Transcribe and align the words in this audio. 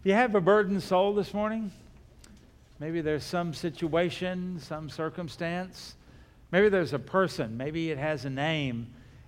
If 0.00 0.06
you 0.06 0.14
have 0.14 0.34
a 0.34 0.40
burdened 0.40 0.82
soul 0.82 1.12
this 1.12 1.34
morning, 1.34 1.70
maybe 2.78 3.02
there's 3.02 3.22
some 3.22 3.52
situation, 3.52 4.58
some 4.58 4.88
circumstance, 4.88 5.94
maybe 6.50 6.70
there's 6.70 6.94
a 6.94 6.98
person, 6.98 7.58
maybe 7.58 7.90
it 7.90 7.98
has 7.98 8.24
a 8.24 8.30
name, 8.30 8.86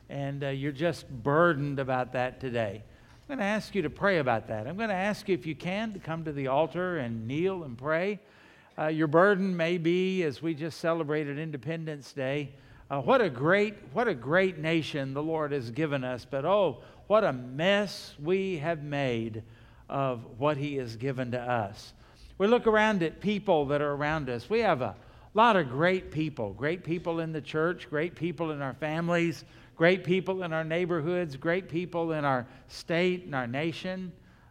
and 0.08 0.42
uh, 0.42 0.48
you're 0.48 0.72
just 0.72 1.10
burdened 1.10 1.78
about 1.78 2.14
that 2.14 2.40
today. 2.40 2.82
I'm 2.82 3.36
going 3.36 3.38
to 3.40 3.44
ask 3.44 3.74
you 3.74 3.82
to 3.82 3.90
pray 3.90 4.16
about 4.16 4.48
that. 4.48 4.66
I'm 4.66 4.78
going 4.78 4.88
to 4.88 4.94
ask 4.94 5.28
you, 5.28 5.34
if 5.34 5.44
you 5.44 5.54
can, 5.54 5.92
to 5.92 5.98
come 5.98 6.24
to 6.24 6.32
the 6.32 6.46
altar 6.46 6.96
and 6.96 7.28
kneel 7.28 7.64
and 7.64 7.76
pray. 7.76 8.18
Uh, 8.78 8.86
your 8.86 9.08
burden 9.08 9.54
may 9.54 9.76
be, 9.76 10.22
as 10.22 10.40
we 10.40 10.54
just 10.54 10.80
celebrated 10.80 11.38
Independence 11.38 12.14
Day, 12.14 12.48
uh, 12.90 12.98
what 12.98 13.20
a 13.20 13.28
great, 13.28 13.74
what 13.92 14.08
a 14.08 14.14
great 14.14 14.56
nation 14.56 15.12
the 15.12 15.22
Lord 15.22 15.52
has 15.52 15.70
given 15.70 16.02
us. 16.02 16.24
But 16.24 16.46
oh, 16.46 16.78
what 17.08 17.24
a 17.24 17.32
mess 17.34 18.14
we 18.18 18.56
have 18.56 18.82
made 18.82 19.42
of 19.92 20.24
what 20.38 20.56
He 20.56 20.76
has 20.76 20.96
given 20.96 21.32
to 21.32 21.40
us. 21.40 21.92
We 22.38 22.46
look 22.46 22.66
around 22.66 23.02
at 23.02 23.20
people 23.20 23.66
that 23.66 23.82
are 23.82 23.92
around 23.92 24.30
us. 24.30 24.48
We 24.48 24.60
have 24.60 24.80
a 24.80 24.96
lot 25.34 25.54
of 25.54 25.68
great 25.68 26.10
people, 26.10 26.54
great 26.54 26.82
people 26.82 27.20
in 27.20 27.30
the 27.30 27.42
church, 27.42 27.88
great 27.90 28.16
people 28.16 28.52
in 28.52 28.62
our 28.62 28.72
families, 28.72 29.44
great 29.76 30.02
people 30.02 30.42
in 30.44 30.52
our 30.52 30.64
neighborhoods, 30.64 31.36
great 31.36 31.68
people 31.68 32.12
in 32.12 32.24
our 32.24 32.46
state 32.68 33.26
and 33.26 33.34
our 33.34 33.46
nation. 33.46 34.10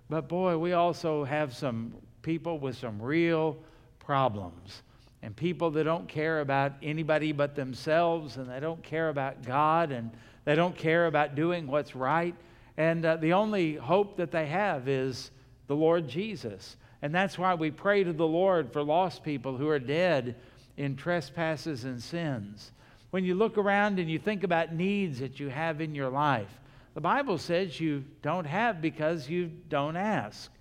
But 0.09 0.29
boy, 0.29 0.57
we 0.59 0.73
also 0.73 1.23
have 1.23 1.55
some 1.55 1.95
people 2.21 2.59
with 2.59 2.77
some 2.77 3.01
real 3.01 3.57
problems. 3.98 4.84
And 5.23 5.35
people 5.35 5.71
that 5.71 5.85
don't 5.85 6.07
care 6.07 6.41
about 6.41 6.73
anybody 6.84 7.31
but 7.31 7.55
themselves, 7.55 8.37
and 8.37 8.49
they 8.49 8.59
don't 8.59 8.81
care 8.84 9.09
about 9.09 9.43
God, 9.43 9.91
and 9.91 10.12
they 10.45 10.55
don't 10.55 10.76
care 10.76 11.07
about 11.07 11.34
doing 11.34 11.65
what's 11.65 11.95
right. 11.95 12.35
And 12.77 13.05
uh, 13.05 13.17
the 13.17 13.34
only 13.34 13.76
hope 13.76 14.17
that 14.17 14.31
they 14.31 14.45
have 14.48 14.87
is 14.87 15.31
the 15.71 15.75
Lord 15.77 16.05
Jesus. 16.05 16.75
And 17.02 17.16
that's 17.16 17.38
why 17.38 17.53
we 17.53 17.71
pray 17.71 18.03
to 18.03 18.12
the 18.12 18.27
Lord 18.27 18.73
for 18.73 18.84
lost 18.84 19.23
people 19.23 19.55
who 19.55 19.70
are 19.70 19.79
dead 19.79 20.35
in 20.76 20.98
trespasses 20.98 21.85
and 21.85 22.04
sins. 22.04 22.73
When 23.12 23.23
you 23.23 23.35
look 23.35 23.57
around 23.57 23.98
and 23.98 24.12
you 24.12 24.20
think 24.20 24.43
about 24.43 24.73
needs 24.73 25.21
that 25.21 25.40
you 25.40 25.48
have 25.48 25.79
in 25.79 25.95
your 25.95 26.10
life, 26.10 26.49
the 26.93 26.99
Bible 26.99 27.37
says 27.37 27.79
you 27.79 28.04
don't 28.21 28.43
have 28.43 28.82
because 28.82 29.29
you 29.29 29.49
don't 29.70 29.95
ask. 29.95 30.51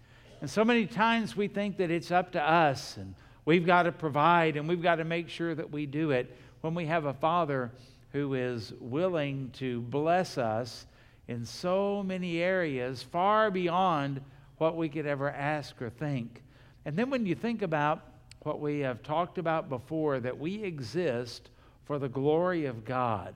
And 0.41 0.49
so 0.49 0.65
many 0.65 0.87
times 0.87 1.37
we 1.37 1.49
think 1.49 1.79
that 1.79 1.91
it's 1.91 2.13
up 2.13 2.31
to 2.35 2.41
us 2.41 2.97
and 2.97 3.17
we've 3.45 3.67
got 3.67 3.83
to 3.83 3.93
provide 3.93 4.57
and 4.57 4.69
we've 4.69 4.81
got 4.81 4.97
to 4.97 5.05
make 5.05 5.29
sure 5.29 5.57
that 5.57 5.73
we 5.73 5.87
do 5.87 6.13
it 6.13 6.37
when 6.61 6.77
we 6.77 6.87
have 6.87 7.07
a 7.07 7.15
Father 7.15 7.73
who 8.13 8.35
is 8.35 8.73
willing 8.79 9.51
to 9.55 9.81
bless 9.81 10.39
us 10.39 10.87
in 11.27 11.45
so 11.45 12.01
many 12.05 12.39
areas 12.39 13.03
far 13.03 13.51
beyond 13.51 14.21
what 14.61 14.77
we 14.77 14.91
could 14.91 15.07
ever 15.07 15.31
ask 15.31 15.81
or 15.81 15.89
think. 15.89 16.43
And 16.85 16.95
then 16.95 17.09
when 17.09 17.25
you 17.25 17.35
think 17.35 17.63
about 17.63 18.05
what 18.41 18.61
we 18.61 18.81
have 18.81 19.03
talked 19.03 19.39
about 19.39 19.71
before, 19.71 20.21
that 20.21 20.39
we 20.39 20.63
exist 20.63 21.49
for 21.87 21.99
the 21.99 22.11
glory 22.11 22.67
of 22.67 22.85
God. 22.85 23.35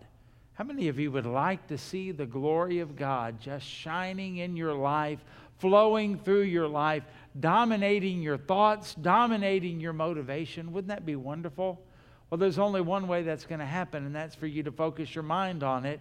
How 0.52 0.64
many 0.64 0.89
of 0.89 0.98
you 0.98 1.11
would 1.11 1.25
like 1.25 1.67
to 1.69 1.78
see 1.78 2.11
the 2.11 2.27
glory 2.27 2.80
of 2.80 2.95
God 2.95 3.41
just 3.41 3.64
shining 3.64 4.36
in 4.36 4.55
your 4.55 4.75
life, 4.75 5.19
flowing 5.58 6.19
through 6.19 6.42
your 6.42 6.69
life, 6.69 7.05
dominating 7.41 8.20
your 8.20 8.36
thoughts, 8.36 8.95
dominating 8.95 9.80
your 9.80 9.95
motivation? 9.95 10.72
Wouldn't 10.72 10.89
that 10.89 11.06
be 11.06 11.17
wonderful? 11.17 11.80
Well, 12.28 12.36
there's 12.39 12.58
only 12.58 12.83
one 12.83 13.08
way 13.08 13.22
that's 13.22 13.47
going 13.47 13.61
to 13.61 13.67
happen, 13.67 14.05
and 14.05 14.14
that's 14.14 14.34
for 14.34 14.47
you 14.47 14.62
to 14.62 14.72
focus 14.72 15.14
your 15.14 15.25
mind 15.25 15.62
on 15.62 15.86
it 15.86 16.00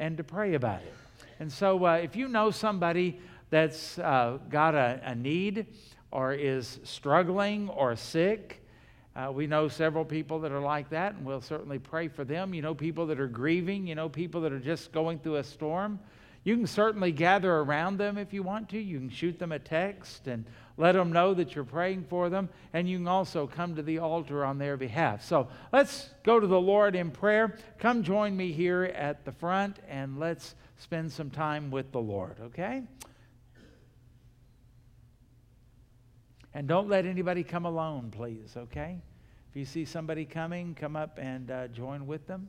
and 0.00 0.16
to 0.16 0.24
pray 0.24 0.54
about 0.54 0.82
it. 0.82 0.94
And 1.38 1.50
so, 1.50 1.86
uh, 1.86 1.94
if 1.94 2.16
you 2.16 2.26
know 2.26 2.50
somebody 2.50 3.20
that's 3.54 4.00
uh, 4.00 4.38
got 4.50 4.74
a, 4.74 5.00
a, 5.04 5.14
need 5.14 5.66
or 6.10 6.32
is 6.32 6.80
struggling 6.82 7.68
or 7.68 7.94
sick. 7.94 8.66
Uh, 9.14 9.30
we 9.32 9.46
know 9.46 9.68
several 9.68 10.04
people 10.04 10.40
that 10.40 10.50
are 10.50 10.60
like 10.60 10.90
that, 10.90 11.14
and 11.14 11.24
we'll 11.24 11.40
certainly 11.40 11.78
pray 11.78 12.08
for 12.08 12.24
them. 12.24 12.52
You 12.52 12.62
know, 12.62 12.74
people 12.74 13.06
that 13.06 13.20
are 13.20 13.28
grieving, 13.28 13.86
you 13.86 13.94
know, 13.94 14.08
people 14.08 14.40
that 14.40 14.52
are 14.52 14.58
just 14.58 14.90
going 14.90 15.20
through 15.20 15.36
a 15.36 15.44
storm. 15.44 16.00
You 16.42 16.56
can 16.56 16.66
certainly 16.66 17.12
gather 17.12 17.58
around 17.58 17.96
them 17.96 18.18
if 18.18 18.32
you 18.32 18.42
want 18.42 18.68
to. 18.70 18.78
You 18.78 18.98
can 18.98 19.08
shoot 19.08 19.38
them 19.38 19.52
a 19.52 19.60
text 19.60 20.26
and 20.26 20.44
let 20.76 20.92
them 20.92 21.12
know 21.12 21.32
that 21.34 21.54
you're 21.54 21.62
praying 21.62 22.06
for 22.10 22.28
them, 22.28 22.48
and 22.72 22.88
you 22.88 22.98
can 22.98 23.06
also 23.06 23.46
come 23.46 23.76
to 23.76 23.82
the 23.84 24.00
altar 24.00 24.44
on 24.44 24.58
their 24.58 24.76
behalf. 24.76 25.24
So 25.24 25.46
let's 25.72 26.10
go 26.24 26.40
to 26.40 26.46
the 26.48 26.60
Lord 26.60 26.96
in 26.96 27.12
prayer. 27.12 27.56
Come 27.78 28.02
join 28.02 28.36
me 28.36 28.50
here 28.50 28.92
at 28.96 29.24
the 29.24 29.30
front, 29.30 29.78
and 29.88 30.18
let's 30.18 30.56
spend 30.76 31.12
some 31.12 31.30
time 31.30 31.70
with 31.70 31.92
the 31.92 32.00
Lord, 32.00 32.34
okay? 32.46 32.82
And 36.54 36.68
don't 36.68 36.88
let 36.88 37.04
anybody 37.04 37.42
come 37.42 37.64
alone, 37.66 38.12
please, 38.12 38.56
okay? 38.56 39.02
If 39.50 39.56
you 39.56 39.64
see 39.64 39.84
somebody 39.84 40.24
coming, 40.24 40.76
come 40.76 40.94
up 40.94 41.18
and 41.20 41.50
uh, 41.50 41.66
join 41.68 42.06
with 42.06 42.28
them. 42.28 42.48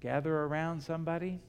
Gather 0.00 0.34
around 0.34 0.82
somebody. 0.82 1.40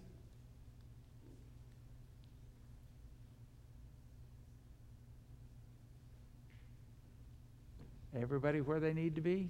Everybody 8.15 8.61
where 8.61 8.79
they 8.79 8.93
need 8.93 9.15
to 9.15 9.21
be? 9.21 9.49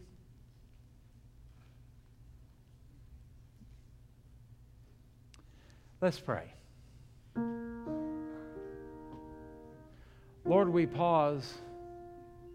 Let's 5.99 6.19
pray. 6.19 6.53
Lord, 10.45 10.69
we 10.69 10.85
pause 10.85 11.55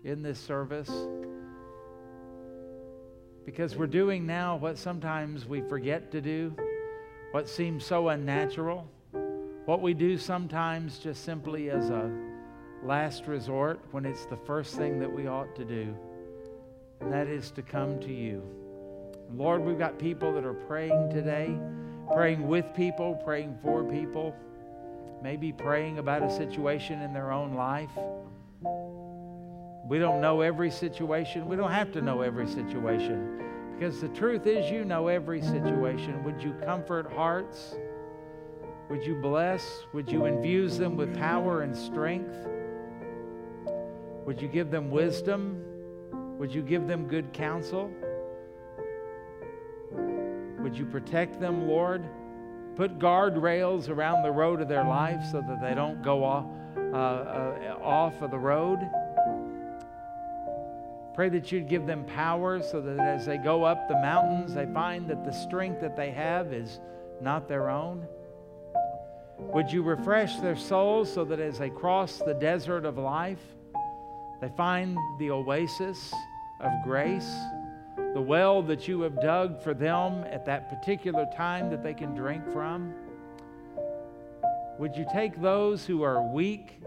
in 0.05 0.23
this 0.23 0.39
service 0.39 0.91
because 3.45 3.75
we're 3.75 3.89
doing 3.89 4.27
now 4.27 4.55
what 4.57 4.79
sometimes 4.79 5.45
we 5.45 5.61
forget 5.63 6.13
to 6.13 6.21
do, 6.21 6.55
what 7.33 7.49
seems 7.49 7.85
so 7.85 8.11
unnatural, 8.11 8.87
what 9.65 9.83
we 9.83 9.93
do 9.93 10.17
sometimes 10.19 11.01
just 11.01 11.25
simply 11.25 11.69
as 11.71 11.91
a 11.91 12.13
last 12.85 13.27
resort 13.27 13.81
when 13.91 14.07
it's 14.07 14.25
the 14.27 14.37
first 14.37 14.77
thing 14.77 15.01
that 15.01 15.13
we 15.13 15.27
ought 15.27 15.57
to 15.57 15.65
do, 15.65 15.93
and 17.01 17.13
that 17.13 17.27
is 17.27 17.51
to 17.51 17.63
come 17.63 17.99
to 18.01 18.13
you. 18.13 18.41
Lord, 19.35 19.65
we've 19.65 19.79
got 19.79 19.99
people 19.99 20.33
that 20.35 20.45
are 20.45 20.55
praying 20.55 21.11
today 21.11 21.59
praying 22.13 22.47
with 22.47 22.73
people, 22.75 23.15
praying 23.25 23.59
for 23.63 23.85
people, 23.85 24.35
maybe 25.23 25.53
praying 25.53 25.99
about 25.99 26.23
a 26.23 26.31
situation 26.31 27.03
in 27.03 27.13
their 27.13 27.31
own 27.31 27.55
life. 27.55 27.91
We 29.89 29.99
don't 29.99 30.21
know 30.21 30.41
every 30.41 30.71
situation. 30.71 31.47
We 31.47 31.57
don't 31.57 31.71
have 31.71 31.93
to 31.93 32.01
know 32.01 32.23
every 32.23 32.47
situation 32.47 33.43
because 33.75 34.01
the 34.01 34.09
truth 34.09 34.47
is, 34.47 34.71
you 34.71 34.85
know 34.85 35.09
every 35.09 35.43
situation. 35.43 36.23
Would 36.25 36.43
you 36.43 36.53
comfort 36.65 37.13
hearts? 37.13 37.75
Would 38.89 39.05
you 39.05 39.17
bless? 39.17 39.81
Would 39.93 40.11
you 40.11 40.27
infuse 40.27 40.79
them 40.79 40.97
with 40.97 41.17
power 41.17 41.63
and 41.63 41.77
strength? 41.77 42.35
Would 44.25 44.41
you 44.41 44.49
give 44.49 44.71
them 44.71 44.91
wisdom? 44.91 45.65
Would 46.39 46.55
you 46.55 46.63
give 46.63 46.87
them 46.87 47.09
good 47.09 47.33
counsel? 47.33 47.91
Would 50.63 50.79
you 50.79 50.85
protect 50.87 51.41
them, 51.41 51.67
Lord? 51.69 52.05
Put 52.77 52.99
guardrails 52.99 53.89
around 53.89 54.23
the 54.23 54.31
road 54.31 54.61
of 54.61 54.69
their 54.69 54.85
life 54.85 55.21
so 55.31 55.41
that 55.41 55.61
they 55.61 55.75
don't 55.75 56.03
go 56.03 56.23
off, 56.23 56.47
uh, 56.77 56.97
uh, 56.97 57.79
off 57.83 58.23
of 58.23 58.31
the 58.31 58.39
road. 58.39 58.79
Pray 61.15 61.29
that 61.29 61.51
you'd 61.51 61.69
give 61.69 61.85
them 61.85 62.05
power 62.05 62.63
so 62.63 62.81
that 62.81 62.99
as 63.01 63.27
they 63.27 63.39
go 63.39 63.65
up 63.65 63.89
the 63.89 63.95
mountains, 63.95 64.55
they 64.55 64.67
find 64.67 65.09
that 65.09 65.25
the 65.25 65.33
strength 65.33 65.81
that 65.81 65.97
they 65.97 66.11
have 66.11 66.53
is 66.53 66.81
not 67.21 67.49
their 67.49 67.69
own. 67.69 68.07
Would 69.39 69.71
you 69.71 69.83
refresh 69.83 70.37
their 70.37 70.57
souls 70.57 71.13
so 71.13 71.25
that 71.25 71.41
as 71.41 71.59
they 71.59 71.71
cross 71.71 72.19
the 72.19 72.35
desert 72.35 72.85
of 72.85 72.97
life, 72.97 73.43
they 74.41 74.49
find 74.57 74.97
the 75.19 75.31
oasis 75.31 76.15
of 76.61 76.71
grace? 76.85 77.37
The 78.15 78.21
well 78.21 78.63
that 78.63 78.87
you 78.87 79.01
have 79.03 79.21
dug 79.21 79.63
for 79.63 79.73
them 79.73 80.25
at 80.31 80.45
that 80.45 80.69
particular 80.69 81.27
time 81.35 81.71
that 81.71 81.83
they 81.83 81.95
can 81.95 82.15
drink 82.15 82.47
from? 82.53 82.95
Would 84.79 84.97
you 84.97 85.07
take 85.13 85.41
those 85.41 85.87
who 85.87 86.03
are 86.03 86.23
weak 86.23 86.81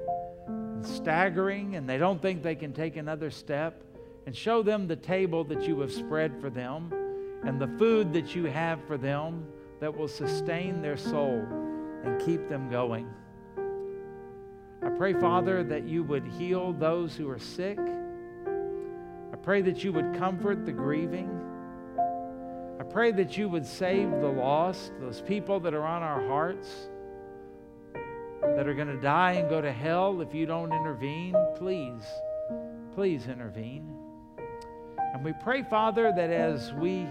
and 0.48 0.86
staggering 0.86 1.76
and 1.76 1.88
they 1.90 1.98
don't 1.98 2.22
think 2.22 2.44
they 2.44 2.56
can 2.56 2.74
take 2.74 2.98
another 2.98 3.32
step 3.32 3.82
and 4.26 4.36
show 4.36 4.62
them 4.62 4.88
the 4.88 4.96
table 4.96 5.44
that 5.46 5.68
you 5.68 5.80
have 5.80 5.92
spread 5.92 6.40
for 6.40 6.50
them 6.50 6.92
and 7.44 7.60
the 7.60 7.68
food 7.80 8.14
that 8.14 8.36
you 8.36 8.46
have 8.46 8.84
for 8.86 8.98
them 8.98 9.46
that 9.80 9.96
will 9.96 10.08
sustain 10.08 10.82
their 10.82 10.98
soul 10.98 11.46
and 12.04 12.22
keep 12.26 12.50
them 12.50 12.70
going? 12.70 13.08
I 14.84 14.90
pray, 14.90 15.14
Father, 15.14 15.64
that 15.64 15.88
you 15.88 16.04
would 16.04 16.28
heal 16.28 16.72
those 16.74 17.16
who 17.16 17.28
are 17.30 17.40
sick 17.40 17.80
pray 19.46 19.62
that 19.62 19.84
you 19.84 19.94
would 19.94 20.16
comfort 20.16 20.66
the 20.66 20.72
grieving. 20.72 21.30
I 22.80 22.84
pray 22.84 23.12
that 23.12 23.38
you 23.38 23.48
would 23.48 23.64
save 23.64 24.10
the 24.10 24.28
lost, 24.28 24.92
those 25.00 25.22
people 25.22 25.60
that 25.60 25.76
are 25.76 25.86
on 25.86 26.02
our 26.02 26.28
hearts 26.28 26.90
that 28.42 28.68
are 28.68 28.74
going 28.74 28.88
to 28.88 29.00
die 29.00 29.34
and 29.34 29.48
go 29.48 29.62
to 29.62 29.72
hell 29.72 30.20
if 30.22 30.34
you 30.34 30.48
don't 30.48 30.74
intervene. 30.74 31.36
Please, 31.58 32.02
please 32.96 33.28
intervene. 33.28 33.88
And 35.14 35.24
we 35.24 35.32
pray, 35.44 35.62
Father, 35.62 36.12
that 36.16 36.32
as 36.32 36.74
we 36.74 37.06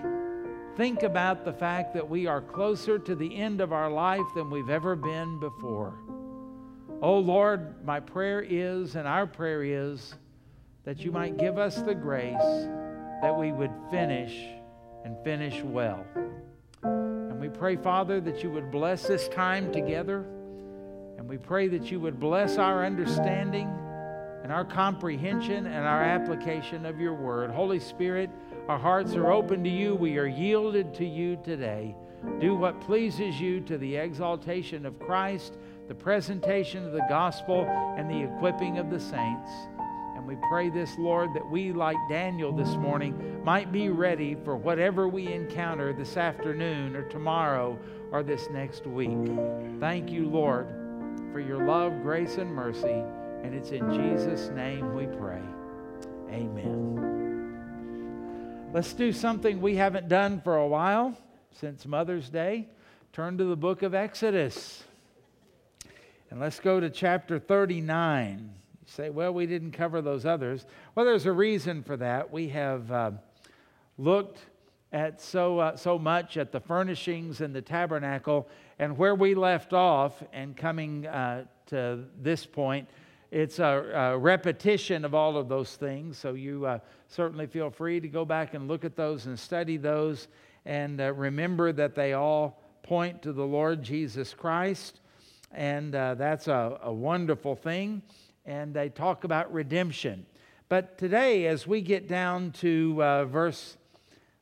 think 0.76 1.04
about 1.04 1.44
the 1.44 1.52
fact 1.52 1.94
that 1.94 2.10
we 2.10 2.26
are 2.26 2.40
closer 2.40 2.98
to 2.98 3.14
the 3.14 3.36
end 3.36 3.60
of 3.60 3.72
our 3.72 3.88
life 3.88 4.26
than 4.34 4.50
we've 4.50 4.70
ever 4.70 4.96
been 4.96 5.38
before. 5.38 5.94
Oh 7.00 7.18
Lord, 7.18 7.84
my 7.86 8.00
prayer 8.00 8.40
is, 8.40 8.96
and 8.96 9.06
our 9.06 9.24
prayer 9.24 9.62
is, 9.62 10.16
that 10.84 10.98
you 10.98 11.10
might 11.10 11.36
give 11.36 11.58
us 11.58 11.80
the 11.82 11.94
grace 11.94 12.68
that 13.22 13.34
we 13.36 13.52
would 13.52 13.72
finish 13.90 14.38
and 15.04 15.16
finish 15.24 15.62
well. 15.62 16.04
And 16.82 17.40
we 17.40 17.48
pray, 17.48 17.76
Father, 17.76 18.20
that 18.20 18.42
you 18.42 18.50
would 18.50 18.70
bless 18.70 19.06
this 19.06 19.28
time 19.28 19.72
together. 19.72 20.24
And 21.16 21.28
we 21.28 21.38
pray 21.38 21.68
that 21.68 21.90
you 21.90 22.00
would 22.00 22.20
bless 22.20 22.58
our 22.58 22.84
understanding 22.84 23.68
and 24.42 24.52
our 24.52 24.64
comprehension 24.64 25.66
and 25.66 25.86
our 25.86 26.02
application 26.02 26.84
of 26.84 27.00
your 27.00 27.14
word. 27.14 27.50
Holy 27.50 27.80
Spirit, 27.80 28.28
our 28.68 28.78
hearts 28.78 29.14
are 29.14 29.32
open 29.32 29.64
to 29.64 29.70
you. 29.70 29.94
We 29.94 30.18
are 30.18 30.26
yielded 30.26 30.92
to 30.94 31.06
you 31.06 31.38
today. 31.42 31.94
Do 32.40 32.54
what 32.54 32.80
pleases 32.82 33.40
you 33.40 33.60
to 33.62 33.78
the 33.78 33.96
exaltation 33.96 34.84
of 34.84 34.98
Christ, 34.98 35.56
the 35.88 35.94
presentation 35.94 36.84
of 36.84 36.92
the 36.92 37.06
gospel, 37.08 37.66
and 37.96 38.10
the 38.10 38.34
equipping 38.34 38.78
of 38.78 38.90
the 38.90 39.00
saints. 39.00 39.50
And 40.24 40.40
we 40.40 40.48
pray 40.48 40.70
this, 40.70 40.96
Lord, 40.96 41.34
that 41.34 41.50
we, 41.50 41.70
like 41.70 41.98
Daniel 42.08 42.50
this 42.50 42.76
morning, 42.76 43.44
might 43.44 43.70
be 43.70 43.90
ready 43.90 44.34
for 44.34 44.56
whatever 44.56 45.06
we 45.06 45.30
encounter 45.30 45.92
this 45.92 46.16
afternoon 46.16 46.96
or 46.96 47.02
tomorrow 47.10 47.78
or 48.10 48.22
this 48.22 48.48
next 48.50 48.86
week. 48.86 49.18
Thank 49.80 50.10
you, 50.10 50.26
Lord, 50.26 50.66
for 51.30 51.40
your 51.40 51.66
love, 51.66 52.00
grace, 52.00 52.38
and 52.38 52.50
mercy. 52.50 53.04
And 53.42 53.54
it's 53.54 53.72
in 53.72 53.92
Jesus' 53.92 54.48
name 54.48 54.94
we 54.94 55.04
pray. 55.18 55.42
Amen. 56.30 57.60
Let's 58.72 58.94
do 58.94 59.12
something 59.12 59.60
we 59.60 59.76
haven't 59.76 60.08
done 60.08 60.40
for 60.40 60.56
a 60.56 60.66
while 60.66 61.14
since 61.52 61.84
Mother's 61.84 62.30
Day. 62.30 62.70
Turn 63.12 63.36
to 63.36 63.44
the 63.44 63.56
book 63.56 63.82
of 63.82 63.92
Exodus. 63.92 64.84
And 66.30 66.40
let's 66.40 66.60
go 66.60 66.80
to 66.80 66.88
chapter 66.88 67.38
39. 67.38 68.63
You 68.84 68.92
say, 68.92 69.08
well, 69.08 69.32
we 69.32 69.46
didn't 69.46 69.70
cover 69.70 70.02
those 70.02 70.26
others. 70.26 70.66
Well, 70.94 71.06
there's 71.06 71.24
a 71.24 71.32
reason 71.32 71.82
for 71.82 71.96
that. 71.96 72.30
We 72.30 72.48
have 72.50 72.92
uh, 72.92 73.10
looked 73.96 74.40
at 74.92 75.22
so, 75.22 75.58
uh, 75.58 75.76
so 75.76 75.98
much 75.98 76.36
at 76.36 76.52
the 76.52 76.60
furnishings 76.60 77.40
and 77.40 77.54
the 77.54 77.62
tabernacle, 77.62 78.46
and 78.78 78.98
where 78.98 79.14
we 79.14 79.34
left 79.34 79.72
off, 79.72 80.22
and 80.34 80.54
coming 80.54 81.06
uh, 81.06 81.44
to 81.66 82.04
this 82.20 82.44
point, 82.44 82.86
it's 83.30 83.58
a, 83.58 84.12
a, 84.14 84.18
repetition 84.18 85.04
of 85.06 85.14
all 85.14 85.38
of 85.38 85.48
those 85.48 85.76
things. 85.76 86.18
So 86.18 86.34
you 86.34 86.66
uh, 86.66 86.78
certainly 87.08 87.46
feel 87.46 87.70
free 87.70 88.00
to 88.00 88.08
go 88.08 88.26
back 88.26 88.52
and 88.52 88.68
look 88.68 88.84
at 88.84 88.96
those 88.96 89.26
and 89.26 89.38
study 89.38 89.78
those 89.78 90.28
and 90.66 91.00
uh, 91.00 91.12
remember 91.12 91.72
that 91.72 91.94
they 91.94 92.12
all 92.12 92.60
point 92.82 93.22
to 93.22 93.32
the 93.32 93.44
Lord 93.44 93.82
Jesus 93.82 94.34
Christ. 94.34 95.00
And 95.52 95.94
uh, 95.94 96.14
that's 96.14 96.48
a, 96.48 96.78
a, 96.82 96.92
wonderful 96.92 97.54
thing. 97.54 98.02
And 98.46 98.74
they 98.74 98.88
talk 98.88 99.24
about 99.24 99.52
redemption. 99.52 100.26
But 100.68 100.98
today, 100.98 101.46
as 101.46 101.66
we 101.66 101.80
get 101.80 102.08
down 102.08 102.52
to 102.52 103.02
uh, 103.02 103.24
verse, 103.24 103.76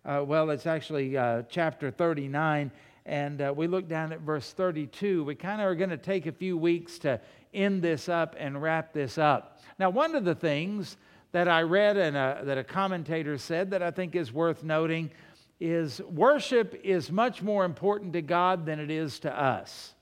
uh, 0.05 0.25
well, 0.27 0.51
it's 0.51 0.67
actually 0.67 1.17
uh, 1.17 1.43
chapter 1.49 1.91
39 1.91 2.71
and 3.05 3.43
uh, 3.43 3.53
we 3.55 3.67
look 3.67 3.89
down 3.89 4.13
at 4.13 4.21
verse 4.21 4.53
32. 4.53 5.25
We 5.25 5.35
kind 5.35 5.61
of 5.61 5.67
are 5.67 5.75
going 5.75 5.91
to 5.91 5.97
take 5.97 6.27
a 6.27 6.33
few 6.33 6.57
weeks 6.57 6.99
to 7.01 7.21
end 7.53 7.83
this 7.83 8.09
up 8.09 8.37
and 8.39 8.63
wrap 8.63 8.93
this 8.93 9.19
up. 9.19 9.61
Now, 9.79 9.91
one 9.91 10.15
of 10.15 10.25
the 10.25 10.35
things 10.35 10.97
that 11.33 11.49
I 11.49 11.63
read 11.63 11.97
and 11.97 12.17
a, 12.17 12.43
that 12.45 12.59
a 12.59 12.65
commentator 12.65 13.39
said 13.39 13.71
that 13.71 13.83
I 13.83 13.91
think 13.91 14.15
is 14.15 14.33
worth 14.33 14.63
noting 14.63 15.11
is 15.59 16.01
worship 16.03 16.81
is 16.85 17.11
much 17.11 17.43
more 17.43 17.65
important 17.65 18.13
to 18.13 18.23
God 18.23 18.67
than 18.67 18.79
it 18.79 18.91
is 18.91 19.19
to 19.21 19.37
us. 19.41 19.95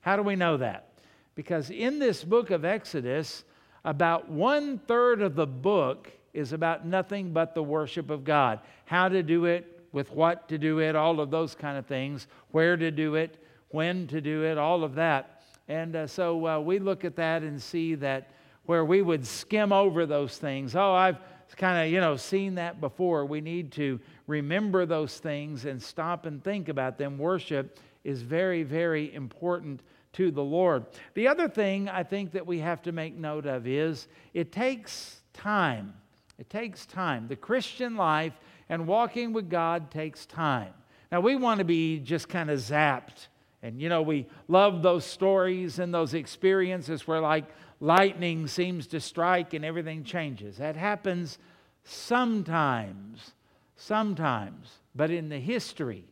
How 0.00 0.16
do 0.16 0.22
we 0.22 0.36
know 0.36 0.56
that? 0.56 0.88
Because 1.34 1.70
in 1.70 1.98
this 1.98 2.24
book 2.24 2.50
of 2.50 2.64
Exodus, 2.64 3.44
about 3.84 4.28
one 4.28 4.78
third 4.78 5.22
of 5.22 5.34
the 5.34 5.46
book 5.46 6.10
is 6.32 6.52
about 6.52 6.86
nothing 6.86 7.32
but 7.32 7.54
the 7.54 7.62
worship 7.62 8.10
of 8.10 8.24
God. 8.24 8.60
How 8.84 9.08
to 9.08 9.22
do 9.22 9.46
it, 9.46 9.88
with 9.92 10.12
what 10.12 10.48
to 10.48 10.58
do 10.58 10.80
it, 10.80 10.94
all 10.94 11.20
of 11.20 11.30
those 11.30 11.54
kind 11.54 11.78
of 11.78 11.86
things, 11.86 12.26
where 12.50 12.76
to 12.76 12.90
do 12.90 13.14
it, 13.14 13.42
when 13.70 14.06
to 14.08 14.20
do 14.20 14.44
it, 14.44 14.58
all 14.58 14.84
of 14.84 14.94
that. 14.96 15.42
And 15.68 15.96
uh, 15.96 16.06
so 16.06 16.46
uh, 16.46 16.60
we 16.60 16.78
look 16.78 17.04
at 17.04 17.16
that 17.16 17.42
and 17.42 17.60
see 17.60 17.94
that 17.96 18.30
where 18.66 18.84
we 18.84 19.02
would 19.02 19.26
skim 19.26 19.72
over 19.72 20.06
those 20.06 20.36
things. 20.36 20.76
Oh, 20.76 20.92
I've 20.92 21.18
kind 21.56 21.86
of, 21.86 21.92
you 21.92 22.00
know, 22.00 22.16
seen 22.16 22.54
that 22.56 22.80
before. 22.80 23.24
We 23.24 23.40
need 23.40 23.72
to 23.72 23.98
remember 24.26 24.86
those 24.86 25.18
things 25.18 25.64
and 25.64 25.82
stop 25.82 26.26
and 26.26 26.42
think 26.42 26.68
about 26.68 26.98
them. 26.98 27.18
Worship 27.18 27.78
is 28.04 28.22
very, 28.22 28.62
very 28.62 29.12
important 29.14 29.80
to 30.14 30.30
the 30.30 30.42
Lord. 30.42 30.86
The 31.14 31.28
other 31.28 31.48
thing 31.48 31.88
I 31.88 32.02
think 32.02 32.32
that 32.32 32.46
we 32.46 32.58
have 32.60 32.82
to 32.82 32.92
make 32.92 33.14
note 33.14 33.46
of 33.46 33.66
is 33.66 34.08
it 34.34 34.52
takes 34.52 35.20
time. 35.32 35.94
It 36.38 36.48
takes 36.50 36.86
time. 36.86 37.28
The 37.28 37.36
Christian 37.36 37.96
life 37.96 38.32
and 38.68 38.86
walking 38.86 39.32
with 39.32 39.50
God 39.50 39.90
takes 39.90 40.26
time. 40.26 40.72
Now, 41.10 41.20
we 41.20 41.36
want 41.36 41.58
to 41.58 41.64
be 41.64 41.98
just 41.98 42.28
kind 42.28 42.50
of 42.50 42.58
zapped. 42.58 43.28
And, 43.62 43.80
you 43.80 43.88
know, 43.88 44.02
we 44.02 44.26
love 44.46 44.82
those 44.82 45.04
stories 45.04 45.78
and 45.78 45.92
those 45.92 46.14
experiences 46.14 47.08
where, 47.08 47.20
like, 47.20 47.46
lightning 47.80 48.46
seems 48.46 48.86
to 48.88 49.00
strike 49.00 49.54
and 49.54 49.64
everything 49.64 50.04
changes. 50.04 50.58
That 50.58 50.76
happens 50.76 51.38
sometimes, 51.84 53.32
sometimes. 53.76 54.70
But 54.94 55.10
in 55.10 55.28
the 55.28 55.40
history 55.40 56.04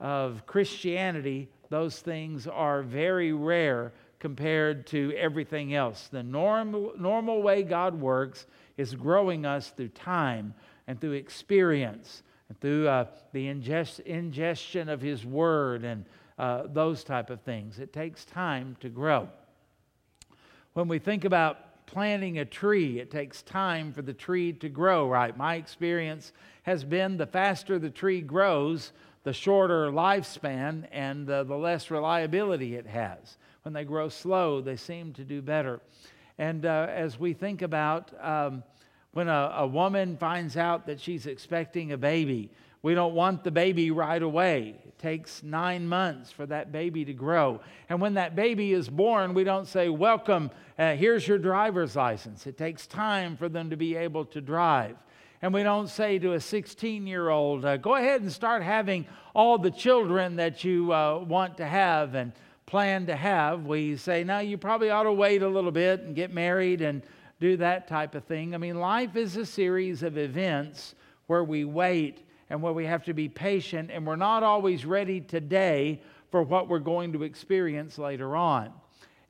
of 0.00 0.46
Christianity, 0.46 1.48
those 1.70 1.98
things 2.00 2.46
are 2.46 2.82
very 2.82 3.32
rare 3.32 3.92
compared 4.18 4.86
to 4.88 5.12
everything 5.16 5.74
else. 5.74 6.08
The 6.10 6.22
normal, 6.22 6.92
normal 6.98 7.42
way 7.42 7.62
God 7.62 7.94
works 7.94 8.46
is 8.76 8.94
growing 8.94 9.46
us 9.46 9.70
through 9.70 9.88
time 9.88 10.54
and 10.86 11.00
through 11.00 11.12
experience 11.12 12.22
and 12.48 12.58
through 12.60 12.88
uh, 12.88 13.06
the 13.32 13.46
ingest- 13.46 14.00
ingestion 14.00 14.88
of 14.88 15.00
His 15.00 15.24
Word 15.24 15.84
and 15.84 16.04
uh, 16.38 16.64
those 16.66 17.04
type 17.04 17.30
of 17.30 17.40
things. 17.42 17.78
It 17.78 17.92
takes 17.92 18.24
time 18.24 18.76
to 18.80 18.88
grow. 18.88 19.28
When 20.74 20.88
we 20.88 20.98
think 20.98 21.24
about 21.24 21.86
planting 21.86 22.38
a 22.38 22.44
tree, 22.44 23.00
it 23.00 23.10
takes 23.10 23.42
time 23.42 23.92
for 23.92 24.02
the 24.02 24.12
tree 24.12 24.52
to 24.52 24.68
grow, 24.68 25.08
right? 25.08 25.36
My 25.36 25.56
experience 25.56 26.32
has 26.62 26.84
been 26.84 27.16
the 27.16 27.26
faster 27.26 27.78
the 27.78 27.90
tree 27.90 28.20
grows, 28.20 28.92
the 29.28 29.34
shorter 29.34 29.90
lifespan 29.90 30.86
and 30.90 31.28
uh, 31.28 31.44
the 31.44 31.54
less 31.54 31.90
reliability 31.90 32.76
it 32.76 32.86
has. 32.86 33.36
When 33.60 33.74
they 33.74 33.84
grow 33.84 34.08
slow, 34.08 34.62
they 34.62 34.76
seem 34.76 35.12
to 35.12 35.22
do 35.22 35.42
better. 35.42 35.82
And 36.38 36.64
uh, 36.64 36.86
as 36.88 37.20
we 37.20 37.34
think 37.34 37.60
about 37.60 38.10
um, 38.24 38.62
when 39.12 39.28
a, 39.28 39.52
a 39.58 39.66
woman 39.66 40.16
finds 40.16 40.56
out 40.56 40.86
that 40.86 40.98
she's 40.98 41.26
expecting 41.26 41.92
a 41.92 41.98
baby, 41.98 42.50
we 42.80 42.94
don't 42.94 43.12
want 43.12 43.44
the 43.44 43.50
baby 43.50 43.90
right 43.90 44.22
away. 44.22 44.80
It 44.82 44.98
takes 44.98 45.42
nine 45.42 45.86
months 45.86 46.32
for 46.32 46.46
that 46.46 46.72
baby 46.72 47.04
to 47.04 47.12
grow. 47.12 47.60
And 47.90 48.00
when 48.00 48.14
that 48.14 48.34
baby 48.34 48.72
is 48.72 48.88
born, 48.88 49.34
we 49.34 49.44
don't 49.44 49.68
say, 49.68 49.90
Welcome, 49.90 50.50
uh, 50.78 50.94
here's 50.94 51.28
your 51.28 51.36
driver's 51.36 51.94
license. 51.94 52.46
It 52.46 52.56
takes 52.56 52.86
time 52.86 53.36
for 53.36 53.50
them 53.50 53.68
to 53.68 53.76
be 53.76 53.94
able 53.94 54.24
to 54.24 54.40
drive. 54.40 54.96
And 55.40 55.54
we 55.54 55.62
don't 55.62 55.88
say 55.88 56.18
to 56.18 56.32
a 56.32 56.40
16 56.40 57.06
year 57.06 57.28
old, 57.28 57.64
uh, 57.64 57.76
Go 57.76 57.94
ahead 57.94 58.22
and 58.22 58.32
start 58.32 58.62
having 58.62 59.06
all 59.34 59.58
the 59.58 59.70
children 59.70 60.36
that 60.36 60.64
you 60.64 60.92
uh, 60.92 61.18
want 61.18 61.58
to 61.58 61.66
have 61.66 62.14
and 62.14 62.32
plan 62.66 63.06
to 63.06 63.14
have. 63.14 63.64
We 63.64 63.96
say, 63.96 64.24
No, 64.24 64.40
you 64.40 64.58
probably 64.58 64.90
ought 64.90 65.04
to 65.04 65.12
wait 65.12 65.42
a 65.42 65.48
little 65.48 65.70
bit 65.70 66.00
and 66.00 66.14
get 66.14 66.32
married 66.32 66.80
and 66.80 67.02
do 67.40 67.56
that 67.58 67.86
type 67.86 68.14
of 68.16 68.24
thing. 68.24 68.54
I 68.54 68.58
mean, 68.58 68.80
life 68.80 69.14
is 69.14 69.36
a 69.36 69.46
series 69.46 70.02
of 70.02 70.18
events 70.18 70.96
where 71.28 71.44
we 71.44 71.64
wait 71.64 72.26
and 72.50 72.60
where 72.60 72.72
we 72.72 72.86
have 72.86 73.04
to 73.04 73.12
be 73.12 73.28
patient, 73.28 73.90
and 73.92 74.06
we're 74.06 74.16
not 74.16 74.42
always 74.42 74.84
ready 74.84 75.20
today 75.20 76.00
for 76.30 76.42
what 76.42 76.68
we're 76.68 76.78
going 76.78 77.12
to 77.12 77.22
experience 77.22 77.98
later 77.98 78.34
on. 78.34 78.72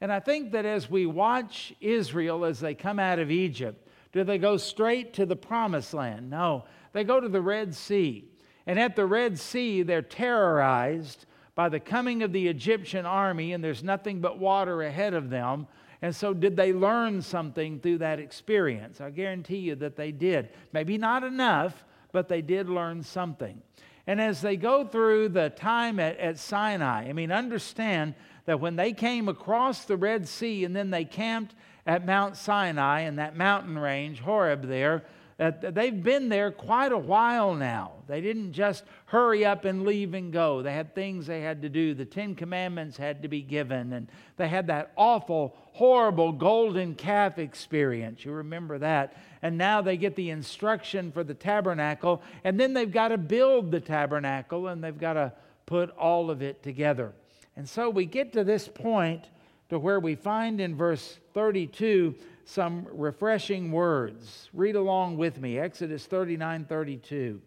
And 0.00 0.12
I 0.12 0.20
think 0.20 0.52
that 0.52 0.64
as 0.64 0.88
we 0.88 1.06
watch 1.06 1.74
Israel 1.80 2.44
as 2.44 2.60
they 2.60 2.74
come 2.74 2.98
out 2.98 3.18
of 3.18 3.30
Egypt, 3.30 3.87
do 4.12 4.24
they 4.24 4.38
go 4.38 4.56
straight 4.56 5.12
to 5.14 5.26
the 5.26 5.36
promised 5.36 5.94
land? 5.94 6.30
No, 6.30 6.64
they 6.92 7.04
go 7.04 7.20
to 7.20 7.28
the 7.28 7.40
Red 7.40 7.74
Sea. 7.74 8.24
And 8.66 8.78
at 8.78 8.96
the 8.96 9.06
Red 9.06 9.38
Sea, 9.38 9.82
they're 9.82 10.02
terrorized 10.02 11.26
by 11.54 11.68
the 11.68 11.80
coming 11.80 12.22
of 12.22 12.32
the 12.32 12.48
Egyptian 12.48 13.04
army, 13.04 13.52
and 13.52 13.64
there's 13.64 13.82
nothing 13.82 14.20
but 14.20 14.38
water 14.38 14.82
ahead 14.82 15.14
of 15.14 15.30
them. 15.30 15.66
And 16.00 16.14
so, 16.14 16.32
did 16.32 16.56
they 16.56 16.72
learn 16.72 17.22
something 17.22 17.80
through 17.80 17.98
that 17.98 18.20
experience? 18.20 19.00
I 19.00 19.10
guarantee 19.10 19.58
you 19.58 19.74
that 19.76 19.96
they 19.96 20.12
did. 20.12 20.50
Maybe 20.72 20.96
not 20.96 21.24
enough, 21.24 21.84
but 22.12 22.28
they 22.28 22.42
did 22.42 22.68
learn 22.68 23.02
something. 23.02 23.60
And 24.06 24.20
as 24.20 24.40
they 24.40 24.56
go 24.56 24.84
through 24.84 25.30
the 25.30 25.50
time 25.50 25.98
at, 25.98 26.18
at 26.18 26.38
Sinai, 26.38 27.08
I 27.08 27.12
mean, 27.12 27.32
understand 27.32 28.14
that 28.46 28.60
when 28.60 28.76
they 28.76 28.92
came 28.92 29.28
across 29.28 29.84
the 29.84 29.96
Red 29.96 30.28
Sea 30.28 30.64
and 30.64 30.74
then 30.74 30.90
they 30.90 31.04
camped 31.04 31.54
at 31.88 32.04
Mount 32.04 32.36
Sinai 32.36 33.00
and 33.00 33.18
that 33.18 33.34
mountain 33.34 33.78
range, 33.78 34.20
Horeb, 34.20 34.68
there, 34.68 35.04
that 35.38 35.74
they've 35.74 36.02
been 36.02 36.28
there 36.28 36.50
quite 36.50 36.92
a 36.92 36.98
while 36.98 37.54
now. 37.54 37.92
They 38.06 38.20
didn't 38.20 38.52
just 38.52 38.84
hurry 39.06 39.46
up 39.46 39.64
and 39.64 39.84
leave 39.84 40.12
and 40.12 40.30
go. 40.30 40.60
They 40.62 40.74
had 40.74 40.94
things 40.94 41.26
they 41.26 41.40
had 41.40 41.62
to 41.62 41.70
do. 41.70 41.94
The 41.94 42.04
Ten 42.04 42.34
Commandments 42.34 42.98
had 42.98 43.22
to 43.22 43.28
be 43.28 43.40
given, 43.40 43.94
and 43.94 44.08
they 44.36 44.48
had 44.48 44.66
that 44.66 44.92
awful, 44.96 45.56
horrible 45.72 46.32
golden 46.32 46.94
calf 46.94 47.38
experience. 47.38 48.22
You 48.22 48.32
remember 48.32 48.78
that. 48.78 49.16
And 49.40 49.56
now 49.56 49.80
they 49.80 49.96
get 49.96 50.14
the 50.14 50.28
instruction 50.28 51.10
for 51.10 51.24
the 51.24 51.34
tabernacle, 51.34 52.20
and 52.44 52.60
then 52.60 52.74
they've 52.74 52.92
got 52.92 53.08
to 53.08 53.18
build 53.18 53.70
the 53.70 53.80
tabernacle, 53.80 54.68
and 54.68 54.84
they've 54.84 54.98
got 54.98 55.14
to 55.14 55.32
put 55.64 55.88
all 55.96 56.30
of 56.30 56.42
it 56.42 56.62
together. 56.62 57.12
And 57.56 57.66
so 57.66 57.88
we 57.88 58.04
get 58.04 58.34
to 58.34 58.44
this 58.44 58.68
point 58.68 59.30
to 59.68 59.78
where 59.78 60.00
we 60.00 60.14
find 60.14 60.60
in 60.60 60.74
verse 60.74 61.18
32 61.34 62.14
some 62.44 62.86
refreshing 62.90 63.70
words. 63.70 64.48
Read 64.52 64.76
along 64.76 65.16
with 65.18 65.40
me 65.40 65.58
Exodus 65.58 66.06
39 66.06 66.64
32. 66.64 67.40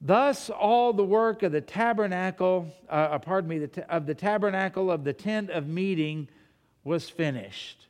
Thus, 0.00 0.48
all 0.48 0.92
the 0.92 1.04
work 1.04 1.42
of 1.42 1.50
the 1.50 1.60
tabernacle, 1.60 2.68
uh, 2.88 2.92
uh 2.92 3.18
pardon 3.18 3.48
me, 3.48 3.58
the 3.58 3.92
of 3.92 4.06
the 4.06 4.14
tabernacle 4.14 4.90
of 4.90 5.02
the 5.02 5.12
tent 5.12 5.50
of 5.50 5.66
meeting 5.66 6.28
was 6.84 7.08
finished. 7.08 7.86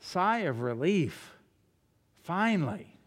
Sigh 0.00 0.40
of 0.40 0.60
relief. 0.60 1.34
Finally, 2.22 2.98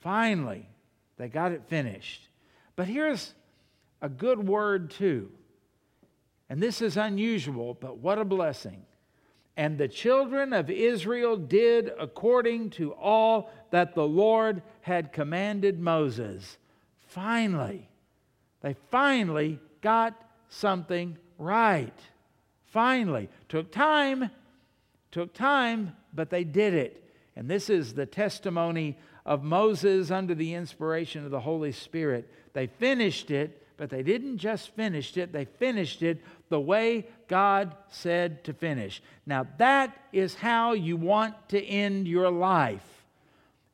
finally, 0.00 0.68
they 1.16 1.28
got 1.28 1.52
it 1.52 1.62
finished. 1.66 2.28
But 2.76 2.88
here's 2.88 3.34
a 4.00 4.08
good 4.08 4.46
word, 4.46 4.90
too. 4.90 5.30
And 6.52 6.62
this 6.62 6.82
is 6.82 6.98
unusual, 6.98 7.72
but 7.80 7.96
what 7.96 8.18
a 8.18 8.26
blessing. 8.26 8.84
And 9.56 9.78
the 9.78 9.88
children 9.88 10.52
of 10.52 10.68
Israel 10.68 11.38
did 11.38 11.90
according 11.98 12.68
to 12.72 12.92
all 12.92 13.50
that 13.70 13.94
the 13.94 14.06
Lord 14.06 14.60
had 14.82 15.14
commanded 15.14 15.80
Moses. 15.80 16.58
Finally, 17.06 17.88
they 18.60 18.76
finally 18.90 19.60
got 19.80 20.14
something 20.50 21.16
right. 21.38 21.98
Finally. 22.66 23.30
Took 23.48 23.72
time, 23.72 24.30
took 25.10 25.32
time, 25.32 25.96
but 26.12 26.28
they 26.28 26.44
did 26.44 26.74
it. 26.74 27.02
And 27.34 27.48
this 27.48 27.70
is 27.70 27.94
the 27.94 28.04
testimony 28.04 28.98
of 29.24 29.42
Moses 29.42 30.10
under 30.10 30.34
the 30.34 30.52
inspiration 30.52 31.24
of 31.24 31.30
the 31.30 31.40
Holy 31.40 31.72
Spirit. 31.72 32.30
They 32.52 32.66
finished 32.66 33.30
it, 33.30 33.62
but 33.82 33.90
they 33.90 34.02
didn't 34.02 34.38
just 34.38 34.76
finish 34.76 35.16
it, 35.16 35.32
they 35.32 35.44
finished 35.44 36.02
it 36.02 36.22
the 36.52 36.60
way 36.60 37.06
God 37.28 37.74
said 37.88 38.44
to 38.44 38.52
finish. 38.52 39.02
Now, 39.24 39.46
that 39.56 39.96
is 40.12 40.34
how 40.34 40.74
you 40.74 40.98
want 40.98 41.34
to 41.48 41.64
end 41.64 42.06
your 42.06 42.30
life. 42.30 42.84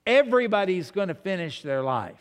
Everybody's 0.06 0.92
going 0.92 1.08
to 1.08 1.14
finish 1.14 1.60
their 1.62 1.82
life. 1.82 2.20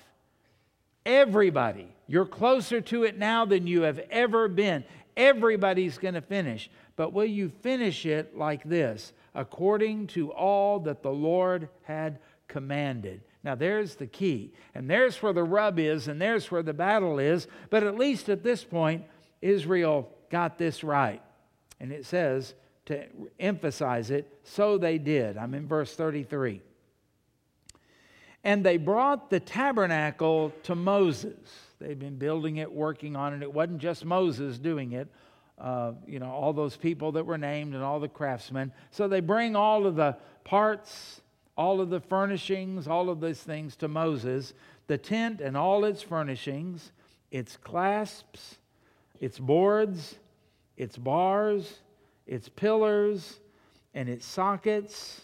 Everybody. 1.05 1.87
You're 2.07 2.25
closer 2.25 2.81
to 2.81 3.03
it 3.03 3.19
now 3.19 3.45
than 3.45 3.67
you 3.67 3.83
have 3.83 3.99
ever 4.09 4.47
been. 4.47 4.83
Everybody's 5.15 5.99
going 5.99 6.15
to 6.15 6.21
finish. 6.21 6.71
But 6.95 7.13
will 7.13 7.25
you 7.25 7.49
finish 7.61 8.07
it 8.07 8.35
like 8.35 8.63
this? 8.63 9.13
According 9.35 10.07
to 10.07 10.31
all 10.33 10.79
that 10.81 11.03
the 11.03 11.11
Lord 11.11 11.69
had 11.83 12.17
commanded. 12.47 13.21
Now, 13.43 13.53
there's 13.53 13.93
the 13.93 14.07
key. 14.07 14.53
And 14.73 14.89
there's 14.89 15.21
where 15.21 15.33
the 15.33 15.43
rub 15.43 15.77
is, 15.77 16.07
and 16.07 16.19
there's 16.19 16.49
where 16.49 16.63
the 16.63 16.73
battle 16.73 17.19
is. 17.19 17.47
But 17.69 17.83
at 17.83 17.95
least 17.95 18.27
at 18.27 18.43
this 18.43 18.63
point, 18.63 19.03
Israel 19.39 20.11
got 20.29 20.57
this 20.57 20.83
right. 20.83 21.21
And 21.79 21.91
it 21.91 22.05
says, 22.05 22.53
to 22.87 23.05
emphasize 23.39 24.11
it, 24.11 24.39
so 24.43 24.77
they 24.77 24.97
did. 24.97 25.37
I'm 25.37 25.53
in 25.53 25.67
verse 25.67 25.93
33. 25.93 26.61
And 28.43 28.65
they 28.65 28.77
brought 28.77 29.29
the 29.29 29.41
tabernacle 29.41 30.53
to 30.63 30.73
Moses. 30.73 31.35
They've 31.79 31.99
been 31.99 32.17
building 32.17 32.57
it, 32.57 32.71
working 32.71 33.17
on 33.17 33.33
it. 33.33 33.41
It 33.41 33.51
wasn't 33.51 33.79
just 33.79 34.05
Moses 34.05 34.57
doing 34.57 34.93
it. 34.93 35.09
Uh, 35.59 35.93
you 36.07 36.19
know, 36.19 36.31
all 36.31 36.53
those 36.53 36.77
people 36.77 37.11
that 37.13 37.25
were 37.25 37.37
named 37.37 37.73
and 37.73 37.83
all 37.83 37.99
the 37.99 38.07
craftsmen. 38.07 38.71
So 38.91 39.07
they 39.09 39.19
bring 39.19 39.55
all 39.55 39.85
of 39.85 39.95
the 39.95 40.15
parts, 40.45 41.21
all 41.57 41.81
of 41.81 41.89
the 41.89 41.99
furnishings, 41.99 42.87
all 42.87 43.09
of 43.09 43.19
these 43.19 43.41
things 43.41 43.75
to 43.77 43.89
Moses. 43.89 44.53
The 44.87 44.97
tent 44.97 45.41
and 45.41 45.57
all 45.57 45.83
its 45.83 46.01
furnishings, 46.01 46.93
its 47.31 47.57
clasps, 47.57 48.59
its 49.19 49.39
boards, 49.39 50.15
its 50.75 50.97
bars, 50.97 51.79
its 52.25 52.49
pillars, 52.49 53.39
and 53.93 54.09
its 54.09 54.25
sockets, 54.25 55.21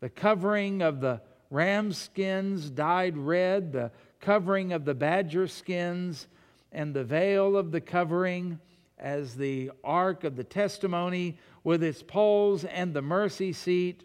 the 0.00 0.08
covering 0.08 0.82
of 0.82 1.00
the 1.00 1.20
ram 1.50 1.92
skins 1.92 2.70
dyed 2.70 3.16
red, 3.16 3.72
the 3.72 3.90
covering 4.20 4.72
of 4.72 4.84
the 4.84 4.94
badger 4.94 5.46
skins, 5.46 6.26
and 6.72 6.94
the 6.94 7.04
veil 7.04 7.56
of 7.56 7.70
the 7.70 7.80
covering, 7.80 8.58
as 8.98 9.34
the 9.36 9.70
ark 9.84 10.24
of 10.24 10.36
the 10.36 10.44
testimony 10.44 11.38
with 11.64 11.82
its 11.82 12.02
poles 12.02 12.64
and 12.64 12.94
the 12.94 13.02
mercy 13.02 13.52
seat, 13.52 14.04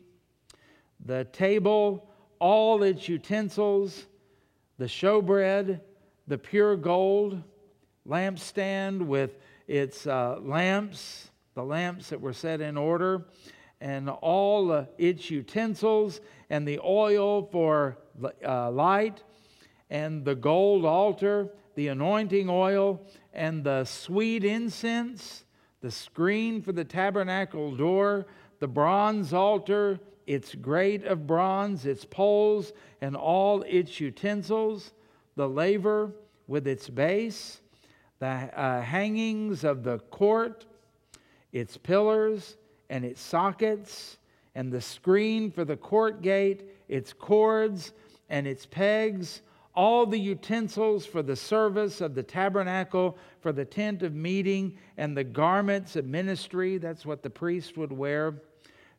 the 1.06 1.26
table, 1.32 2.10
all 2.40 2.84
its 2.84 3.08
utensils, 3.08 4.06
the 4.78 4.86
showbread, 4.86 5.80
the 6.28 6.38
pure 6.38 6.76
gold, 6.76 7.42
lampstand 8.08 9.02
with 9.02 9.38
its 9.68 10.08
uh, 10.08 10.38
lamps, 10.42 11.30
the 11.56 11.64
lamps 11.64 12.10
that 12.10 12.22
were 12.22 12.34
set 12.34 12.62
in 12.62 12.78
order, 12.78 13.26
and 13.82 14.10
all 14.10 14.72
uh, 14.72 14.86
its 14.98 15.30
utensils, 15.30 16.22
and 16.50 16.68
the 16.68 16.80
oil 16.84 17.48
for 17.52 17.98
uh, 18.46 18.72
light, 18.72 19.24
and 19.90 20.26
the 20.26 20.36
gold 20.36 20.86
altar, 20.86 21.50
the 21.76 21.90
anointing 21.90 22.50
oil, 22.50 23.02
and 23.34 23.64
the 23.64 23.84
sweet 23.84 24.44
incense, 24.44 25.44
the 25.82 25.92
screen 25.92 26.62
for 26.62 26.72
the 26.72 26.84
tabernacle 26.84 27.76
door, 27.76 28.26
the 28.60 28.68
bronze 28.68 29.34
altar, 29.34 30.00
its 30.26 30.56
grate 30.56 31.06
of 31.06 31.28
bronze, 31.28 31.86
its 31.86 32.04
poles, 32.04 32.74
and 33.02 33.16
all 33.16 33.62
its 33.64 34.00
utensils, 34.00 34.94
the 35.36 35.48
laver 35.48 36.12
with 36.48 36.68
its 36.68 36.90
base 36.90 37.62
the 38.20 38.28
uh, 38.28 38.82
hangings 38.82 39.64
of 39.64 39.84
the 39.84 40.00
court, 40.00 40.66
its 41.52 41.78
pillars 41.78 42.58
and 42.90 43.06
its 43.06 43.22
sockets, 43.22 44.18
and 44.56 44.72
the 44.72 44.82
screen 44.82 45.52
for 45.52 45.66
the 45.66 45.78
court 45.78 46.22
gate, 46.22 46.64
its 46.88 47.14
cords 47.14 47.94
and 48.30 48.48
its 48.48 48.66
pegs, 48.66 49.42
all 49.76 50.08
the 50.08 50.20
utensils 50.20 51.06
for 51.06 51.22
the 51.22 51.36
service 51.36 52.02
of 52.02 52.16
the 52.16 52.24
tabernacle, 52.24 53.16
for 53.42 53.52
the 53.52 53.66
tent 53.66 54.02
of 54.02 54.16
meeting, 54.16 54.76
and 54.98 55.16
the 55.16 55.24
garments 55.24 55.96
of 55.96 56.06
ministry. 56.06 56.80
That's 56.80 57.06
what 57.06 57.22
the 57.22 57.30
priest 57.30 57.78
would 57.78 57.92
wear 57.92 58.42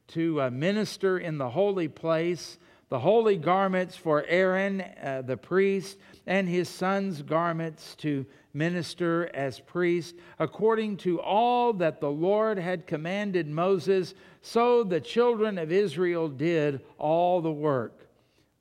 to 0.08 0.42
uh, 0.42 0.50
minister 0.50 1.18
in 1.18 1.36
the 1.36 1.50
holy 1.50 1.88
place. 1.88 2.58
The 2.90 2.98
holy 2.98 3.36
garments 3.36 3.96
for 3.96 4.24
Aaron, 4.26 4.80
uh, 4.80 5.22
the 5.24 5.36
priest, 5.36 5.98
and 6.26 6.48
his 6.48 6.68
son's 6.68 7.20
garments 7.20 7.94
to 7.96 8.24
minister 8.54 9.30
as 9.34 9.60
priest, 9.60 10.16
according 10.38 10.96
to 10.98 11.20
all 11.20 11.72
that 11.74 12.00
the 12.00 12.10
Lord 12.10 12.58
had 12.58 12.86
commanded 12.86 13.46
Moses, 13.46 14.14
so 14.40 14.84
the 14.84 15.00
children 15.00 15.58
of 15.58 15.70
Israel 15.70 16.28
did 16.28 16.80
all 16.96 17.42
the 17.42 17.52
work. 17.52 18.08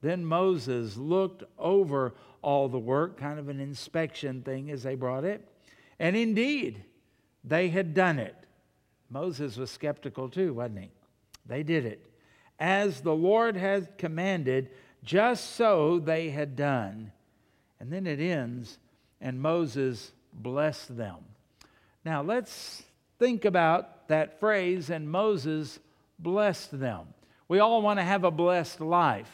Then 0.02 0.26
Moses 0.26 0.98
looked 0.98 1.44
over 1.58 2.14
all 2.42 2.68
the 2.68 2.80
work, 2.80 3.18
kind 3.18 3.40
of 3.40 3.50
an 3.50 3.60
inspection 3.60 4.42
thing 4.42 4.70
as 4.72 4.84
they 4.84 4.96
brought 4.96 5.24
it. 5.24 5.48
And 6.00 6.16
indeed, 6.16 6.84
they 7.44 7.70
had 7.70 7.94
done 7.94 8.20
it. 8.20 8.36
Moses 9.10 9.58
was 9.58 9.72
skeptical 9.72 10.30
too, 10.30 10.54
wasn't 10.54 10.80
he? 10.80 10.92
They 11.46 11.64
did 11.64 11.86
it. 11.86 12.07
As 12.60 13.02
the 13.02 13.16
Lord 13.16 13.56
had 13.56 13.98
commanded, 13.98 14.70
just 15.04 15.52
so 15.52 16.00
they 16.00 16.30
had 16.30 16.56
done. 16.56 17.12
And 17.80 17.92
then 17.92 18.08
it 18.08 18.20
ends 18.20 18.80
and 19.22 19.42
Moses 19.42 20.12
blessed 20.34 20.98
them. 20.98 21.18
Now 22.06 22.22
let's 22.22 22.84
think 23.20 23.46
about 23.46 24.08
that 24.08 24.40
phrase, 24.40 24.90
and 24.90 25.10
Moses 25.10 25.80
blessed 26.20 26.80
them. 26.80 27.08
We 27.48 27.60
all 27.60 27.82
want 27.82 28.00
to 28.00 28.04
have 28.04 28.24
a 28.24 28.32
blessed 28.32 28.82
life. 28.82 29.30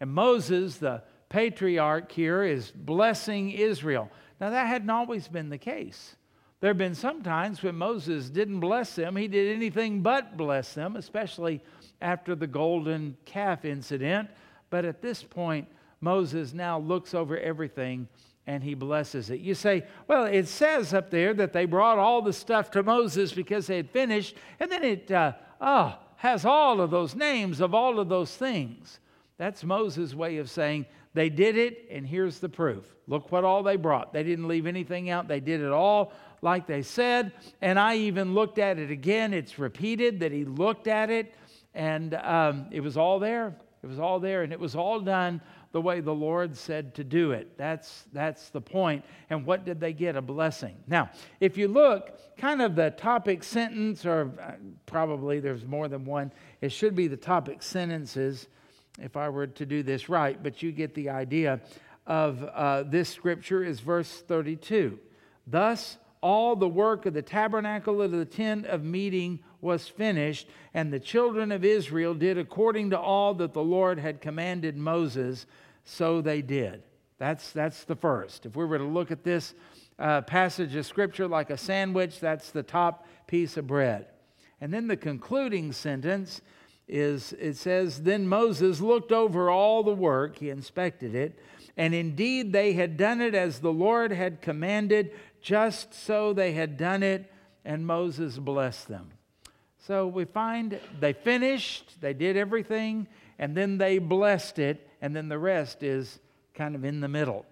And 0.00 0.10
Moses, 0.10 0.76
the 0.78 1.02
patriarch 1.28 2.10
here, 2.12 2.42
is 2.42 2.70
blessing 2.70 3.50
Israel. 3.50 4.10
Now, 4.40 4.50
that 4.50 4.66
hadn't 4.66 4.90
always 4.90 5.28
been 5.28 5.48
the 5.48 5.58
case. 5.58 6.16
There 6.60 6.70
have 6.70 6.78
been 6.78 6.94
some 6.94 7.22
times 7.22 7.62
when 7.62 7.76
Moses 7.76 8.28
didn't 8.28 8.60
bless 8.60 8.94
them, 8.94 9.16
he 9.16 9.28
did 9.28 9.54
anything 9.54 10.02
but 10.02 10.36
bless 10.36 10.74
them, 10.74 10.96
especially 10.96 11.60
after 12.02 12.34
the 12.34 12.46
golden 12.46 13.16
calf 13.24 13.64
incident. 13.64 14.28
But 14.68 14.84
at 14.84 15.00
this 15.00 15.22
point, 15.22 15.68
Moses 16.00 16.52
now 16.52 16.78
looks 16.78 17.14
over 17.14 17.38
everything 17.38 18.08
and 18.46 18.62
he 18.62 18.74
blesses 18.74 19.30
it. 19.30 19.40
You 19.40 19.54
say, 19.54 19.84
well, 20.08 20.24
it 20.24 20.48
says 20.48 20.92
up 20.92 21.10
there 21.10 21.32
that 21.34 21.52
they 21.52 21.64
brought 21.64 21.98
all 21.98 22.22
the 22.22 22.32
stuff 22.32 22.72
to 22.72 22.82
Moses 22.82 23.32
because 23.32 23.68
they 23.68 23.76
had 23.76 23.90
finished, 23.90 24.34
and 24.58 24.70
then 24.70 24.82
it, 24.82 25.10
uh, 25.12 25.32
oh, 25.60 25.96
has 26.16 26.44
all 26.44 26.80
of 26.80 26.90
those 26.90 27.14
names 27.14 27.60
of 27.60 27.72
all 27.72 28.00
of 28.00 28.08
those 28.08 28.34
things. 28.36 28.98
That's 29.38 29.62
Moses' 29.62 30.12
way 30.12 30.38
of 30.38 30.50
saying 30.50 30.86
they 31.14 31.28
did 31.28 31.56
it, 31.56 31.86
and 31.90 32.04
here's 32.04 32.40
the 32.40 32.48
proof. 32.48 32.84
Look 33.06 33.30
what 33.30 33.44
all 33.44 33.62
they 33.62 33.76
brought. 33.76 34.12
They 34.12 34.24
didn't 34.24 34.48
leave 34.48 34.66
anything 34.66 35.08
out, 35.08 35.28
they 35.28 35.40
did 35.40 35.60
it 35.60 35.70
all 35.70 36.12
like 36.42 36.66
they 36.66 36.82
said. 36.82 37.32
And 37.60 37.78
I 37.78 37.96
even 37.96 38.34
looked 38.34 38.58
at 38.58 38.78
it 38.78 38.90
again. 38.90 39.32
It's 39.32 39.58
repeated 39.58 40.20
that 40.20 40.32
he 40.32 40.44
looked 40.44 40.88
at 40.88 41.08
it, 41.08 41.34
and 41.74 42.14
um, 42.14 42.66
it 42.70 42.80
was 42.80 42.96
all 42.96 43.18
there. 43.18 43.56
It 43.82 43.86
was 43.86 43.98
all 43.98 44.20
there, 44.20 44.42
and 44.42 44.52
it 44.52 44.60
was 44.60 44.76
all 44.76 45.00
done 45.00 45.40
the 45.72 45.80
way 45.80 46.00
the 46.00 46.14
Lord 46.14 46.56
said 46.56 46.94
to 46.94 47.04
do 47.04 47.32
it. 47.32 47.56
That's, 47.56 48.04
that's 48.12 48.50
the 48.50 48.60
point. 48.60 49.04
And 49.30 49.44
what 49.44 49.64
did 49.64 49.80
they 49.80 49.92
get? 49.92 50.16
A 50.16 50.22
blessing. 50.22 50.76
Now, 50.86 51.10
if 51.40 51.56
you 51.56 51.66
look, 51.66 52.18
kind 52.36 52.62
of 52.62 52.76
the 52.76 52.90
topic 52.90 53.42
sentence, 53.42 54.06
or 54.06 54.30
uh, 54.40 54.52
probably 54.86 55.40
there's 55.40 55.64
more 55.64 55.88
than 55.88 56.04
one, 56.04 56.30
it 56.60 56.70
should 56.70 56.94
be 56.94 57.08
the 57.08 57.16
topic 57.16 57.62
sentences 57.62 58.48
if 59.00 59.16
I 59.16 59.30
were 59.30 59.46
to 59.46 59.66
do 59.66 59.82
this 59.82 60.08
right, 60.08 60.40
but 60.40 60.62
you 60.62 60.70
get 60.70 60.94
the 60.94 61.08
idea 61.08 61.60
of 62.06 62.42
uh, 62.44 62.82
this 62.82 63.08
scripture 63.08 63.64
is 63.64 63.80
verse 63.80 64.22
32. 64.28 64.98
Thus, 65.46 65.96
all 66.22 66.56
the 66.56 66.68
work 66.68 67.04
of 67.04 67.14
the 67.14 67.22
tabernacle 67.22 68.00
of 68.00 68.12
the 68.12 68.24
tent 68.24 68.66
of 68.66 68.84
meeting 68.84 69.40
was 69.60 69.88
finished, 69.88 70.48
and 70.72 70.92
the 70.92 71.00
children 71.00 71.52
of 71.52 71.64
Israel 71.64 72.14
did 72.14 72.38
according 72.38 72.90
to 72.90 72.98
all 72.98 73.34
that 73.34 73.52
the 73.52 73.62
Lord 73.62 73.98
had 73.98 74.20
commanded 74.20 74.76
Moses, 74.76 75.46
so 75.84 76.20
they 76.20 76.40
did. 76.42 76.82
That's, 77.18 77.52
that's 77.52 77.84
the 77.84 77.96
first. 77.96 78.46
If 78.46 78.56
we 78.56 78.64
were 78.64 78.78
to 78.78 78.84
look 78.84 79.10
at 79.10 79.24
this 79.24 79.54
uh, 79.98 80.22
passage 80.22 80.74
of 80.74 80.86
Scripture 80.86 81.28
like 81.28 81.50
a 81.50 81.56
sandwich, 81.56 82.18
that's 82.18 82.50
the 82.50 82.62
top 82.62 83.06
piece 83.26 83.56
of 83.56 83.66
bread. 83.66 84.06
And 84.60 84.72
then 84.72 84.88
the 84.88 84.96
concluding 84.96 85.72
sentence 85.72 86.40
is 86.88 87.32
it 87.34 87.56
says, 87.56 88.02
Then 88.02 88.26
Moses 88.26 88.80
looked 88.80 89.12
over 89.12 89.50
all 89.50 89.82
the 89.82 89.94
work, 89.94 90.38
he 90.38 90.50
inspected 90.50 91.14
it, 91.14 91.38
and 91.76 91.94
indeed 91.94 92.52
they 92.52 92.72
had 92.74 92.96
done 92.96 93.20
it 93.20 93.34
as 93.34 93.60
the 93.60 93.72
Lord 93.72 94.12
had 94.12 94.42
commanded, 94.42 95.12
just 95.42 95.92
so 95.92 96.32
they 96.32 96.52
had 96.52 96.76
done 96.76 97.02
it, 97.02 97.30
and 97.64 97.86
Moses 97.86 98.38
blessed 98.38 98.88
them. 98.88 99.10
So 99.86 100.06
we 100.06 100.24
find 100.24 100.78
they 101.00 101.12
finished, 101.12 102.00
they 102.00 102.14
did 102.14 102.36
everything, 102.36 103.08
and 103.38 103.56
then 103.56 103.78
they 103.78 103.98
blessed 103.98 104.60
it, 104.60 104.88
and 105.00 105.14
then 105.14 105.28
the 105.28 105.38
rest 105.38 105.82
is 105.82 106.20
kind 106.54 106.76
of 106.76 106.84
in 106.84 107.00
the 107.00 107.08
middle. 107.08 107.44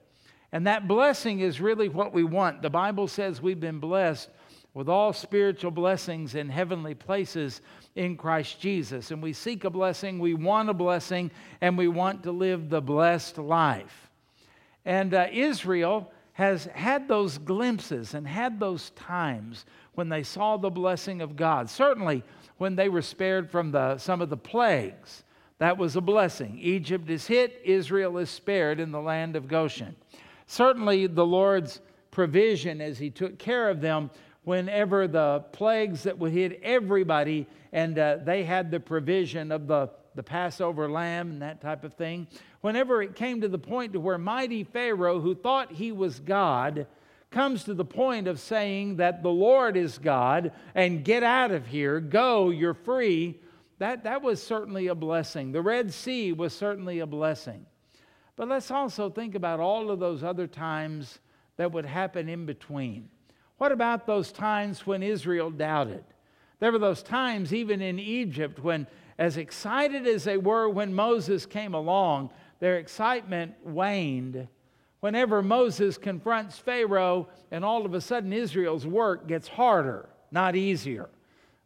And 0.52 0.66
that 0.66 0.87
blessing 0.87 1.40
is 1.40 1.61
really 1.61 1.88
what 1.88 2.12
we 2.12 2.23
want. 2.23 2.62
The 2.62 2.70
Bible 2.70 3.09
says 3.09 3.42
we've 3.42 3.61
been 3.61 3.80
blessed 3.80 4.28
with 4.75 4.88
all 4.88 5.12
spiritual 5.12 5.73
blessings 5.73 6.37
in 6.37 6.49
heavenly 6.49 6.94
places 6.94 7.61
in 7.97 8.16
Christ 8.16 8.61
Jesus. 8.61 9.11
And 9.11 9.20
we 9.23 9.32
seek 9.32 9.64
a 9.64 9.70
blessing, 9.70 10.20
we 10.20 10.35
want 10.35 10.70
a 10.70 10.75
blessing, 10.75 11.30
and 11.61 11.76
we 11.76 11.88
want 11.88 12.23
to 12.23 12.32
live 12.32 12.70
the 12.70 12.80
blessed 12.80 13.38
life. 13.38 14.11
And 14.85 15.12
uh, 15.12 15.26
Israel 15.32 16.12
has 16.33 16.67
had 16.67 17.09
those 17.09 17.39
glimpses 17.39 18.15
and 18.15 18.27
had 18.27 18.59
those 18.61 18.91
times 18.91 19.65
when 19.95 20.09
they 20.09 20.23
saw 20.23 20.57
the 20.57 20.71
blessing 20.71 21.21
of 21.21 21.37
God. 21.37 21.69
Certainly, 21.69 22.23
when 22.59 22.77
they 22.77 22.89
were 22.89 23.03
spared 23.03 23.51
from 23.51 23.73
the, 23.73 23.99
some 23.99 24.21
of 24.21 24.31
the 24.31 24.37
plagues, 24.37 25.25
that 25.59 25.77
was 25.77 25.97
a 25.97 26.01
blessing. 26.01 26.59
Egypt 26.59 27.11
is 27.11 27.27
hit, 27.27 27.61
Israel 27.65 28.17
is 28.19 28.31
spared 28.31 28.81
in 28.81 28.93
the 28.93 29.01
land 29.01 29.37
of 29.37 29.49
Goshen. 29.49 29.95
Certainly, 30.47 31.09
the 31.09 31.27
Lord's 31.27 31.81
provision 32.11 32.81
as 32.81 32.99
He 32.99 33.11
took 33.11 33.39
care 33.39 33.69
of 33.69 33.81
them 33.81 34.11
whenever 34.45 35.07
the 35.07 35.45
plagues 35.53 36.03
that 36.05 36.19
would 36.19 36.33
hit 36.33 36.61
everybody, 36.62 37.47
and 37.73 37.99
uh, 37.99 38.16
they 38.25 38.43
had 38.43 38.71
the 38.71 38.81
provision 38.81 39.53
of 39.53 39.66
the, 39.66 39.90
the 40.20 40.24
Passover 40.24 40.87
lamb 40.87 41.30
and 41.30 41.40
that 41.40 41.62
type 41.62 41.83
of 41.83 41.94
thing. 41.94 42.26
Whenever 42.61 43.00
it 43.00 43.14
came 43.14 43.40
to 43.40 43.48
the 43.48 43.59
point 43.59 43.94
to 43.94 44.00
where 44.00 44.18
mighty 44.18 44.64
Pharaoh, 44.64 45.18
who 45.18 45.35
thought 45.35 45.72
he 45.72 45.92
was 45.92 46.20
God, 46.20 46.87
comes 47.30 47.64
to 47.64 47.72
the 47.72 47.87
point 47.87 48.28
of 48.28 48.38
saying 48.38 48.96
that 48.96 49.22
the 49.22 49.30
Lord 49.30 49.78
is 49.78 49.96
God 49.96 50.52
and 50.74 51.06
get 51.06 51.22
out 51.22 51.52
of 51.52 51.66
here, 51.66 52.00
go, 52.00 52.50
you're 52.50 52.74
free, 52.74 53.40
that, 53.78 54.04
that 54.04 54.20
was 54.20 54.42
certainly 54.42 54.88
a 54.88 54.94
blessing. 54.94 55.52
The 55.52 55.62
Red 55.62 55.90
Sea 55.90 56.35
was 56.35 56.52
certainly 56.52 56.98
a 56.98 57.06
blessing. 57.06 57.64
But 58.37 58.48
let's 58.48 58.70
also 58.70 59.09
think 59.09 59.35
about 59.35 59.59
all 59.59 59.90
of 59.90 60.00
those 60.00 60.22
other 60.22 60.46
times 60.46 61.18
that 61.56 61.72
would 61.72 61.87
happen 61.87 62.28
in 62.28 62.44
between. 62.44 63.09
What 63.56 63.72
about 63.72 64.06
those 64.06 64.33
times 64.33 64.87
when 64.87 65.02
Israel 65.02 65.50
doubted? 65.50 66.04
There 66.59 66.70
were 66.70 66.78
those 66.78 67.02
times, 67.02 67.54
even 67.54 67.80
in 67.80 67.98
Egypt, 67.98 68.59
when, 68.62 68.87
as 69.20 69.37
excited 69.37 70.06
as 70.06 70.24
they 70.24 70.38
were 70.38 70.68
when 70.68 70.94
Moses 70.94 71.44
came 71.44 71.74
along, 71.74 72.30
their 72.59 72.78
excitement 72.78 73.54
waned 73.62 74.48
whenever 75.00 75.42
Moses 75.42 75.98
confronts 75.98 76.59
Pharaoh, 76.59 77.28
and 77.50 77.64
all 77.64 77.85
of 77.85 77.94
a 77.94 78.00
sudden 78.00 78.33
Israel's 78.33 78.87
work 78.87 79.28
gets 79.28 79.46
harder, 79.46 80.09
not 80.30 80.56
easier. 80.56 81.11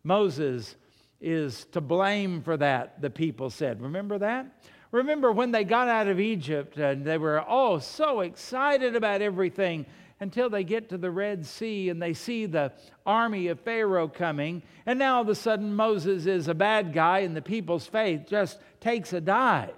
Moses 0.02 0.74
is 1.20 1.64
to 1.66 1.80
blame 1.80 2.42
for 2.42 2.56
that, 2.56 3.00
the 3.00 3.10
people 3.10 3.50
said. 3.50 3.80
Remember 3.80 4.18
that? 4.18 4.46
Remember 4.90 5.32
when 5.32 5.50
they 5.50 5.64
got 5.64 5.88
out 5.88 6.08
of 6.08 6.20
Egypt 6.20 6.76
and 6.76 7.04
they 7.04 7.18
were, 7.18 7.44
oh, 7.48 7.78
so 7.78 8.20
excited 8.20 8.94
about 8.94 9.22
everything 9.22 9.86
until 10.20 10.48
they 10.48 10.64
get 10.64 10.88
to 10.88 10.98
the 10.98 11.10
Red 11.10 11.44
Sea 11.44 11.88
and 11.88 12.00
they 12.00 12.14
see 12.14 12.46
the 12.46 12.72
army 13.04 13.48
of 13.48 13.60
Pharaoh 13.60 14.08
coming. 14.08 14.62
And 14.86 14.98
now 14.98 15.16
all 15.16 15.22
of 15.22 15.28
a 15.28 15.34
sudden 15.34 15.74
Moses 15.74 16.26
is 16.26 16.48
a 16.48 16.54
bad 16.54 16.92
guy 16.92 17.20
and 17.20 17.36
the 17.36 17.42
people's 17.42 17.86
faith 17.86 18.26
just 18.28 18.58
takes 18.80 19.12
a 19.12 19.20
dive. 19.20 19.74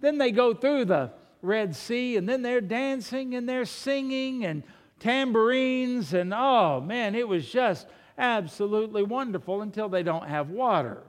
Then 0.00 0.18
they 0.18 0.30
go 0.30 0.54
through 0.54 0.86
the 0.86 1.12
Red 1.42 1.76
Sea, 1.76 2.16
and 2.16 2.28
then 2.28 2.42
they're 2.42 2.60
dancing 2.60 3.34
and 3.34 3.48
they're 3.48 3.64
singing 3.64 4.44
and 4.44 4.62
tambourines, 4.98 6.14
and 6.14 6.32
oh 6.34 6.80
man, 6.80 7.14
it 7.14 7.28
was 7.28 7.48
just 7.48 7.86
absolutely 8.18 9.02
wonderful 9.02 9.62
until 9.62 9.88
they 9.88 10.02
don't 10.02 10.28
have 10.28 10.50
water. 10.50 11.02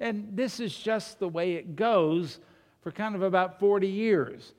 And 0.00 0.28
this 0.32 0.60
is 0.60 0.76
just 0.76 1.18
the 1.18 1.28
way 1.28 1.54
it 1.54 1.76
goes 1.76 2.38
for 2.82 2.92
kind 2.92 3.14
of 3.14 3.22
about 3.22 3.58
40 3.58 3.88
years. 3.88 4.52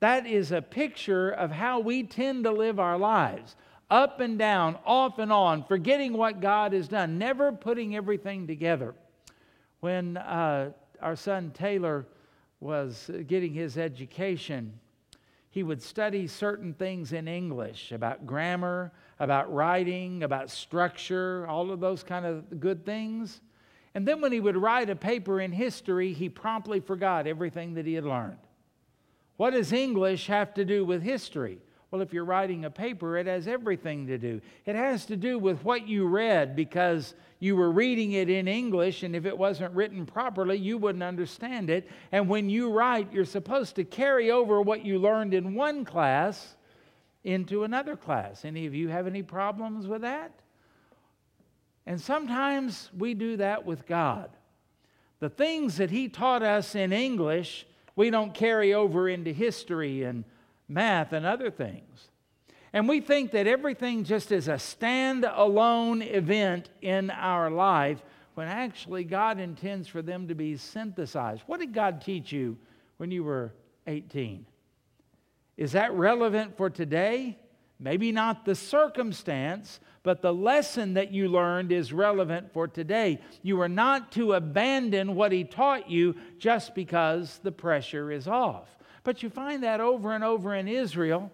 That 0.00 0.26
is 0.26 0.52
a 0.52 0.60
picture 0.60 1.30
of 1.30 1.50
how 1.50 1.80
we 1.80 2.02
tend 2.02 2.44
to 2.44 2.50
live 2.50 2.78
our 2.78 2.98
lives 2.98 3.56
up 3.90 4.20
and 4.20 4.38
down, 4.38 4.76
off 4.84 5.18
and 5.18 5.32
on, 5.32 5.64
forgetting 5.64 6.12
what 6.12 6.40
God 6.40 6.72
has 6.72 6.88
done, 6.88 7.18
never 7.18 7.52
putting 7.52 7.94
everything 7.94 8.46
together. 8.46 8.94
When 9.80 10.16
uh, 10.16 10.72
our 11.00 11.16
son 11.16 11.52
Taylor 11.52 12.06
was 12.60 13.10
getting 13.26 13.54
his 13.54 13.78
education, 13.78 14.72
he 15.50 15.62
would 15.62 15.82
study 15.82 16.26
certain 16.26 16.74
things 16.74 17.12
in 17.12 17.28
English 17.28 17.92
about 17.92 18.26
grammar, 18.26 18.92
about 19.20 19.52
writing, 19.54 20.22
about 20.22 20.50
structure, 20.50 21.46
all 21.46 21.70
of 21.70 21.80
those 21.80 22.02
kind 22.02 22.26
of 22.26 22.60
good 22.60 22.84
things. 22.84 23.40
And 23.94 24.06
then 24.06 24.20
when 24.20 24.32
he 24.32 24.40
would 24.40 24.56
write 24.56 24.90
a 24.90 24.96
paper 24.96 25.40
in 25.40 25.52
history, 25.52 26.12
he 26.12 26.28
promptly 26.28 26.80
forgot 26.80 27.26
everything 27.26 27.74
that 27.74 27.86
he 27.86 27.94
had 27.94 28.04
learned. 28.04 28.36
What 29.36 29.50
does 29.50 29.72
English 29.72 30.26
have 30.26 30.54
to 30.54 30.64
do 30.64 30.84
with 30.84 31.02
history? 31.02 31.58
Well, 31.90 32.02
if 32.02 32.12
you're 32.12 32.24
writing 32.24 32.64
a 32.64 32.70
paper, 32.70 33.16
it 33.16 33.26
has 33.26 33.46
everything 33.46 34.06
to 34.08 34.18
do. 34.18 34.40
It 34.64 34.74
has 34.74 35.06
to 35.06 35.16
do 35.16 35.38
with 35.38 35.62
what 35.64 35.86
you 35.86 36.06
read 36.06 36.56
because 36.56 37.14
you 37.38 37.54
were 37.54 37.70
reading 37.70 38.12
it 38.12 38.28
in 38.28 38.48
English, 38.48 39.02
and 39.02 39.14
if 39.14 39.24
it 39.26 39.36
wasn't 39.36 39.74
written 39.74 40.06
properly, 40.06 40.56
you 40.56 40.78
wouldn't 40.78 41.04
understand 41.04 41.70
it. 41.70 41.88
And 42.12 42.28
when 42.28 42.48
you 42.48 42.70
write, 42.70 43.12
you're 43.12 43.24
supposed 43.24 43.76
to 43.76 43.84
carry 43.84 44.30
over 44.30 44.60
what 44.60 44.84
you 44.84 44.98
learned 44.98 45.34
in 45.34 45.54
one 45.54 45.84
class 45.84 46.56
into 47.24 47.64
another 47.64 47.96
class. 47.96 48.44
Any 48.44 48.66
of 48.66 48.74
you 48.74 48.88
have 48.88 49.06
any 49.06 49.22
problems 49.22 49.86
with 49.86 50.02
that? 50.02 50.32
And 51.86 52.00
sometimes 52.00 52.90
we 52.96 53.14
do 53.14 53.36
that 53.36 53.64
with 53.64 53.86
God. 53.86 54.30
The 55.20 55.28
things 55.28 55.76
that 55.76 55.90
He 55.90 56.08
taught 56.08 56.42
us 56.42 56.74
in 56.74 56.92
English, 56.92 57.66
we 57.96 58.10
don't 58.10 58.34
carry 58.34 58.74
over 58.74 59.08
into 59.08 59.32
history 59.32 60.04
and 60.04 60.24
math, 60.68 61.12
and 61.12 61.24
other 61.24 61.50
things. 61.50 62.08
And 62.72 62.88
we 62.88 63.00
think 63.00 63.30
that 63.32 63.46
everything 63.46 64.04
just 64.04 64.32
is 64.32 64.48
a 64.48 64.58
stand-alone 64.58 66.02
event 66.02 66.70
in 66.82 67.10
our 67.10 67.50
life 67.50 68.02
when 68.34 68.48
actually 68.48 69.04
God 69.04 69.38
intends 69.38 69.88
for 69.88 70.02
them 70.02 70.28
to 70.28 70.34
be 70.34 70.56
synthesized. 70.56 71.42
What 71.46 71.60
did 71.60 71.72
God 71.72 72.02
teach 72.02 72.32
you 72.32 72.58
when 72.98 73.10
you 73.10 73.24
were 73.24 73.54
18? 73.86 74.44
Is 75.56 75.72
that 75.72 75.92
relevant 75.94 76.56
for 76.56 76.68
today? 76.68 77.38
Maybe 77.78 78.12
not 78.12 78.44
the 78.44 78.54
circumstance, 78.54 79.80
but 80.06 80.22
the 80.22 80.32
lesson 80.32 80.94
that 80.94 81.10
you 81.10 81.26
learned 81.26 81.72
is 81.72 81.92
relevant 81.92 82.52
for 82.52 82.68
today. 82.68 83.18
You 83.42 83.60
are 83.60 83.68
not 83.68 84.12
to 84.12 84.34
abandon 84.34 85.16
what 85.16 85.32
He 85.32 85.42
taught 85.42 85.90
you 85.90 86.14
just 86.38 86.76
because 86.76 87.40
the 87.42 87.50
pressure 87.50 88.12
is 88.12 88.28
off. 88.28 88.68
But 89.02 89.24
you 89.24 89.30
find 89.30 89.64
that 89.64 89.80
over 89.80 90.12
and 90.12 90.22
over 90.22 90.54
in 90.54 90.68
Israel. 90.68 91.32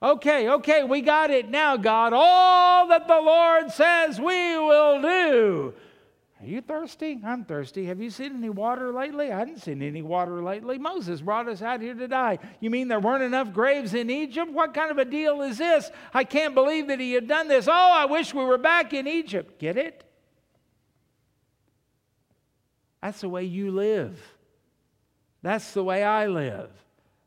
Okay, 0.00 0.48
okay, 0.48 0.84
we 0.84 1.00
got 1.00 1.32
it 1.32 1.48
now, 1.48 1.76
God. 1.76 2.12
All 2.14 2.86
that 2.86 3.08
the 3.08 3.20
Lord 3.20 3.72
says 3.72 4.20
we 4.20 4.56
will 4.56 5.02
do. 5.02 5.74
Are 6.40 6.46
you 6.46 6.62
thirsty? 6.62 7.20
I'm 7.22 7.44
thirsty. 7.44 7.84
Have 7.86 8.00
you 8.00 8.08
seen 8.08 8.34
any 8.36 8.48
water 8.48 8.92
lately? 8.92 9.30
I 9.30 9.40
haven't 9.40 9.60
seen 9.60 9.82
any 9.82 10.00
water 10.00 10.42
lately. 10.42 10.78
Moses 10.78 11.20
brought 11.20 11.48
us 11.48 11.60
out 11.60 11.82
here 11.82 11.94
to 11.94 12.08
die. 12.08 12.38
You 12.60 12.70
mean 12.70 12.88
there 12.88 12.98
weren't 12.98 13.22
enough 13.22 13.52
graves 13.52 13.92
in 13.92 14.08
Egypt? 14.08 14.50
What 14.50 14.72
kind 14.72 14.90
of 14.90 14.96
a 14.96 15.04
deal 15.04 15.42
is 15.42 15.58
this? 15.58 15.90
I 16.14 16.24
can't 16.24 16.54
believe 16.54 16.86
that 16.86 16.98
he 16.98 17.12
had 17.12 17.28
done 17.28 17.48
this. 17.48 17.68
Oh, 17.68 17.72
I 17.72 18.06
wish 18.06 18.32
we 18.32 18.42
were 18.42 18.56
back 18.56 18.94
in 18.94 19.06
Egypt. 19.06 19.58
Get 19.58 19.76
it? 19.76 20.02
That's 23.02 23.20
the 23.20 23.28
way 23.28 23.44
you 23.44 23.70
live. 23.70 24.18
That's 25.42 25.74
the 25.74 25.84
way 25.84 26.02
I 26.02 26.26
live. 26.26 26.70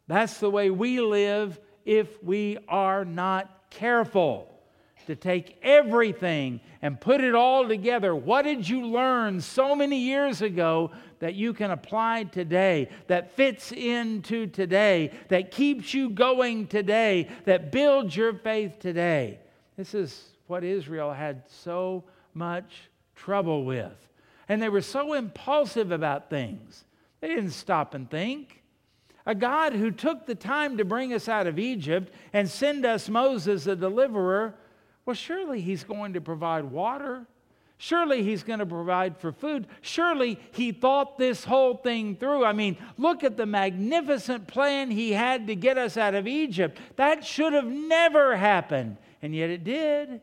That's 0.08 0.40
the 0.40 0.50
way 0.50 0.72
we 0.72 1.02
live 1.02 1.60
if 1.86 2.22
we 2.24 2.58
are 2.68 3.06
not 3.06 3.70
careful 3.70 4.53
to 5.08 5.16
take 5.16 5.58
everything 5.62 6.60
and 6.82 7.00
put 7.00 7.22
it 7.22 7.36
all 7.36 7.68
together. 7.68 8.16
What 8.16 8.44
did 8.44 8.68
you 8.68 8.86
learn 8.86 9.42
so 9.42 9.76
many 9.76 10.00
years 10.00 10.42
ago 10.42 10.92
that 11.20 11.36
you 11.36 11.54
can 11.54 11.72
apply 11.72 12.26
today, 12.26 12.90
that 13.08 13.32
fits 13.36 13.72
into 13.72 14.48
today, 14.48 15.12
that 15.30 15.52
keeps 15.52 15.94
you 15.94 16.10
going 16.10 16.68
today, 16.68 17.30
that 17.46 17.72
builds 17.72 18.16
your 18.16 18.34
faith 18.34 18.80
today? 18.80 19.40
This 19.78 19.94
is 19.94 20.30
what 20.48 20.64
Israel 20.64 21.14
had 21.14 21.44
so 21.48 22.04
much 22.34 22.90
trouble 23.16 23.64
with. 23.64 24.10
And 24.50 24.62
they 24.62 24.70
were 24.70 24.82
so 24.82 25.14
impulsive 25.14 25.92
about 25.92 26.30
things, 26.30 26.84
they 27.22 27.30
didn't 27.30 27.52
stop 27.52 27.94
and 27.94 28.10
think. 28.10 28.60
A 29.26 29.34
God 29.34 29.72
who 29.72 29.90
took 29.90 30.26
the 30.26 30.36
time 30.36 30.78
to 30.78 30.84
bring 30.84 31.14
us 31.14 31.30
out 31.30 31.48
of 31.48 31.58
Egypt 31.58 32.12
and 32.34 32.50
send 32.50 32.86
us 32.86 33.08
Moses, 33.08 33.64
the 33.64 33.76
deliverer, 33.76 34.56
well, 35.06 35.14
surely 35.14 35.62
he's 35.62 35.84
going 35.84 36.14
to 36.14 36.22
provide 36.22 36.66
water. 36.66 37.26
Surely 37.78 38.24
he's 38.24 38.44
going 38.44 38.60
to 38.60 38.66
provide 38.66 39.18
for 39.18 39.34
food. 39.34 39.68
Surely 39.82 40.40
he 40.54 40.72
thought 40.72 41.18
this 41.18 41.44
whole 41.44 41.76
thing 41.76 42.16
through. 42.16 42.46
I 42.46 42.54
mean, 42.54 42.78
look 42.98 43.24
at 43.26 43.36
the 43.36 43.46
magnificent 43.46 44.48
plan 44.48 44.90
he 44.90 45.12
had 45.12 45.48
to 45.48 45.56
get 45.56 45.78
us 45.78 45.98
out 45.98 46.16
of 46.16 46.26
Egypt. 46.26 46.80
That 46.96 47.26
should 47.26 47.52
have 47.52 47.68
never 47.68 48.38
happened, 48.38 48.98
and 49.22 49.36
yet 49.36 49.50
it 49.50 49.66
did. 49.66 50.22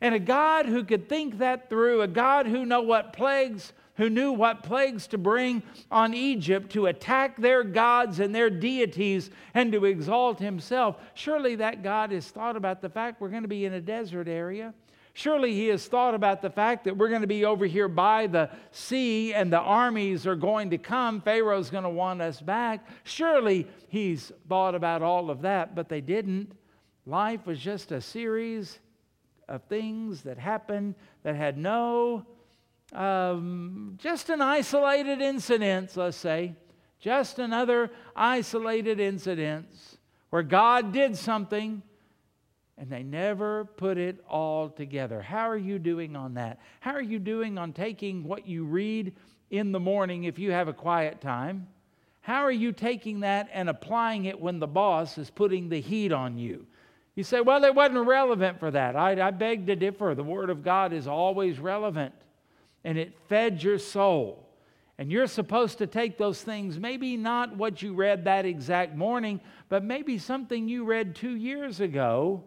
And 0.00 0.14
a 0.14 0.18
God 0.18 0.66
who 0.66 0.84
could 0.84 1.08
think 1.08 1.38
that 1.38 1.68
through, 1.68 2.00
a 2.00 2.08
God 2.08 2.46
who 2.46 2.64
know 2.64 2.80
what 2.80 3.12
plagues 3.12 3.74
who 4.02 4.10
knew 4.10 4.32
what 4.32 4.64
plagues 4.64 5.06
to 5.06 5.16
bring 5.16 5.62
on 5.88 6.12
Egypt 6.12 6.72
to 6.72 6.86
attack 6.86 7.36
their 7.36 7.62
gods 7.62 8.18
and 8.18 8.34
their 8.34 8.50
deities 8.50 9.30
and 9.54 9.70
to 9.70 9.84
exalt 9.84 10.40
himself. 10.40 10.96
Surely 11.14 11.54
that 11.54 11.84
God 11.84 12.10
has 12.10 12.26
thought 12.26 12.56
about 12.56 12.82
the 12.82 12.88
fact 12.88 13.20
we're 13.20 13.28
going 13.28 13.42
to 13.42 13.48
be 13.48 13.64
in 13.64 13.74
a 13.74 13.80
desert 13.80 14.26
area. 14.26 14.74
Surely 15.12 15.54
he 15.54 15.68
has 15.68 15.86
thought 15.86 16.16
about 16.16 16.42
the 16.42 16.50
fact 16.50 16.82
that 16.82 16.96
we're 16.96 17.10
going 17.10 17.20
to 17.20 17.28
be 17.28 17.44
over 17.44 17.64
here 17.64 17.86
by 17.86 18.26
the 18.26 18.50
sea 18.72 19.34
and 19.34 19.52
the 19.52 19.60
armies 19.60 20.26
are 20.26 20.34
going 20.34 20.70
to 20.70 20.78
come. 20.78 21.20
Pharaoh's 21.20 21.70
going 21.70 21.84
to 21.84 21.90
want 21.90 22.20
us 22.20 22.40
back. 22.40 22.84
Surely 23.04 23.68
he's 23.86 24.32
thought 24.48 24.74
about 24.74 25.02
all 25.02 25.30
of 25.30 25.42
that, 25.42 25.76
but 25.76 25.88
they 25.88 26.00
didn't. 26.00 26.50
Life 27.06 27.46
was 27.46 27.60
just 27.60 27.92
a 27.92 28.00
series 28.00 28.80
of 29.48 29.62
things 29.68 30.22
that 30.22 30.38
happened 30.38 30.96
that 31.22 31.36
had 31.36 31.56
no 31.56 32.26
um, 32.92 33.98
just 33.98 34.28
an 34.30 34.42
isolated 34.42 35.20
incident, 35.20 35.96
let's 35.96 36.16
say, 36.16 36.54
just 37.00 37.38
another 37.38 37.90
isolated 38.14 39.00
incident 39.00 39.66
where 40.30 40.42
God 40.42 40.92
did 40.92 41.16
something 41.16 41.82
and 42.78 42.90
they 42.90 43.02
never 43.02 43.64
put 43.64 43.98
it 43.98 44.24
all 44.28 44.68
together. 44.68 45.20
How 45.20 45.48
are 45.48 45.56
you 45.56 45.78
doing 45.78 46.16
on 46.16 46.34
that? 46.34 46.58
How 46.80 46.92
are 46.92 47.02
you 47.02 47.18
doing 47.18 47.58
on 47.58 47.72
taking 47.72 48.24
what 48.24 48.46
you 48.46 48.64
read 48.64 49.14
in 49.50 49.72
the 49.72 49.80
morning 49.80 50.24
if 50.24 50.38
you 50.38 50.52
have 50.52 50.68
a 50.68 50.72
quiet 50.72 51.20
time? 51.20 51.68
How 52.22 52.42
are 52.42 52.52
you 52.52 52.72
taking 52.72 53.20
that 53.20 53.48
and 53.52 53.68
applying 53.68 54.26
it 54.26 54.40
when 54.40 54.58
the 54.58 54.66
boss 54.66 55.18
is 55.18 55.28
putting 55.28 55.68
the 55.68 55.80
heat 55.80 56.12
on 56.12 56.38
you? 56.38 56.66
You 57.14 57.24
say, 57.24 57.40
well, 57.40 57.62
it 57.64 57.74
wasn't 57.74 58.06
relevant 58.06 58.58
for 58.58 58.70
that. 58.70 58.96
I, 58.96 59.28
I 59.28 59.30
beg 59.32 59.66
to 59.66 59.76
differ. 59.76 60.14
The 60.14 60.22
Word 60.22 60.48
of 60.48 60.62
God 60.62 60.92
is 60.92 61.06
always 61.06 61.58
relevant 61.58 62.14
and 62.84 62.98
it 62.98 63.14
fed 63.28 63.62
your 63.62 63.78
soul. 63.78 64.46
And 64.98 65.10
you're 65.10 65.26
supposed 65.26 65.78
to 65.78 65.86
take 65.86 66.18
those 66.18 66.42
things, 66.42 66.78
maybe 66.78 67.16
not 67.16 67.56
what 67.56 67.82
you 67.82 67.94
read 67.94 68.24
that 68.24 68.44
exact 68.44 68.94
morning, 68.94 69.40
but 69.68 69.82
maybe 69.82 70.18
something 70.18 70.68
you 70.68 70.84
read 70.84 71.16
two 71.16 71.34
years 71.34 71.80
ago 71.80 72.44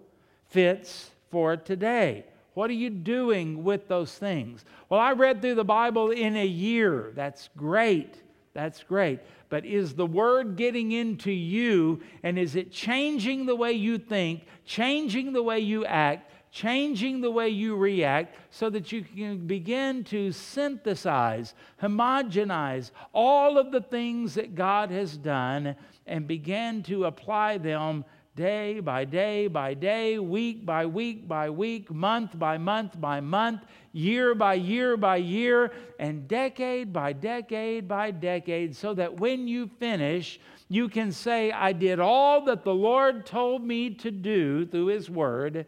fits 0.47 1.09
for 1.31 1.57
today. 1.57 2.25
What 2.53 2.69
are 2.69 2.73
you 2.73 2.89
doing 2.89 3.63
with 3.63 3.87
those 3.87 4.13
things? 4.13 4.63
Well, 4.87 4.99
I 4.99 5.11
read 5.11 5.41
through 5.41 5.55
the 5.55 5.65
Bible 5.65 6.11
in 6.11 6.37
a 6.37 6.45
year. 6.45 7.11
That's 7.15 7.49
great. 7.57 8.15
That's 8.53 8.83
great. 8.83 9.19
But 9.49 9.65
is 9.65 9.93
the 9.93 10.05
Word 10.05 10.55
getting 10.55 10.93
into 10.93 11.31
you 11.31 12.01
and 12.23 12.39
is 12.39 12.55
it 12.55 12.71
changing 12.71 13.45
the 13.45 13.55
way 13.55 13.73
you 13.73 13.97
think, 13.97 14.45
changing 14.65 15.33
the 15.33 15.43
way 15.43 15.59
you 15.59 15.85
act, 15.85 16.31
changing 16.55 17.19
the 17.19 17.29
way 17.29 17.49
you 17.49 17.75
react 17.75 18.33
so 18.49 18.69
that 18.69 18.89
you 18.89 19.03
can 19.03 19.45
begin 19.45 20.05
to 20.05 20.31
synthesize, 20.31 21.53
homogenize 21.83 22.91
all 23.13 23.57
of 23.57 23.73
the 23.73 23.81
things 23.81 24.35
that 24.35 24.55
God 24.55 24.89
has 24.89 25.17
done 25.17 25.75
and 26.07 26.25
begin 26.25 26.81
to 26.83 27.05
apply 27.05 27.57
them 27.57 28.05
day 28.37 28.79
by 28.79 29.03
day 29.03 29.47
by 29.47 29.73
day, 29.73 30.17
week 30.17 30.65
by 30.65 30.85
week 30.85 31.27
by 31.27 31.49
week, 31.49 31.91
month 31.91 32.39
by 32.39 32.57
month 32.57 32.99
by 33.01 33.19
month, 33.19 33.61
year 33.91 34.33
by 34.33 34.53
year 34.53 34.95
by 34.95 35.17
year, 35.17 35.73
and 35.99 36.25
decade 36.25 36.93
by 36.93 37.11
decade 37.11 37.85
by 37.85 38.11
decade, 38.11 38.73
so 38.73 38.93
that 38.93 39.19
when 39.19 39.45
you 39.45 39.69
finish, 39.77 40.39
you 40.69 40.87
can 40.87 41.11
say, 41.11 41.51
I 41.51 41.73
did 41.73 41.99
all 41.99 42.45
that 42.45 42.63
the 42.63 42.73
Lord 42.73 43.25
told 43.25 43.61
me 43.61 43.89
to 43.95 44.09
do 44.09 44.65
through 44.65 44.87
His 44.87 45.09
Word 45.09 45.65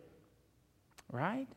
right? 1.11 1.47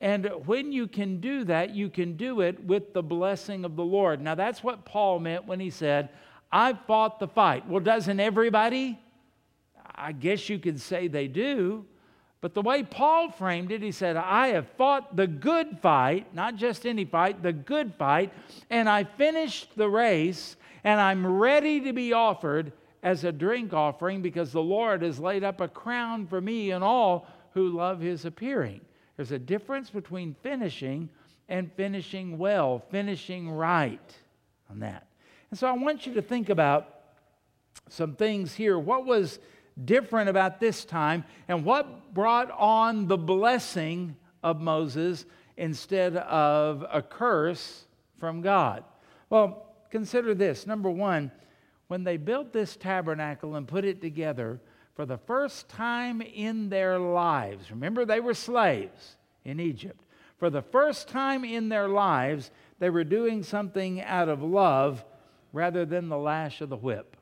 And 0.00 0.26
when 0.44 0.72
you 0.72 0.86
can 0.86 1.20
do 1.20 1.44
that, 1.44 1.74
you 1.74 1.88
can 1.88 2.16
do 2.16 2.40
it 2.42 2.62
with 2.62 2.92
the 2.92 3.02
blessing 3.02 3.64
of 3.64 3.76
the 3.76 3.84
Lord. 3.84 4.20
Now, 4.20 4.34
that's 4.34 4.62
what 4.62 4.84
Paul 4.84 5.18
meant 5.20 5.46
when 5.46 5.60
he 5.60 5.70
said, 5.70 6.10
I 6.52 6.74
fought 6.74 7.18
the 7.18 7.28
fight. 7.28 7.66
Well, 7.66 7.80
doesn't 7.80 8.20
everybody? 8.20 8.98
I 9.94 10.12
guess 10.12 10.48
you 10.48 10.58
could 10.58 10.80
say 10.80 11.08
they 11.08 11.28
do. 11.28 11.86
But 12.42 12.54
the 12.54 12.62
way 12.62 12.82
Paul 12.82 13.30
framed 13.30 13.72
it, 13.72 13.82
he 13.82 13.90
said, 13.90 14.16
I 14.16 14.48
have 14.48 14.68
fought 14.76 15.16
the 15.16 15.26
good 15.26 15.78
fight, 15.80 16.34
not 16.34 16.56
just 16.56 16.86
any 16.86 17.06
fight, 17.06 17.42
the 17.42 17.52
good 17.52 17.94
fight, 17.94 18.32
and 18.68 18.88
I 18.88 19.04
finished 19.04 19.70
the 19.76 19.88
race, 19.88 20.56
and 20.84 21.00
I'm 21.00 21.26
ready 21.26 21.80
to 21.80 21.92
be 21.94 22.12
offered 22.12 22.72
as 23.02 23.24
a 23.24 23.32
drink 23.32 23.72
offering 23.72 24.20
because 24.20 24.52
the 24.52 24.62
Lord 24.62 25.02
has 25.02 25.18
laid 25.18 25.44
up 25.44 25.60
a 25.60 25.68
crown 25.68 26.26
for 26.26 26.40
me 26.40 26.72
and 26.72 26.84
all 26.84 27.26
who 27.56 27.70
love 27.70 28.00
his 28.00 28.26
appearing. 28.26 28.82
There's 29.16 29.32
a 29.32 29.38
difference 29.38 29.88
between 29.88 30.36
finishing 30.42 31.08
and 31.48 31.72
finishing 31.72 32.36
well, 32.36 32.84
finishing 32.90 33.50
right 33.50 34.14
on 34.68 34.80
that. 34.80 35.06
And 35.50 35.58
so 35.58 35.66
I 35.66 35.72
want 35.72 36.06
you 36.06 36.12
to 36.14 36.22
think 36.22 36.50
about 36.50 36.86
some 37.88 38.14
things 38.14 38.52
here. 38.52 38.78
What 38.78 39.06
was 39.06 39.38
different 39.86 40.28
about 40.28 40.60
this 40.60 40.84
time 40.84 41.24
and 41.48 41.64
what 41.64 42.12
brought 42.12 42.50
on 42.50 43.06
the 43.06 43.16
blessing 43.16 44.16
of 44.42 44.60
Moses 44.60 45.24
instead 45.56 46.18
of 46.18 46.84
a 46.92 47.00
curse 47.00 47.86
from 48.18 48.42
God? 48.42 48.84
Well, 49.30 49.64
consider 49.90 50.34
this. 50.34 50.66
Number 50.66 50.90
one, 50.90 51.32
when 51.88 52.04
they 52.04 52.18
built 52.18 52.52
this 52.52 52.76
tabernacle 52.76 53.54
and 53.54 53.66
put 53.66 53.86
it 53.86 54.02
together, 54.02 54.60
for 54.96 55.04
the 55.04 55.18
first 55.18 55.68
time 55.68 56.22
in 56.22 56.70
their 56.70 56.98
lives, 56.98 57.70
remember 57.70 58.06
they 58.06 58.18
were 58.18 58.34
slaves 58.34 59.16
in 59.44 59.60
Egypt. 59.60 60.00
For 60.38 60.48
the 60.48 60.62
first 60.62 61.08
time 61.08 61.44
in 61.44 61.68
their 61.68 61.86
lives, 61.86 62.50
they 62.78 62.88
were 62.88 63.04
doing 63.04 63.42
something 63.42 64.00
out 64.02 64.30
of 64.30 64.42
love 64.42 65.04
rather 65.52 65.84
than 65.84 66.08
the 66.08 66.18
lash 66.18 66.62
of 66.62 66.70
the 66.70 66.76
whip. 66.76 67.16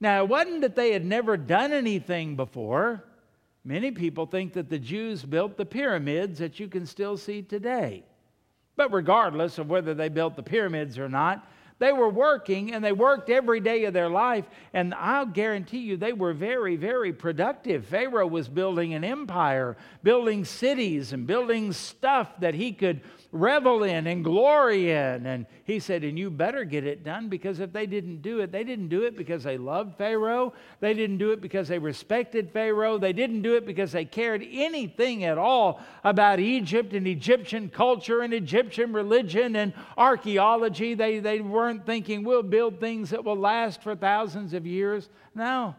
Now, 0.00 0.22
it 0.22 0.28
wasn't 0.28 0.62
that 0.62 0.76
they 0.76 0.92
had 0.92 1.04
never 1.04 1.36
done 1.36 1.72
anything 1.72 2.36
before. 2.36 3.04
Many 3.64 3.90
people 3.90 4.26
think 4.26 4.52
that 4.54 4.68
the 4.68 4.78
Jews 4.78 5.24
built 5.24 5.56
the 5.56 5.66
pyramids 5.66 6.38
that 6.38 6.58
you 6.58 6.68
can 6.68 6.86
still 6.86 7.16
see 7.16 7.42
today. 7.42 8.04
But 8.76 8.92
regardless 8.92 9.58
of 9.58 9.68
whether 9.68 9.94
they 9.94 10.08
built 10.08 10.36
the 10.36 10.42
pyramids 10.42 10.98
or 10.98 11.08
not, 11.08 11.48
They 11.82 11.92
were 11.92 12.08
working 12.08 12.72
and 12.74 12.84
they 12.84 12.92
worked 12.92 13.28
every 13.28 13.58
day 13.58 13.86
of 13.86 13.92
their 13.92 14.08
life. 14.08 14.44
And 14.72 14.94
I'll 14.94 15.26
guarantee 15.26 15.80
you, 15.80 15.96
they 15.96 16.12
were 16.12 16.32
very, 16.32 16.76
very 16.76 17.12
productive. 17.12 17.86
Pharaoh 17.86 18.28
was 18.28 18.48
building 18.48 18.94
an 18.94 19.02
empire, 19.02 19.76
building 20.04 20.44
cities, 20.44 21.12
and 21.12 21.26
building 21.26 21.72
stuff 21.72 22.38
that 22.38 22.54
he 22.54 22.70
could 22.72 23.00
revel 23.32 23.82
in 23.82 24.06
and 24.06 24.22
glory 24.22 24.92
in. 24.92 25.26
And 25.26 25.46
he 25.64 25.80
said, 25.80 26.04
And 26.04 26.18
you 26.18 26.30
better 26.30 26.64
get 26.64 26.86
it 26.86 27.02
done 27.02 27.28
because 27.28 27.58
if 27.58 27.72
they 27.72 27.86
didn't 27.86 28.22
do 28.22 28.40
it, 28.40 28.52
they 28.52 28.62
didn't 28.62 28.88
do 28.88 29.02
it 29.02 29.16
because 29.16 29.42
they 29.42 29.58
loved 29.58 29.96
Pharaoh. 29.96 30.52
They 30.78 30.94
didn't 30.94 31.18
do 31.18 31.32
it 31.32 31.40
because 31.40 31.66
they 31.66 31.78
respected 31.78 32.50
Pharaoh. 32.52 32.98
They 32.98 33.12
didn't 33.12 33.42
do 33.42 33.56
it 33.56 33.66
because 33.66 33.90
they 33.90 34.04
cared 34.04 34.46
anything 34.48 35.24
at 35.24 35.38
all 35.38 35.80
about 36.04 36.38
Egypt 36.38 36.92
and 36.92 37.08
Egyptian 37.08 37.70
culture 37.70 38.20
and 38.20 38.34
Egyptian 38.34 38.92
religion 38.92 39.56
and 39.56 39.72
archaeology. 39.96 40.94
They, 40.94 41.18
they 41.18 41.40
weren't 41.40 41.71
thinking, 41.80 42.24
We'll 42.24 42.42
build 42.42 42.80
things 42.80 43.10
that 43.10 43.24
will 43.24 43.36
last 43.36 43.82
for 43.82 43.94
thousands 43.94 44.54
of 44.54 44.66
years. 44.66 45.08
No. 45.34 45.74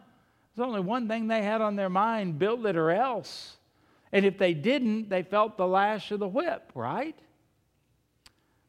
There's 0.56 0.68
only 0.68 0.82
one 0.82 1.08
thing 1.08 1.28
they 1.28 1.42
had 1.42 1.62
on 1.62 1.76
their 1.76 1.90
mind 1.90 2.38
build 2.38 2.66
it 2.66 2.76
or 2.76 2.92
else. 2.92 3.58
And 4.12 4.26
if 4.26 4.38
they 4.38 4.54
didn't, 4.54 5.10
they 5.10 5.24
felt 5.24 5.58
the 5.58 5.68
lash 5.68 6.12
of 6.12 6.20
the 6.20 6.28
whip, 6.28 6.72
right? 6.76 7.18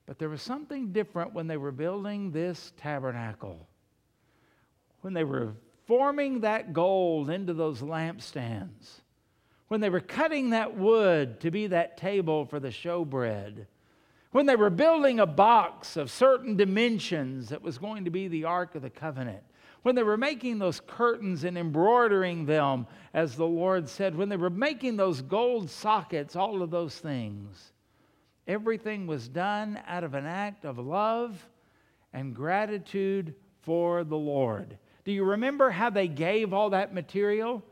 But 0.06 0.18
there 0.18 0.30
was 0.30 0.42
something 0.42 0.92
different 0.92 1.34
when 1.34 1.46
they 1.46 1.58
were 1.58 1.72
building 1.72 2.30
this 2.30 2.72
tabernacle. 2.78 3.68
When 5.02 5.12
they 5.12 5.24
were 5.24 5.54
forming 5.87 6.40
that 6.40 6.72
gold 6.72 7.28
into 7.28 7.52
those 7.52 7.80
lampstands. 7.80 9.00
When 9.68 9.80
they 9.80 9.90
were 9.90 10.00
cutting 10.00 10.50
that 10.50 10.76
wood 10.76 11.40
to 11.40 11.50
be 11.50 11.66
that 11.68 11.96
table 11.96 12.46
for 12.46 12.60
the 12.60 12.68
showbread. 12.68 13.66
When 14.35 14.47
they 14.47 14.57
were 14.57 14.70
building 14.70 15.20
a 15.20 15.27
box 15.27 15.97
of 15.97 16.11
certain 16.11 16.57
dimensions 16.57 17.51
that 17.51 17.62
was 17.62 17.79
going 17.79 18.05
to 18.05 18.11
be 18.11 18.27
the 18.27 18.44
Ark 18.44 18.75
of 18.75 18.83
the 18.83 18.90
Covenant 18.90 19.44
when 19.83 19.94
they 19.94 20.03
were 20.03 20.16
making 20.16 20.59
those 20.59 20.81
curtains 20.81 21.44
and 21.44 21.57
embroidering 21.57 22.47
them, 22.47 22.87
as 23.12 23.37
the 23.37 23.47
Lord 23.47 23.88
said, 23.88 24.16
when 24.16 24.31
they 24.31 24.37
were 24.37 24.51
making 24.51 24.97
those 24.97 25.20
gold 25.20 25.70
sockets, 25.70 26.35
all 26.35 26.62
of 26.62 26.70
those 26.70 26.99
things, 26.99 27.75
Everything 28.47 29.07
was 29.07 29.29
done 29.29 29.81
out 29.87 30.05
of 30.05 30.14
an 30.14 30.27
act 30.27 30.64
of 30.64 30.79
love 30.79 31.49
and 32.12 32.35
gratitude 32.35 33.35
for 33.62 34.05
the 34.05 34.16
Lord. 34.16 34.77
Do 35.05 35.12
you 35.12 35.25
remember 35.25 35.70
how 35.70 35.90
they 35.90 36.09
gave 36.09 36.53
all 36.53 36.70
that 36.70 36.92
material? 36.92 37.62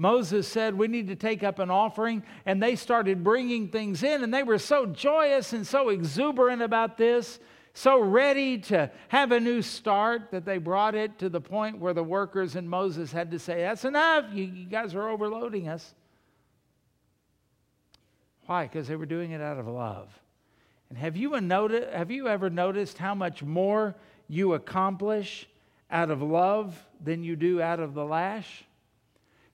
Moses 0.00 0.48
said, 0.48 0.78
We 0.78 0.88
need 0.88 1.08
to 1.08 1.14
take 1.14 1.42
up 1.42 1.58
an 1.58 1.70
offering. 1.70 2.22
And 2.46 2.62
they 2.62 2.74
started 2.74 3.22
bringing 3.22 3.68
things 3.68 4.02
in, 4.02 4.24
and 4.24 4.32
they 4.32 4.42
were 4.42 4.58
so 4.58 4.86
joyous 4.86 5.52
and 5.52 5.66
so 5.66 5.90
exuberant 5.90 6.62
about 6.62 6.96
this, 6.96 7.38
so 7.74 8.00
ready 8.00 8.56
to 8.56 8.90
have 9.08 9.30
a 9.30 9.38
new 9.38 9.60
start 9.60 10.30
that 10.30 10.46
they 10.46 10.56
brought 10.56 10.94
it 10.94 11.18
to 11.18 11.28
the 11.28 11.40
point 11.40 11.80
where 11.80 11.92
the 11.92 12.02
workers 12.02 12.56
and 12.56 12.68
Moses 12.68 13.12
had 13.12 13.30
to 13.32 13.38
say, 13.38 13.60
That's 13.60 13.84
enough. 13.84 14.24
You, 14.32 14.44
you 14.44 14.64
guys 14.64 14.94
are 14.94 15.06
overloading 15.06 15.68
us. 15.68 15.94
Why? 18.46 18.62
Because 18.62 18.88
they 18.88 18.96
were 18.96 19.04
doing 19.04 19.32
it 19.32 19.42
out 19.42 19.58
of 19.58 19.68
love. 19.68 20.08
And 20.88 20.96
have 20.96 21.14
you, 21.14 21.38
noticed, 21.42 21.92
have 21.92 22.10
you 22.10 22.26
ever 22.26 22.48
noticed 22.48 22.96
how 22.96 23.14
much 23.14 23.42
more 23.42 23.94
you 24.28 24.54
accomplish 24.54 25.46
out 25.90 26.10
of 26.10 26.22
love 26.22 26.86
than 27.04 27.22
you 27.22 27.36
do 27.36 27.60
out 27.60 27.80
of 27.80 27.92
the 27.92 28.04
lash? 28.04 28.64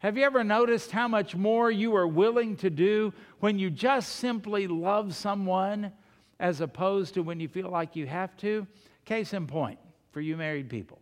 Have 0.06 0.16
you 0.16 0.22
ever 0.22 0.44
noticed 0.44 0.92
how 0.92 1.08
much 1.08 1.34
more 1.34 1.68
you 1.68 1.96
are 1.96 2.06
willing 2.06 2.54
to 2.58 2.70
do 2.70 3.12
when 3.40 3.58
you 3.58 3.70
just 3.70 4.12
simply 4.12 4.68
love 4.68 5.16
someone 5.16 5.90
as 6.38 6.60
opposed 6.60 7.14
to 7.14 7.24
when 7.24 7.40
you 7.40 7.48
feel 7.48 7.68
like 7.68 7.96
you 7.96 8.06
have 8.06 8.36
to? 8.36 8.68
Case 9.04 9.32
in 9.32 9.48
point 9.48 9.80
for 10.12 10.20
you 10.20 10.36
married 10.36 10.70
people. 10.70 11.00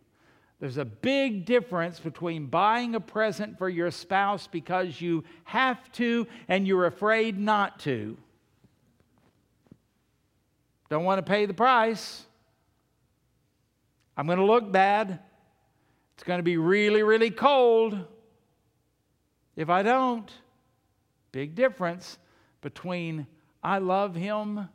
There's 0.59 0.77
a 0.77 0.85
big 0.85 1.45
difference 1.45 1.99
between 1.99 2.47
buying 2.47 2.95
a 2.95 2.99
present 2.99 3.59
for 3.59 3.69
your 3.69 3.91
spouse 3.91 4.47
because 4.47 4.99
you 4.99 5.23
have 5.43 5.91
to 5.91 6.25
and 6.47 6.65
you're 6.65 6.87
afraid 6.87 7.37
not 7.37 7.77
to. 7.81 8.17
Don't 10.89 11.03
want 11.03 11.23
to 11.23 11.31
pay 11.31 11.45
the 11.45 11.53
price. 11.53 12.25
I'm 14.17 14.25
going 14.25 14.39
to 14.39 14.45
look 14.45 14.71
bad. 14.71 15.19
It's 16.15 16.23
going 16.23 16.39
to 16.39 16.43
be 16.43 16.57
really, 16.57 17.03
really 17.03 17.29
cold 17.29 18.03
if 19.55 19.69
I 19.69 19.83
don't. 19.83 20.31
Big 21.31 21.55
difference 21.55 22.17
between 22.61 23.27
I 23.63 23.79
love 23.79 24.15
him 24.15 24.69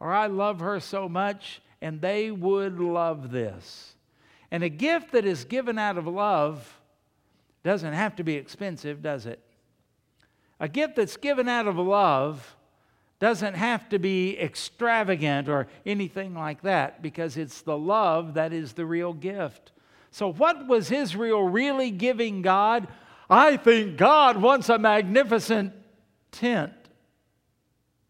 or 0.00 0.12
I 0.12 0.26
love 0.26 0.60
her 0.60 0.80
so 0.80 1.08
much 1.08 1.62
and 1.80 2.00
they 2.00 2.30
would 2.30 2.80
love 2.80 3.30
this. 3.30 3.94
And 4.50 4.62
a 4.62 4.68
gift 4.68 5.12
that 5.12 5.24
is 5.24 5.44
given 5.44 5.78
out 5.78 5.98
of 5.98 6.06
love 6.06 6.80
doesn't 7.62 7.92
have 7.92 8.16
to 8.16 8.24
be 8.24 8.34
expensive, 8.34 9.02
does 9.02 9.26
it? 9.26 9.40
A 10.60 10.68
gift 10.68 10.96
that's 10.96 11.16
given 11.16 11.48
out 11.48 11.66
of 11.66 11.76
love 11.76 12.56
doesn't 13.18 13.54
have 13.54 13.88
to 13.88 13.98
be 13.98 14.38
extravagant 14.38 15.48
or 15.48 15.66
anything 15.86 16.34
like 16.34 16.62
that 16.62 17.02
because 17.02 17.36
it's 17.36 17.62
the 17.62 17.76
love 17.76 18.34
that 18.34 18.52
is 18.52 18.74
the 18.74 18.86
real 18.86 19.12
gift. 19.12 19.72
So, 20.10 20.32
what 20.32 20.66
was 20.68 20.92
Israel 20.92 21.48
really 21.48 21.90
giving 21.90 22.42
God? 22.42 22.86
I 23.28 23.56
think 23.56 23.96
God 23.96 24.36
wants 24.36 24.68
a 24.68 24.78
magnificent 24.78 25.72
tent. 26.30 26.72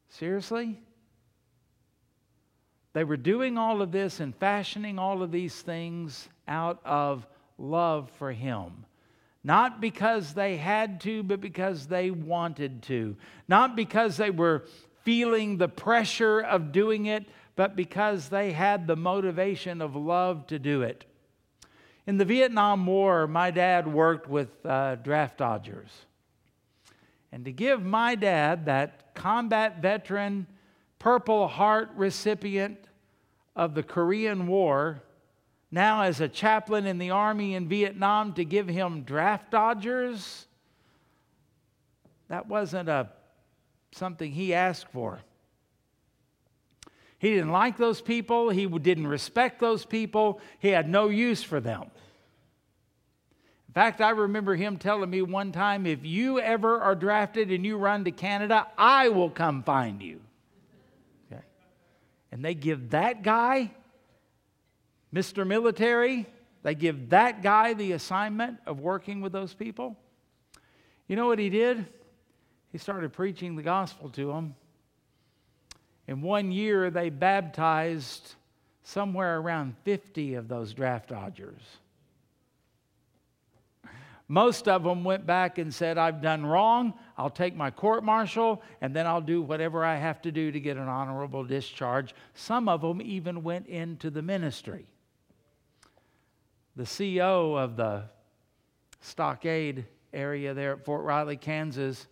Seriously? 0.09 0.79
They 2.92 3.05
were 3.05 3.16
doing 3.16 3.59
all 3.59 3.83
of 3.83 3.92
this 3.92 4.20
and 4.20 4.35
fashioning 4.35 4.98
all 4.98 5.22
of 5.22 5.33
these 5.33 5.61
things 5.61 6.29
out 6.46 6.81
of 6.85 7.27
love 7.59 8.11
for 8.18 8.33
Him. 8.33 8.87
Not 9.42 9.81
because 9.81 10.33
they 10.33 10.57
had 10.57 11.00
to, 11.03 11.22
but 11.22 11.40
because 11.40 11.87
they 11.87 12.11
wanted 12.11 12.83
to. 12.85 13.16
Not 13.46 13.77
because 13.77 14.16
they 14.16 14.31
were 14.31 14.64
feeling 15.03 15.59
the 15.59 15.68
pressure 15.68 16.40
of 16.40 16.72
doing 16.72 17.07
it, 17.07 17.27
but 17.57 17.77
because 17.77 18.29
they 18.31 18.53
had 18.53 18.87
the 18.87 18.96
motivation 18.96 19.83
of 19.83 19.94
love 19.94 20.46
to 20.46 20.59
do 20.59 20.83
it. 20.83 21.05
In 22.07 22.19
the 22.19 22.25
Vietnam 22.25 22.85
War, 22.85 23.27
my 23.27 23.51
dad 23.51 23.87
worked 23.87 24.29
with 24.29 24.49
uh, 24.67 24.97
draft 24.97 25.38
dodgers. 25.38 25.90
And 27.33 27.45
to 27.47 27.53
give 27.53 27.83
my 27.83 28.14
dad, 28.14 28.67
that 28.67 29.14
combat 29.14 29.81
veteran, 29.81 30.47
Purple 30.99 31.49
Heart 31.49 31.90
recipient 31.97 32.79
of 33.57 33.75
the 33.75 33.83
Korean 33.83 34.47
War, 34.47 35.03
now 35.71 36.03
as 36.03 36.21
a 36.21 36.29
chaplain 36.29 36.87
in 36.87 36.99
the 36.99 37.11
army 37.11 37.55
in 37.55 37.69
Vietnam 37.69 38.35
to 38.35 38.45
give 38.45 38.69
him 38.69 39.03
draft 39.03 39.51
dodgers. 39.51 40.47
That 42.29 42.47
wasn't 42.47 42.88
a, 42.88 43.11
something 43.93 44.31
he 44.31 44.55
asked 44.55 44.88
for. 44.93 45.21
He 47.25 47.31
didn't 47.31 47.53
like 47.53 47.79
those 47.79 48.03
people. 48.03 48.51
He 48.51 48.67
didn't 48.67 49.07
respect 49.07 49.59
those 49.59 49.87
people. 49.87 50.43
He 50.59 50.69
had 50.69 50.91
no 50.91 51.09
use 51.09 51.43
for 51.43 51.59
them. 51.59 51.85
In 53.67 53.73
fact, 53.73 54.03
I 54.03 54.11
remember 54.11 54.55
him 54.55 54.77
telling 54.77 55.09
me 55.09 55.23
one 55.23 55.51
time 55.51 55.87
if 55.87 56.05
you 56.05 56.39
ever 56.39 56.83
are 56.83 56.95
drafted 56.95 57.51
and 57.51 57.65
you 57.65 57.79
run 57.79 58.05
to 58.05 58.11
Canada, 58.11 58.67
I 58.77 59.09
will 59.09 59.31
come 59.31 59.63
find 59.63 60.03
you. 60.03 60.21
Okay. 61.33 61.41
And 62.31 62.45
they 62.45 62.53
give 62.53 62.91
that 62.91 63.23
guy 63.23 63.71
Mr. 65.15 65.47
Military, 65.47 66.27
they 66.63 66.75
give 66.75 67.09
that 67.09 67.43
guy 67.43 67.73
the 67.73 67.93
assignment 67.93 68.59
of 68.67 68.81
working 68.81 69.23
with 69.23 69.33
those 69.33 69.55
people. 69.55 69.97
You 71.09 71.17
know 71.17 71.27
what 71.27 71.39
he 71.39 71.49
did? 71.49 71.87
He 72.71 72.77
started 72.77 73.15
preaching 73.15 73.57
the 73.57 73.63
gospel 73.63 74.11
to 74.11 74.27
them. 74.27 74.57
In 76.07 76.21
one 76.21 76.53
year, 76.53 76.90
they 76.90 77.11
baptized 77.11 78.35
somewhere 78.83 79.38
around 79.38 79.77
50 79.85 80.35
of 80.35 80.49
those 80.49 80.75
draft 80.75 81.09
dodgers. 81.09 81.62
Most 84.27 84.69
of 84.69 84.85
them 84.85 85.05
went 85.05 85.27
back 85.27 85.59
and 85.59 85.73
said, 85.73 85.99
I've 85.99 86.23
done 86.23 86.47
wrong. 86.47 86.95
I'll 87.17 87.31
take 87.31 87.55
my 87.55 87.71
court 87.71 88.05
martial 88.05 88.62
and 88.81 88.97
then 88.97 89.07
I'll 89.07 89.21
do 89.21 89.43
whatever 89.43 89.85
I 89.85 89.97
have 89.97 90.23
to 90.23 90.33
do 90.33 90.51
to 90.51 90.61
get 90.61 90.79
an 90.79 90.88
honorable 90.88 91.45
discharge. 91.45 92.14
Some 92.33 92.69
of 92.69 92.81
them 92.81 93.03
even 93.03 93.43
went 93.43 93.67
into 93.67 94.11
the 94.11 94.23
ministry 94.23 94.87
the 96.77 96.85
CEO 96.85 97.57
of 97.57 97.77
the 97.77 98.05
stockade 99.01 99.85
area 100.12 100.55
there 100.55 100.73
at 100.73 100.85
Fort 100.85 101.05
Riley, 101.05 101.37
Kansas, 101.37 102.07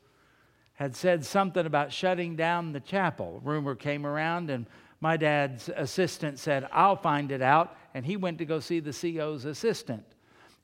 had 0.82 0.96
said 0.96 1.24
something 1.24 1.64
about 1.64 1.92
shutting 1.92 2.34
down 2.34 2.72
the 2.72 2.80
chapel. 2.80 3.40
Rumor 3.44 3.76
came 3.76 4.04
around, 4.04 4.50
and 4.50 4.66
my 5.00 5.16
dad's 5.16 5.70
assistant 5.76 6.40
said, 6.40 6.68
I'll 6.72 6.96
find 6.96 7.30
it 7.30 7.40
out. 7.40 7.76
And 7.94 8.04
he 8.04 8.16
went 8.16 8.38
to 8.38 8.44
go 8.44 8.58
see 8.58 8.80
the 8.80 8.92
CO's 8.92 9.44
assistant. 9.44 10.04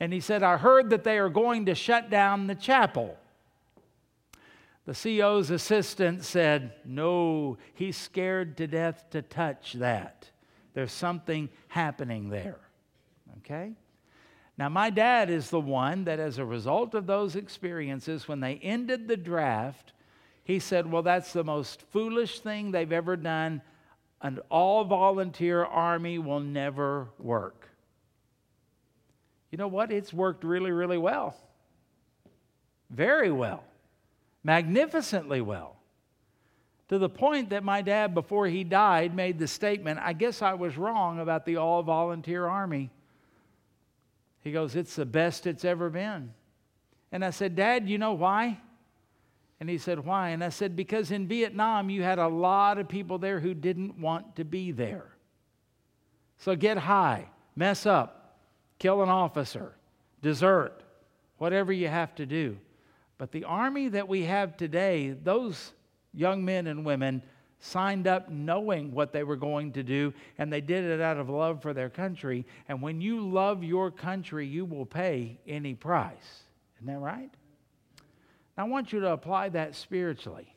And 0.01 0.13
he 0.13 0.19
said, 0.19 0.43
I 0.43 0.57
heard 0.57 0.91
that 0.91 1.05
they 1.05 1.19
are 1.19 1.29
going 1.29 1.67
to 1.67 1.75
shut 1.77 2.11
down 2.11 2.49
the 2.49 2.57
chapel. 2.57 3.17
The 4.87 4.95
CO's 4.95 5.51
assistant 5.51 6.25
said, 6.25 6.73
No, 6.85 7.57
he's 7.75 7.97
scared 7.97 8.57
to 8.57 8.67
death 8.67 9.11
to 9.11 9.23
touch 9.23 9.75
that. 9.75 10.29
There's 10.75 10.91
something 10.91 11.49
happening 11.69 12.29
there. 12.29 12.59
Okay? 13.39 13.73
Now, 14.57 14.69
my 14.69 14.91
dad 14.91 15.31
is 15.31 15.51
the 15.51 15.61
one 15.61 16.05
that, 16.07 16.19
as 16.19 16.39
a 16.39 16.45
result 16.45 16.95
of 16.95 17.07
those 17.07 17.37
experiences, 17.37 18.27
when 18.27 18.41
they 18.41 18.57
ended 18.57 19.07
the 19.07 19.17
draft, 19.17 19.93
he 20.49 20.59
said, 20.59 20.91
Well, 20.91 21.03
that's 21.03 21.35
the 21.35 21.45
most 21.45 21.83
foolish 21.93 22.41
thing 22.41 22.71
they've 22.71 22.91
ever 22.91 23.17
done. 23.17 23.61
An 24.23 24.41
all 24.51 24.83
volunteer 24.83 25.63
army 25.63 26.19
will 26.19 26.41
never 26.41 27.11
work. 27.19 27.69
You 29.53 29.59
know 29.59 29.69
what? 29.69 29.93
It's 29.93 30.13
worked 30.13 30.45
really, 30.45 30.73
really 30.73 30.97
well. 30.97 31.37
Very 32.89 33.31
well. 33.31 33.63
Magnificently 34.43 35.43
well. 35.43 35.77
To 36.89 36.99
the 36.99 37.11
point 37.11 37.51
that 37.51 37.63
my 37.63 37.83
dad, 37.83 38.15
before 38.15 38.47
he 38.47 38.65
died, 38.65 39.15
made 39.15 39.39
the 39.39 39.47
statement 39.47 40.01
I 40.03 40.15
guess 40.15 40.41
I 40.41 40.55
was 40.55 40.79
wrong 40.79 41.21
about 41.21 41.45
the 41.45 41.59
all 41.59 41.83
volunteer 41.83 42.47
army. 42.47 42.91
He 44.41 44.51
goes, 44.51 44.75
It's 44.77 44.97
the 44.97 45.05
best 45.05 45.47
it's 45.47 45.67
ever 45.67 45.91
been. 45.91 46.33
And 47.13 47.23
I 47.23 47.31
said, 47.31 47.55
Dad, 47.55 47.87
you 47.87 47.99
know 47.99 48.15
why? 48.15 48.61
And 49.61 49.69
he 49.69 49.79
said, 49.79 50.05
Why? 50.05 50.31
And 50.31 50.43
I 50.45 50.51
said, 50.51 50.77
Because 50.77 51.11
in 51.11 51.27
Vietnam, 51.27 51.91
you 51.91 52.03
had 52.03 52.19
a 52.19 52.29
lot 52.29 52.79
of 52.79 52.89
people 52.89 53.19
there 53.19 53.41
who 53.41 53.55
didn't 53.55 53.99
want 53.99 54.37
to 54.37 54.45
be 54.45 54.71
there. 54.71 55.07
So 56.39 56.55
get 56.55 56.79
high, 56.79 57.29
mess 57.57 57.85
up, 57.85 58.39
kill 58.79 59.03
an 59.03 59.09
officer, 59.09 59.75
desert, 60.23 60.83
whatever 61.39 61.73
you 61.73 61.89
have 61.89 62.15
to 62.17 62.27
do. 62.27 62.59
But 63.19 63.33
the 63.33 63.45
army 63.45 63.89
that 63.89 64.07
we 64.07 64.25
have 64.25 64.57
today, 64.57 65.11
those 65.11 65.73
young 66.15 66.45
men 66.45 66.69
and 66.69 66.85
women 66.85 67.23
signed 67.61 68.07
up 68.07 68.31
knowing 68.31 68.93
what 68.93 69.13
they 69.13 69.25
were 69.25 69.37
going 69.37 69.73
to 69.73 69.83
do, 69.83 70.15
and 70.39 70.53
they 70.53 70.61
did 70.61 70.85
it 70.85 71.01
out 71.01 71.17
of 71.17 71.29
love 71.29 71.61
for 71.61 71.75
their 71.75 71.91
country. 71.91 72.47
And 72.69 72.81
when 72.81 73.01
you 73.01 73.29
love 73.29 73.65
your 73.65 73.91
country, 73.91 74.47
you 74.47 74.65
will 74.65 74.87
pay 74.87 75.41
any 75.47 75.75
price. 75.75 76.45
Isn't 76.77 76.87
that 76.87 77.01
right? 77.01 77.31
I 78.59 78.65
want 78.65 78.93
you 78.93 79.01
to 79.01 79.13
apply 79.13 79.51
that 79.51 79.77
spiritually. 79.77 80.55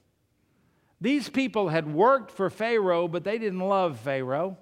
These 1.00 1.30
people 1.30 1.70
had 1.70 1.92
worked 1.92 2.32
for 2.32 2.50
Pharaoh, 2.50 3.08
but 3.08 3.24
they 3.24 3.38
didn't 3.38 3.60
love 3.60 4.00
Pharaoh. 4.00 4.58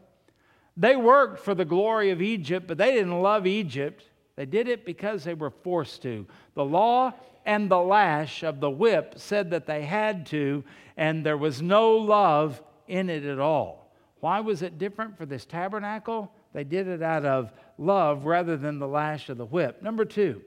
They 0.78 0.96
worked 0.96 1.40
for 1.40 1.56
the 1.56 1.66
glory 1.66 2.12
of 2.12 2.22
Egypt, 2.22 2.68
but 2.68 2.78
they 2.78 2.92
didn't 2.92 3.22
love 3.22 3.48
Egypt. 3.48 4.04
They 4.36 4.46
did 4.46 4.68
it 4.68 4.86
because 4.86 5.24
they 5.24 5.34
were 5.34 5.50
forced 5.50 6.02
to. 6.04 6.26
The 6.54 6.64
law 6.64 7.14
and 7.46 7.70
the 7.70 7.80
lash 7.80 8.44
of 8.44 8.60
the 8.60 8.70
whip 8.70 9.16
said 9.18 9.52
that 9.52 9.66
they 9.66 9.84
had 9.84 10.26
to, 10.28 10.64
and 10.96 11.26
there 11.26 11.38
was 11.38 11.62
no 11.62 11.92
love 11.92 12.62
in 12.88 13.10
it 13.10 13.26
at 13.26 13.40
all. 13.40 13.94
Why 14.20 14.40
was 14.40 14.62
it 14.62 14.78
different 14.78 15.18
for 15.18 15.26
this 15.26 15.46
tabernacle? 15.46 16.32
They 16.54 16.64
did 16.64 16.88
it 16.88 17.02
out 17.02 17.26
of 17.26 17.52
love 17.78 18.26
rather 18.26 18.58
than 18.58 18.80
the 18.80 18.88
lash 18.88 19.30
of 19.30 19.38
the 19.38 19.46
whip. 19.46 19.82
Number 19.82 20.06
two, 20.06 20.42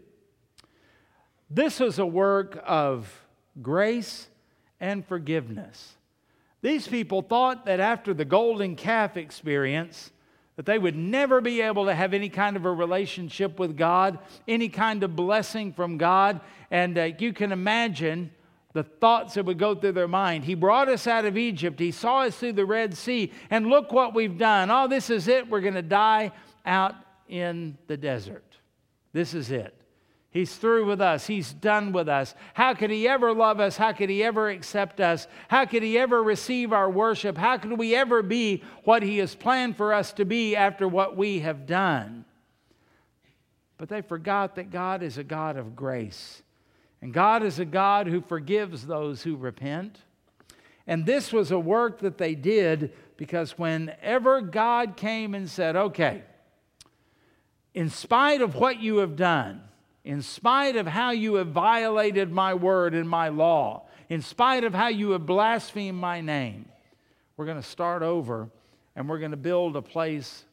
this 1.54 1.80
was 1.80 1.98
a 1.98 2.06
work 2.06 2.62
of 2.66 3.12
grace 3.60 4.28
and 4.80 5.06
forgiveness. 5.06 5.94
These 6.62 6.86
people 6.86 7.22
thought 7.22 7.66
that 7.66 7.80
after 7.80 8.14
the 8.14 8.24
golden 8.24 8.76
calf 8.76 9.16
experience, 9.16 10.10
that 10.56 10.66
they 10.66 10.78
would 10.78 10.96
never 10.96 11.40
be 11.40 11.60
able 11.60 11.86
to 11.86 11.94
have 11.94 12.14
any 12.14 12.28
kind 12.28 12.56
of 12.56 12.64
a 12.64 12.72
relationship 12.72 13.58
with 13.58 13.76
God, 13.76 14.18
any 14.46 14.68
kind 14.68 15.02
of 15.02 15.16
blessing 15.16 15.72
from 15.72 15.98
God. 15.98 16.40
And 16.70 16.96
uh, 16.96 17.10
you 17.18 17.32
can 17.32 17.52
imagine 17.52 18.30
the 18.72 18.82
thoughts 18.82 19.34
that 19.34 19.44
would 19.44 19.58
go 19.58 19.74
through 19.74 19.92
their 19.92 20.08
mind. 20.08 20.44
He 20.44 20.54
brought 20.54 20.88
us 20.88 21.06
out 21.06 21.24
of 21.24 21.36
Egypt, 21.36 21.78
He 21.80 21.90
saw 21.90 22.20
us 22.22 22.36
through 22.36 22.54
the 22.54 22.64
Red 22.64 22.96
Sea, 22.96 23.32
and 23.50 23.66
look 23.66 23.92
what 23.92 24.14
we've 24.14 24.38
done. 24.38 24.70
Oh, 24.70 24.88
this 24.88 25.10
is 25.10 25.28
it. 25.28 25.48
We're 25.48 25.60
going 25.60 25.74
to 25.74 25.82
die 25.82 26.32
out 26.64 26.94
in 27.28 27.76
the 27.86 27.96
desert. 27.96 28.44
This 29.12 29.34
is 29.34 29.50
it. 29.50 29.81
He's 30.32 30.56
through 30.56 30.86
with 30.86 31.02
us. 31.02 31.26
He's 31.26 31.52
done 31.52 31.92
with 31.92 32.08
us. 32.08 32.34
How 32.54 32.72
could 32.72 32.90
He 32.90 33.06
ever 33.06 33.34
love 33.34 33.60
us? 33.60 33.76
How 33.76 33.92
could 33.92 34.08
He 34.08 34.24
ever 34.24 34.48
accept 34.48 34.98
us? 34.98 35.28
How 35.48 35.66
could 35.66 35.82
He 35.82 35.98
ever 35.98 36.22
receive 36.22 36.72
our 36.72 36.88
worship? 36.88 37.36
How 37.36 37.58
could 37.58 37.78
we 37.78 37.94
ever 37.94 38.22
be 38.22 38.62
what 38.84 39.02
He 39.02 39.18
has 39.18 39.34
planned 39.34 39.76
for 39.76 39.92
us 39.92 40.12
to 40.14 40.24
be 40.24 40.56
after 40.56 40.88
what 40.88 41.18
we 41.18 41.40
have 41.40 41.66
done? 41.66 42.24
But 43.76 43.90
they 43.90 44.00
forgot 44.00 44.54
that 44.54 44.70
God 44.70 45.02
is 45.02 45.18
a 45.18 45.24
God 45.24 45.58
of 45.58 45.76
grace. 45.76 46.42
And 47.02 47.12
God 47.12 47.42
is 47.42 47.58
a 47.58 47.66
God 47.66 48.06
who 48.06 48.22
forgives 48.22 48.86
those 48.86 49.22
who 49.22 49.36
repent. 49.36 49.98
And 50.86 51.04
this 51.04 51.30
was 51.30 51.50
a 51.50 51.58
work 51.58 51.98
that 51.98 52.16
they 52.16 52.34
did 52.34 52.94
because 53.18 53.58
whenever 53.58 54.40
God 54.40 54.96
came 54.96 55.34
and 55.34 55.50
said, 55.50 55.76
okay, 55.76 56.22
in 57.74 57.90
spite 57.90 58.40
of 58.40 58.54
what 58.54 58.80
you 58.80 58.98
have 58.98 59.16
done, 59.16 59.62
in 60.04 60.22
spite 60.22 60.76
of 60.76 60.86
how 60.86 61.10
you 61.10 61.34
have 61.34 61.48
violated 61.48 62.30
my 62.30 62.54
word 62.54 62.94
and 62.94 63.08
my 63.08 63.28
law, 63.28 63.84
in 64.08 64.20
spite 64.20 64.64
of 64.64 64.74
how 64.74 64.88
you 64.88 65.10
have 65.10 65.26
blasphemed 65.26 65.98
my 65.98 66.20
name, 66.20 66.68
we're 67.36 67.46
going 67.46 67.60
to 67.60 67.68
start 67.68 68.02
over 68.02 68.48
and 68.96 69.08
we're 69.08 69.18
going 69.18 69.30
to 69.30 69.36
build 69.36 69.76
a 69.76 69.82
place 69.82 70.44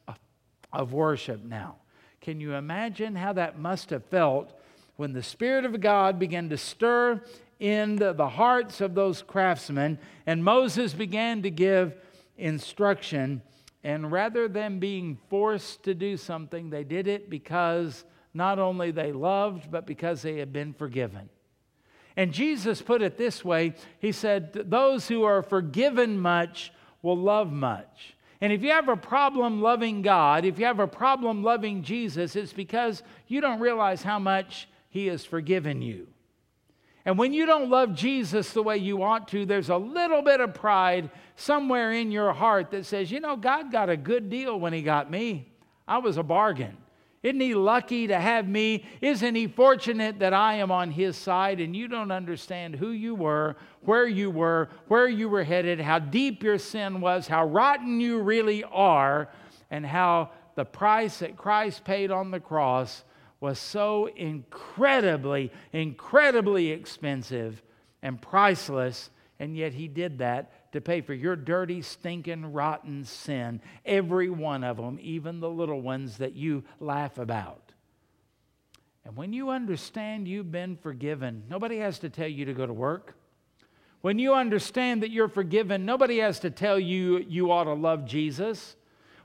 of 0.72 0.94
worship 0.94 1.44
now. 1.44 1.76
Can 2.22 2.40
you 2.40 2.54
imagine 2.54 3.16
how 3.16 3.34
that 3.34 3.60
must 3.60 3.90
have 3.90 4.06
felt 4.06 4.54
when 4.98 5.14
the 5.14 5.24
Spirit 5.24 5.66
of 5.66 5.80
God 5.82 6.20
began 6.20 6.50
to 6.50 6.58
stir 6.58 7.22
in 7.60 7.96
the, 7.96 8.14
hearts 8.28 8.82
of 8.82 8.94
those 8.94 9.22
craftsmen 9.22 9.98
and 10.26 10.44
Moses 10.44 10.94
began 10.94 11.42
to 11.42 11.50
give 11.50 11.96
instruction? 12.38 13.42
And 13.84 14.12
rather 14.12 14.48
than 14.48 14.80
being 14.80 15.18
forced 15.30 15.84
to 15.84 15.94
do 15.94 16.18
something, 16.18 16.70
they 16.70 16.84
did 16.84 17.08
it 17.08 17.30
because 17.30 18.04
not 18.34 18.60
only 18.60 18.92
they 18.92 19.12
loved, 19.12 19.72
but 19.72 19.86
because 19.86 20.22
they 20.22 20.38
had 20.38 20.54
been 20.54 20.74
forgiven. 20.74 21.30
And 22.16 22.34
Jesus 22.34 22.82
put 22.82 23.02
it 23.02 23.18
this 23.18 23.46
way 23.46 23.76
He 24.00 24.12
said, 24.12 24.54
Those 24.54 25.08
who 25.08 25.24
are 25.24 25.42
forgiven 25.42 26.20
much 26.20 26.72
will 27.02 27.18
love 27.18 27.52
much. 27.52 28.16
And 28.42 28.54
if 28.54 28.62
you 28.62 28.72
have 28.72 28.88
a 28.88 28.96
problem 28.96 29.62
loving 29.62 30.02
God, 30.02 30.46
if 30.46 30.60
you 30.60 30.66
have 30.66 30.80
a 30.80 30.88
problem 30.88 31.44
loving 31.44 31.84
Jesus, 31.84 32.36
it's 32.36 32.54
because 32.54 33.04
you 33.28 33.42
don't 33.42 33.60
realize 33.60 34.02
how 34.02 34.20
much 34.20 34.68
He 34.90 35.08
has 35.08 35.26
forgiven 35.26 35.82
you. 35.82 36.08
And 37.06 37.18
when 37.18 37.34
you 37.34 37.46
don't 37.46 37.70
love 37.70 37.96
Jesus 37.96 38.52
the 38.52 38.64
way 38.64 38.78
you 38.78 39.02
ought 39.02 39.30
to, 39.30 39.46
there's 39.46 39.70
a 39.70 39.78
little 39.78 40.22
bit 40.22 40.42
of 40.42 40.54
pride 40.54 41.10
somewhere 41.36 41.92
in 41.92 42.12
your 42.12 42.34
heart 42.34 42.72
that 42.72 42.86
says, 42.86 43.12
you 43.12 43.20
know, 43.20 43.36
God 43.36 43.72
got 43.72 43.90
a 43.90 43.98
good 43.98 44.30
deal 44.30 44.60
when 44.60 44.74
He 44.74 44.82
got 44.82 45.10
me. 45.10 45.52
I 45.88 45.98
was 45.98 46.18
a 46.18 46.24
bargain. 46.24 46.78
Isn't 47.22 47.42
he 47.42 47.54
lucky 47.54 48.08
to 48.08 48.18
have 48.18 48.48
me? 48.48 48.86
Isn't 49.02 49.36
he 49.36 49.48
fortunate 49.48 50.20
that 50.20 50.34
I 50.34 50.56
am 50.56 50.72
on 50.72 50.92
his 50.92 51.18
side 51.18 51.60
and 51.60 51.76
you 51.76 51.90
don't 51.90 52.12
understand 52.12 52.76
who 52.76 52.92
you 52.92 53.14
were, 53.14 53.58
where 53.82 54.08
you 54.08 54.32
were, 54.32 54.70
where 54.88 55.08
you 55.08 55.28
were 55.28 55.44
headed, 55.44 55.82
how 55.82 56.00
deep 56.00 56.44
your 56.44 56.58
sin 56.58 57.02
was, 57.02 57.28
how 57.28 57.46
rotten 57.46 58.00
you 58.00 58.22
really 58.22 58.64
are, 58.64 59.30
and 59.70 59.86
how 59.86 60.32
the 60.56 60.64
price 60.64 61.20
that 61.20 61.36
Christ 61.36 61.84
paid 61.84 62.10
on 62.10 62.32
the 62.32 62.40
cross 62.40 63.04
was 63.42 63.60
so 63.60 64.08
incredibly, 64.16 65.52
incredibly 65.74 66.72
expensive 66.72 67.62
and 68.02 68.22
priceless, 68.22 69.10
and 69.40 69.58
yet 69.58 69.74
he 69.74 69.88
did 69.88 70.20
that 70.20 70.52
to 70.72 70.82
pay 70.82 71.02
for 71.02 71.14
your 71.14 71.36
dirty, 71.36 71.82
stinking, 71.82 72.54
rotten 72.54 73.04
sin. 73.04 73.62
Every 73.86 74.30
one 74.30 74.64
of 74.64 74.78
them, 74.78 75.00
even 75.02 75.40
the 75.40 75.50
little 75.50 75.82
ones 75.82 76.18
that 76.18 76.36
you 76.36 76.64
laugh 76.80 77.18
about. 77.18 77.72
And 79.06 79.16
when 79.16 79.34
you 79.34 79.50
understand 79.50 80.28
you've 80.28 80.52
been 80.52 80.78
forgiven, 80.78 81.44
nobody 81.50 81.78
has 81.78 82.00
to 82.00 82.10
tell 82.10 82.28
you 82.28 82.46
to 82.46 82.54
go 82.54 82.66
to 82.66 82.74
work. 82.74 83.16
When 84.02 84.20
you 84.20 84.34
understand 84.34 85.04
that 85.04 85.12
you're 85.12 85.28
forgiven, 85.28 85.86
nobody 85.86 86.20
has 86.20 86.40
to 86.42 86.50
tell 86.50 86.80
you 86.80 87.18
you 87.18 87.52
ought 87.52 87.66
to 87.66 87.74
love 87.74 88.06
Jesus. 88.06 88.76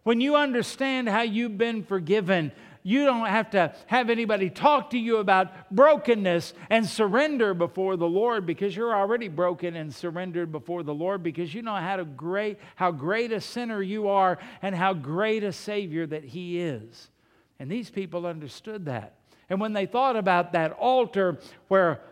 When 0.03 0.21
you 0.21 0.37
understand 0.37 1.09
how 1.09 1.23
you've 1.23 1.59
been 1.59 1.85
forgiven, 1.85 2.53
you 2.87 3.07
don't 3.07 3.27
have 3.27 3.51
to 3.51 3.75
have 3.87 4.11
anybody 4.11 4.51
talk 4.51 4.91
to 4.91 4.99
you 4.99 5.17
about 5.17 5.75
brokenness 5.75 6.53
and 6.69 6.87
surrender 6.87 7.55
before 7.55 7.97
the 7.97 8.07
Lord 8.07 8.45
because 8.45 8.77
you're 8.77 8.95
already 8.95 9.29
broken 9.29 9.75
and 9.75 9.93
surrendered 9.93 10.53
before 10.53 10.83
the 10.83 10.93
Lord 10.93 11.23
because 11.23 11.55
you 11.55 11.63
know 11.63 11.75
how, 11.75 11.97
to 11.97 12.05
great, 12.05 12.59
how 12.77 12.93
great 12.93 13.33
a 13.33 13.41
sinner 13.41 13.81
you 13.81 14.09
are 14.09 14.39
and 14.61 14.75
how 14.75 14.93
great 14.93 15.43
a 15.43 15.51
Savior 15.51 16.07
that 16.07 16.25
He 16.25 16.61
is. 16.61 17.09
And 17.59 17.71
these 17.71 17.89
people 17.89 18.27
understood 18.27 18.85
that. 18.85 19.15
And 19.49 19.59
when 19.61 19.73
they 19.73 19.87
thought 19.87 20.17
about 20.17 20.53
that 20.53 20.73
altar 20.73 21.39
where 21.69 22.03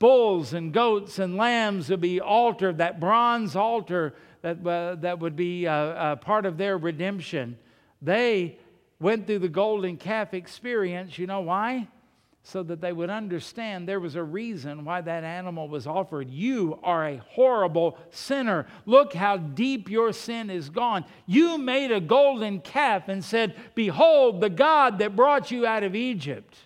bulls 0.00 0.52
and 0.52 0.72
goats 0.72 1.20
and 1.20 1.36
lambs 1.36 1.90
would 1.90 2.00
be 2.00 2.20
altered, 2.20 2.78
that 2.78 2.98
bronze 2.98 3.54
altar 3.54 4.14
that, 4.42 4.66
uh, 4.66 4.96
that 4.96 5.20
would 5.20 5.36
be 5.36 5.68
uh, 5.68 5.72
uh, 5.72 6.16
part 6.16 6.44
of 6.44 6.58
their 6.58 6.76
redemption, 6.76 7.56
they 8.02 8.58
went 9.00 9.26
through 9.26 9.40
the 9.40 9.48
golden 9.48 9.96
calf 9.96 10.34
experience. 10.34 11.18
You 11.18 11.26
know 11.26 11.40
why? 11.40 11.88
so 12.48 12.62
that 12.62 12.80
they 12.80 12.94
would 12.94 13.10
understand 13.10 13.86
there 13.86 14.00
was 14.00 14.14
a 14.14 14.22
reason 14.22 14.82
why 14.82 15.02
that 15.02 15.22
animal 15.22 15.68
was 15.68 15.86
offered. 15.86 16.30
You 16.30 16.78
are 16.82 17.06
a 17.06 17.18
horrible 17.18 17.98
sinner. 18.10 18.66
Look 18.86 19.12
how 19.12 19.36
deep 19.36 19.90
your 19.90 20.14
sin 20.14 20.48
is 20.48 20.70
gone. 20.70 21.04
You 21.26 21.58
made 21.58 21.92
a 21.92 22.00
golden 22.00 22.60
calf 22.60 23.08
and 23.08 23.22
said, 23.22 23.54
Behold, 23.74 24.40
the 24.40 24.48
God 24.48 24.98
that 25.00 25.14
brought 25.14 25.50
you 25.50 25.66
out 25.66 25.82
of 25.82 25.94
Egypt. 25.94 26.56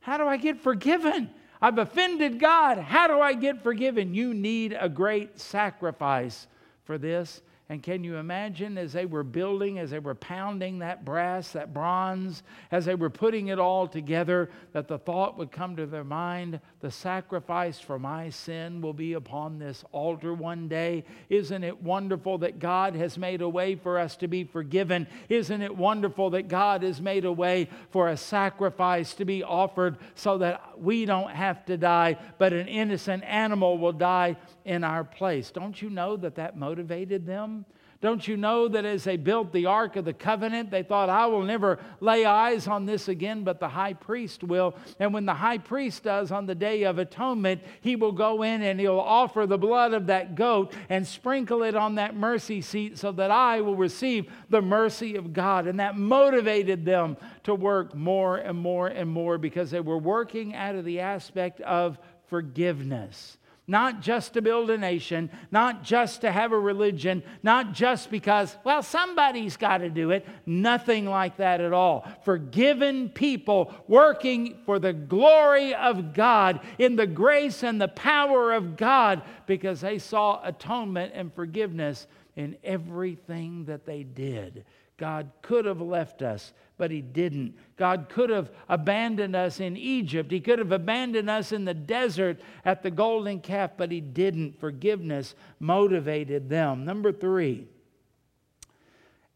How 0.00 0.18
do 0.18 0.26
I 0.26 0.36
get 0.36 0.60
forgiven? 0.60 1.30
I've 1.62 1.78
offended 1.78 2.38
God. 2.38 2.76
How 2.76 3.06
do 3.06 3.18
I 3.18 3.32
get 3.32 3.62
forgiven? 3.62 4.12
You 4.12 4.34
need 4.34 4.76
a 4.78 4.90
great 4.90 5.40
sacrifice 5.40 6.46
for 6.84 6.98
this. 6.98 7.40
And 7.70 7.82
can 7.82 8.04
you 8.04 8.16
imagine 8.16 8.76
as 8.76 8.92
they 8.92 9.06
were 9.06 9.24
building, 9.24 9.78
as 9.78 9.90
they 9.90 9.98
were 9.98 10.14
pounding 10.14 10.80
that 10.80 11.02
brass, 11.02 11.52
that 11.52 11.72
bronze, 11.72 12.42
as 12.70 12.84
they 12.84 12.94
were 12.94 13.08
putting 13.08 13.48
it 13.48 13.58
all 13.58 13.88
together, 13.88 14.50
that 14.72 14.86
the 14.86 14.98
thought 14.98 15.38
would 15.38 15.50
come 15.50 15.76
to 15.76 15.86
their 15.86 16.04
mind 16.04 16.60
the 16.84 16.90
sacrifice 16.90 17.80
for 17.80 17.98
my 17.98 18.28
sin 18.28 18.82
will 18.82 18.92
be 18.92 19.14
upon 19.14 19.58
this 19.58 19.82
altar 19.90 20.34
one 20.34 20.68
day. 20.68 21.02
Isn't 21.30 21.64
it 21.64 21.82
wonderful 21.82 22.36
that 22.38 22.58
God 22.58 22.94
has 22.94 23.16
made 23.16 23.40
a 23.40 23.48
way 23.48 23.74
for 23.74 23.98
us 23.98 24.16
to 24.16 24.28
be 24.28 24.44
forgiven? 24.44 25.06
Isn't 25.30 25.62
it 25.62 25.74
wonderful 25.74 26.28
that 26.30 26.48
God 26.48 26.82
has 26.82 27.00
made 27.00 27.24
a 27.24 27.32
way 27.32 27.70
for 27.88 28.08
a 28.10 28.18
sacrifice 28.18 29.14
to 29.14 29.24
be 29.24 29.42
offered 29.42 29.96
so 30.14 30.36
that 30.36 30.78
we 30.78 31.06
don't 31.06 31.30
have 31.30 31.64
to 31.64 31.78
die, 31.78 32.18
but 32.36 32.52
an 32.52 32.68
innocent 32.68 33.24
animal 33.24 33.78
will 33.78 33.92
die 33.92 34.36
in 34.66 34.84
our 34.84 35.04
place? 35.04 35.50
Don't 35.50 35.80
you 35.80 35.88
know 35.88 36.18
that 36.18 36.34
that 36.34 36.58
motivated 36.58 37.24
them? 37.24 37.63
Don't 38.04 38.28
you 38.28 38.36
know 38.36 38.68
that 38.68 38.84
as 38.84 39.04
they 39.04 39.16
built 39.16 39.50
the 39.50 39.64
Ark 39.64 39.96
of 39.96 40.04
the 40.04 40.12
Covenant, 40.12 40.70
they 40.70 40.82
thought, 40.82 41.08
I 41.08 41.24
will 41.24 41.42
never 41.42 41.78
lay 42.00 42.26
eyes 42.26 42.68
on 42.68 42.84
this 42.84 43.08
again, 43.08 43.44
but 43.44 43.60
the 43.60 43.68
high 43.70 43.94
priest 43.94 44.44
will. 44.44 44.74
And 45.00 45.14
when 45.14 45.24
the 45.24 45.32
high 45.32 45.56
priest 45.56 46.02
does 46.02 46.30
on 46.30 46.44
the 46.44 46.54
Day 46.54 46.82
of 46.82 46.98
Atonement, 46.98 47.62
he 47.80 47.96
will 47.96 48.12
go 48.12 48.42
in 48.42 48.60
and 48.60 48.78
he'll 48.78 49.00
offer 49.00 49.46
the 49.46 49.56
blood 49.56 49.94
of 49.94 50.08
that 50.08 50.34
goat 50.34 50.74
and 50.90 51.06
sprinkle 51.06 51.62
it 51.62 51.74
on 51.74 51.94
that 51.94 52.14
mercy 52.14 52.60
seat 52.60 52.98
so 52.98 53.10
that 53.12 53.30
I 53.30 53.62
will 53.62 53.74
receive 53.74 54.30
the 54.50 54.60
mercy 54.60 55.16
of 55.16 55.32
God. 55.32 55.66
And 55.66 55.80
that 55.80 55.96
motivated 55.96 56.84
them 56.84 57.16
to 57.44 57.54
work 57.54 57.94
more 57.94 58.36
and 58.36 58.58
more 58.58 58.88
and 58.88 59.08
more 59.08 59.38
because 59.38 59.70
they 59.70 59.80
were 59.80 59.96
working 59.96 60.54
out 60.54 60.74
of 60.74 60.84
the 60.84 61.00
aspect 61.00 61.62
of 61.62 61.98
forgiveness 62.26 63.38
not 63.66 64.02
just 64.02 64.34
to 64.34 64.42
build 64.42 64.68
a 64.68 64.76
nation, 64.76 65.30
not 65.50 65.82
just 65.82 66.20
to 66.20 66.30
have 66.30 66.52
a 66.52 66.58
religion, 66.58 67.22
not 67.42 67.72
just 67.72 68.10
because, 68.10 68.56
well, 68.62 68.82
somebody's 68.82 69.56
got 69.56 69.78
to 69.78 69.88
do 69.88 70.10
it. 70.10 70.26
Nothing 70.44 71.06
like 71.06 71.38
that 71.38 71.60
at 71.60 71.72
all. 71.72 72.06
Forgiven 72.24 73.08
people 73.08 73.72
working 73.88 74.58
for 74.66 74.78
the 74.78 74.92
glory 74.92 75.74
of 75.74 76.12
God 76.12 76.60
in 76.78 76.96
the 76.96 77.06
grace 77.06 77.62
and 77.62 77.80
the 77.80 77.88
power 77.88 78.52
of 78.52 78.76
God 78.76 79.22
because 79.46 79.80
they 79.80 79.98
saw 79.98 80.40
atonement 80.44 81.12
and 81.14 81.32
forgiveness 81.32 82.06
in 82.36 82.56
everything 82.62 83.64
that 83.66 83.86
they 83.86 84.02
did. 84.02 84.64
God 84.96 85.30
could 85.42 85.64
have 85.64 85.80
left 85.80 86.22
us, 86.22 86.52
but 86.76 86.90
He 86.90 87.00
didn't. 87.00 87.56
God 87.76 88.08
could 88.08 88.30
have 88.30 88.50
abandoned 88.68 89.34
us 89.34 89.60
in 89.60 89.76
Egypt. 89.76 90.30
He 90.30 90.40
could 90.40 90.58
have 90.58 90.72
abandoned 90.72 91.28
us 91.28 91.52
in 91.52 91.64
the 91.64 91.74
desert 91.74 92.40
at 92.64 92.82
the 92.82 92.90
golden 92.90 93.40
calf, 93.40 93.72
but 93.76 93.90
He 93.90 94.00
didn't. 94.00 94.60
Forgiveness 94.60 95.34
motivated 95.58 96.48
them. 96.48 96.84
Number 96.84 97.12
three, 97.12 97.66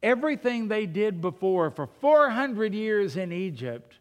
everything 0.02 0.68
they 0.68 0.86
did 0.86 1.20
before 1.20 1.70
for 1.70 1.88
400 2.00 2.72
years 2.72 3.16
in 3.16 3.32
Egypt 3.32 3.98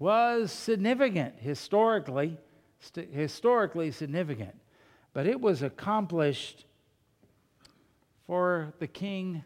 was 0.00 0.50
significant 0.50 1.34
historically, 1.38 2.38
st- 2.80 3.12
historically 3.12 3.90
significant, 3.92 4.54
but 5.12 5.26
it 5.26 5.40
was 5.40 5.62
accomplished 5.62 6.64
for 8.26 8.74
the 8.78 8.86
king 8.86 9.44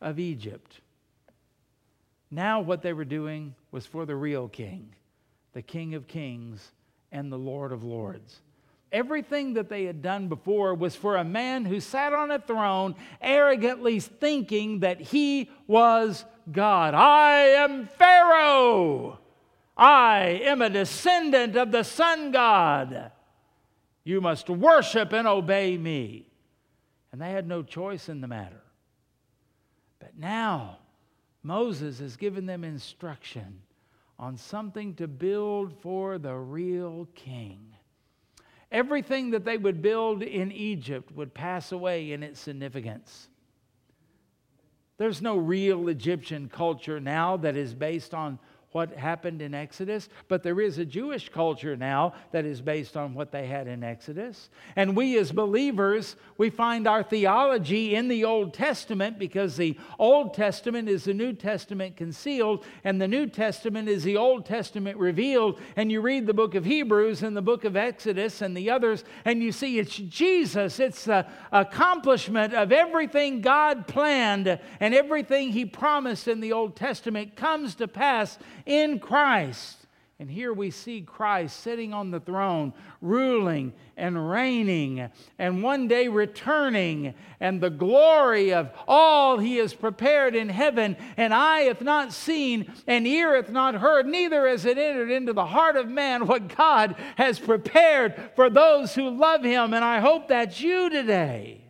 of 0.00 0.18
Egypt. 0.18 0.80
Now, 2.30 2.60
what 2.60 2.82
they 2.82 2.92
were 2.92 3.04
doing 3.04 3.54
was 3.70 3.86
for 3.86 4.04
the 4.04 4.16
real 4.16 4.48
king, 4.48 4.94
the 5.52 5.62
King 5.62 5.94
of 5.94 6.06
Kings 6.06 6.72
and 7.10 7.32
the 7.32 7.38
Lord 7.38 7.72
of 7.72 7.84
Lords. 7.84 8.40
Everything 8.90 9.54
that 9.54 9.68
they 9.68 9.84
had 9.84 10.00
done 10.00 10.28
before 10.28 10.74
was 10.74 10.96
for 10.96 11.16
a 11.16 11.24
man 11.24 11.64
who 11.64 11.80
sat 11.80 12.14
on 12.14 12.30
a 12.30 12.38
throne, 12.38 12.94
arrogantly 13.20 14.00
thinking 14.00 14.80
that 14.80 15.00
he 15.00 15.50
was 15.66 16.24
God. 16.50 16.94
I 16.94 17.38
am 17.38 17.86
Pharaoh. 17.86 19.18
I 19.76 20.40
am 20.42 20.62
a 20.62 20.70
descendant 20.70 21.54
of 21.56 21.70
the 21.70 21.82
sun 21.82 22.30
god. 22.32 23.12
You 24.04 24.20
must 24.22 24.48
worship 24.48 25.12
and 25.12 25.28
obey 25.28 25.76
me. 25.76 26.26
And 27.12 27.20
they 27.20 27.30
had 27.30 27.46
no 27.46 27.62
choice 27.62 28.08
in 28.08 28.20
the 28.22 28.26
matter. 28.26 28.62
But 29.98 30.18
now, 30.18 30.78
Moses 31.42 31.98
has 31.98 32.16
given 32.16 32.46
them 32.46 32.64
instruction 32.64 33.60
on 34.18 34.36
something 34.36 34.94
to 34.94 35.06
build 35.06 35.72
for 35.80 36.18
the 36.18 36.34
real 36.34 37.08
king. 37.14 37.74
Everything 38.70 39.30
that 39.30 39.44
they 39.44 39.56
would 39.56 39.80
build 39.80 40.22
in 40.22 40.52
Egypt 40.52 41.12
would 41.12 41.32
pass 41.32 41.72
away 41.72 42.12
in 42.12 42.22
its 42.22 42.40
significance. 42.40 43.28
There's 44.98 45.22
no 45.22 45.36
real 45.36 45.88
Egyptian 45.88 46.48
culture 46.48 46.98
now 47.00 47.36
that 47.38 47.56
is 47.56 47.72
based 47.72 48.12
on 48.12 48.38
what 48.72 48.92
happened 48.92 49.40
in 49.40 49.54
Exodus, 49.54 50.10
but 50.28 50.42
there 50.42 50.60
is 50.60 50.76
a 50.76 50.84
Jewish 50.84 51.30
culture 51.30 51.76
now 51.76 52.12
that 52.32 52.44
is 52.44 52.60
based 52.60 52.98
on 52.98 53.14
what 53.14 53.32
they 53.32 53.46
had 53.46 53.66
in 53.66 53.82
Exodus. 53.82 54.50
And 54.76 54.94
we 54.94 55.18
as 55.18 55.32
believers, 55.32 56.16
we 56.36 56.50
find 56.50 56.86
our 56.86 57.02
theology 57.02 57.94
in 57.94 58.08
the 58.08 58.24
Old 58.24 58.52
Testament 58.52 59.18
because 59.18 59.56
the 59.56 59.78
Old 59.98 60.34
Testament 60.34 60.88
is 60.88 61.04
the 61.04 61.14
New 61.14 61.32
Testament 61.32 61.96
concealed, 61.96 62.64
and 62.84 63.00
the 63.00 63.08
New 63.08 63.26
Testament 63.26 63.88
is 63.88 64.04
the 64.04 64.18
Old 64.18 64.44
Testament 64.44 64.98
revealed. 64.98 65.58
And 65.74 65.90
you 65.90 66.02
read 66.02 66.26
the 66.26 66.34
book 66.34 66.54
of 66.54 66.66
Hebrews 66.66 67.22
and 67.22 67.34
the 67.34 67.42
book 67.42 67.64
of 67.64 67.74
Exodus 67.74 68.42
and 68.42 68.54
the 68.54 68.68
others, 68.68 69.02
and 69.24 69.42
you 69.42 69.50
see 69.50 69.78
it's 69.78 69.96
Jesus. 69.96 70.78
It's 70.78 71.06
the 71.06 71.26
accomplishment 71.52 72.52
of 72.52 72.70
everything 72.70 73.40
God 73.40 73.86
planned 73.86 74.60
and 74.78 74.94
everything 74.94 75.52
He 75.52 75.64
promised 75.64 76.28
in 76.28 76.40
the 76.40 76.52
Old 76.52 76.76
Testament 76.76 77.34
comes 77.34 77.74
to 77.76 77.88
pass 77.88 78.38
in 78.68 79.00
Christ. 79.00 79.78
And 80.20 80.28
here 80.28 80.52
we 80.52 80.72
see 80.72 81.02
Christ 81.02 81.60
sitting 81.60 81.94
on 81.94 82.10
the 82.10 82.18
throne, 82.18 82.72
ruling 83.00 83.72
and 83.96 84.28
reigning, 84.28 85.08
and 85.38 85.62
one 85.62 85.86
day 85.86 86.08
returning, 86.08 87.14
and 87.38 87.60
the 87.60 87.70
glory 87.70 88.52
of 88.52 88.70
all 88.88 89.38
he 89.38 89.58
has 89.58 89.74
prepared 89.74 90.34
in 90.34 90.48
heaven. 90.48 90.96
And 91.16 91.32
eye 91.32 91.62
hath 91.62 91.82
not 91.82 92.12
seen, 92.12 92.72
and 92.88 93.06
ear 93.06 93.36
hath 93.36 93.50
not 93.50 93.76
heard, 93.76 94.06
neither 94.06 94.48
has 94.48 94.64
it 94.64 94.76
entered 94.76 95.12
into 95.12 95.32
the 95.32 95.46
heart 95.46 95.76
of 95.76 95.88
man 95.88 96.26
what 96.26 96.56
God 96.56 96.96
has 97.16 97.38
prepared 97.38 98.30
for 98.34 98.50
those 98.50 98.96
who 98.96 99.10
love 99.10 99.44
him. 99.44 99.72
And 99.72 99.84
I 99.84 100.00
hope 100.00 100.28
that's 100.28 100.60
you 100.60 100.90
today. 100.90 101.60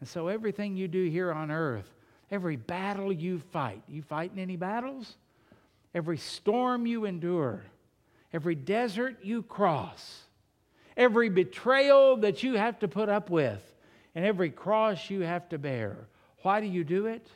And 0.00 0.08
so, 0.08 0.26
everything 0.26 0.76
you 0.76 0.88
do 0.88 1.08
here 1.08 1.30
on 1.32 1.52
earth, 1.52 1.88
every 2.28 2.56
battle 2.56 3.12
you 3.12 3.38
fight, 3.38 3.82
you 3.86 4.02
fighting 4.02 4.40
any 4.40 4.56
battles? 4.56 5.14
Every 5.94 6.18
storm 6.18 6.86
you 6.86 7.04
endure, 7.04 7.62
every 8.32 8.54
desert 8.54 9.18
you 9.22 9.42
cross, 9.42 10.22
every 10.96 11.28
betrayal 11.28 12.16
that 12.18 12.42
you 12.42 12.54
have 12.54 12.78
to 12.80 12.88
put 12.88 13.08
up 13.08 13.30
with, 13.30 13.62
and 14.14 14.24
every 14.24 14.50
cross 14.50 15.10
you 15.10 15.20
have 15.20 15.48
to 15.48 15.58
bear. 15.58 16.08
Why 16.42 16.60
do 16.60 16.66
you 16.66 16.84
do 16.84 17.06
it? 17.06 17.26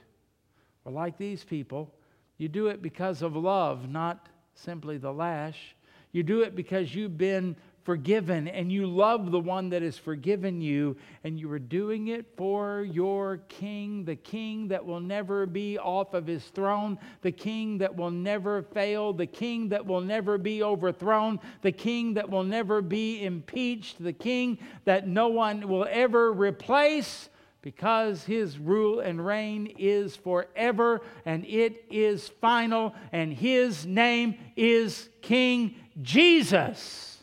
Well, 0.85 0.95
like 0.95 1.17
these 1.17 1.45
people, 1.45 1.93
you 2.39 2.49
do 2.49 2.69
it 2.69 2.83
because 2.83 3.23
of 3.23 3.37
love, 3.37 3.89
not 3.89 4.29
simply 4.55 4.99
the 4.99 5.13
lash. 5.13 5.75
You 6.13 6.23
do 6.23 6.43
it 6.43 6.55
because 6.55 6.95
you've 6.95 7.19
been 7.19 7.57
forgiven 7.87 8.49
and 8.49 8.71
you 8.71 8.85
love 8.85 9.31
the 9.31 9.39
one 9.39 9.69
that 9.71 9.81
has 9.81 9.97
forgiven 9.97 10.61
you, 10.61 10.97
and 11.23 11.39
you 11.39 11.51
are 11.53 11.59
doing 11.59 12.09
it 12.09 12.27
for 12.37 12.83
your 12.83 13.39
king, 13.49 14.05
the 14.05 14.17
king 14.17 14.67
that 14.67 14.85
will 14.85 14.99
never 14.99 15.47
be 15.47 15.79
off 15.79 16.13
of 16.13 16.27
his 16.27 16.45
throne, 16.47 16.99
the 17.23 17.31
king 17.31 17.79
that 17.79 17.95
will 17.95 18.11
never 18.11 18.63
fail, 18.63 19.13
the 19.13 19.25
king 19.25 19.69
that 19.69 19.87
will 19.87 20.01
never 20.01 20.37
be 20.37 20.65
overthrown, 20.65 21.39
the 21.63 21.71
king 21.71 22.15
that 22.15 22.29
will 22.29 22.43
never 22.43 22.83
be 22.83 23.25
impeached, 23.25 24.03
the 24.03 24.13
king 24.13 24.59
that 24.85 25.07
no 25.07 25.29
one 25.29 25.69
will 25.69 25.87
ever 25.89 26.33
replace 26.33 27.29
because 27.63 28.25
his 28.25 28.59
rule 28.59 28.99
and 28.99 29.25
reign 29.25 29.73
is 29.79 30.17
forever 30.17 31.03
and 31.25 31.45
it 31.45 31.85
is 31.89 32.29
final, 32.41 32.97
and 33.13 33.33
his 33.33 33.87
name 33.87 34.37
is 34.57 35.09
King 35.23 35.77
Jesus 36.03 37.16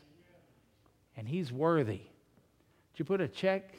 and 1.17 1.27
He's 1.27 1.51
worthy. 1.51 2.01
Did 2.93 2.99
you 2.99 3.05
put 3.05 3.21
a 3.21 3.27
check 3.27 3.73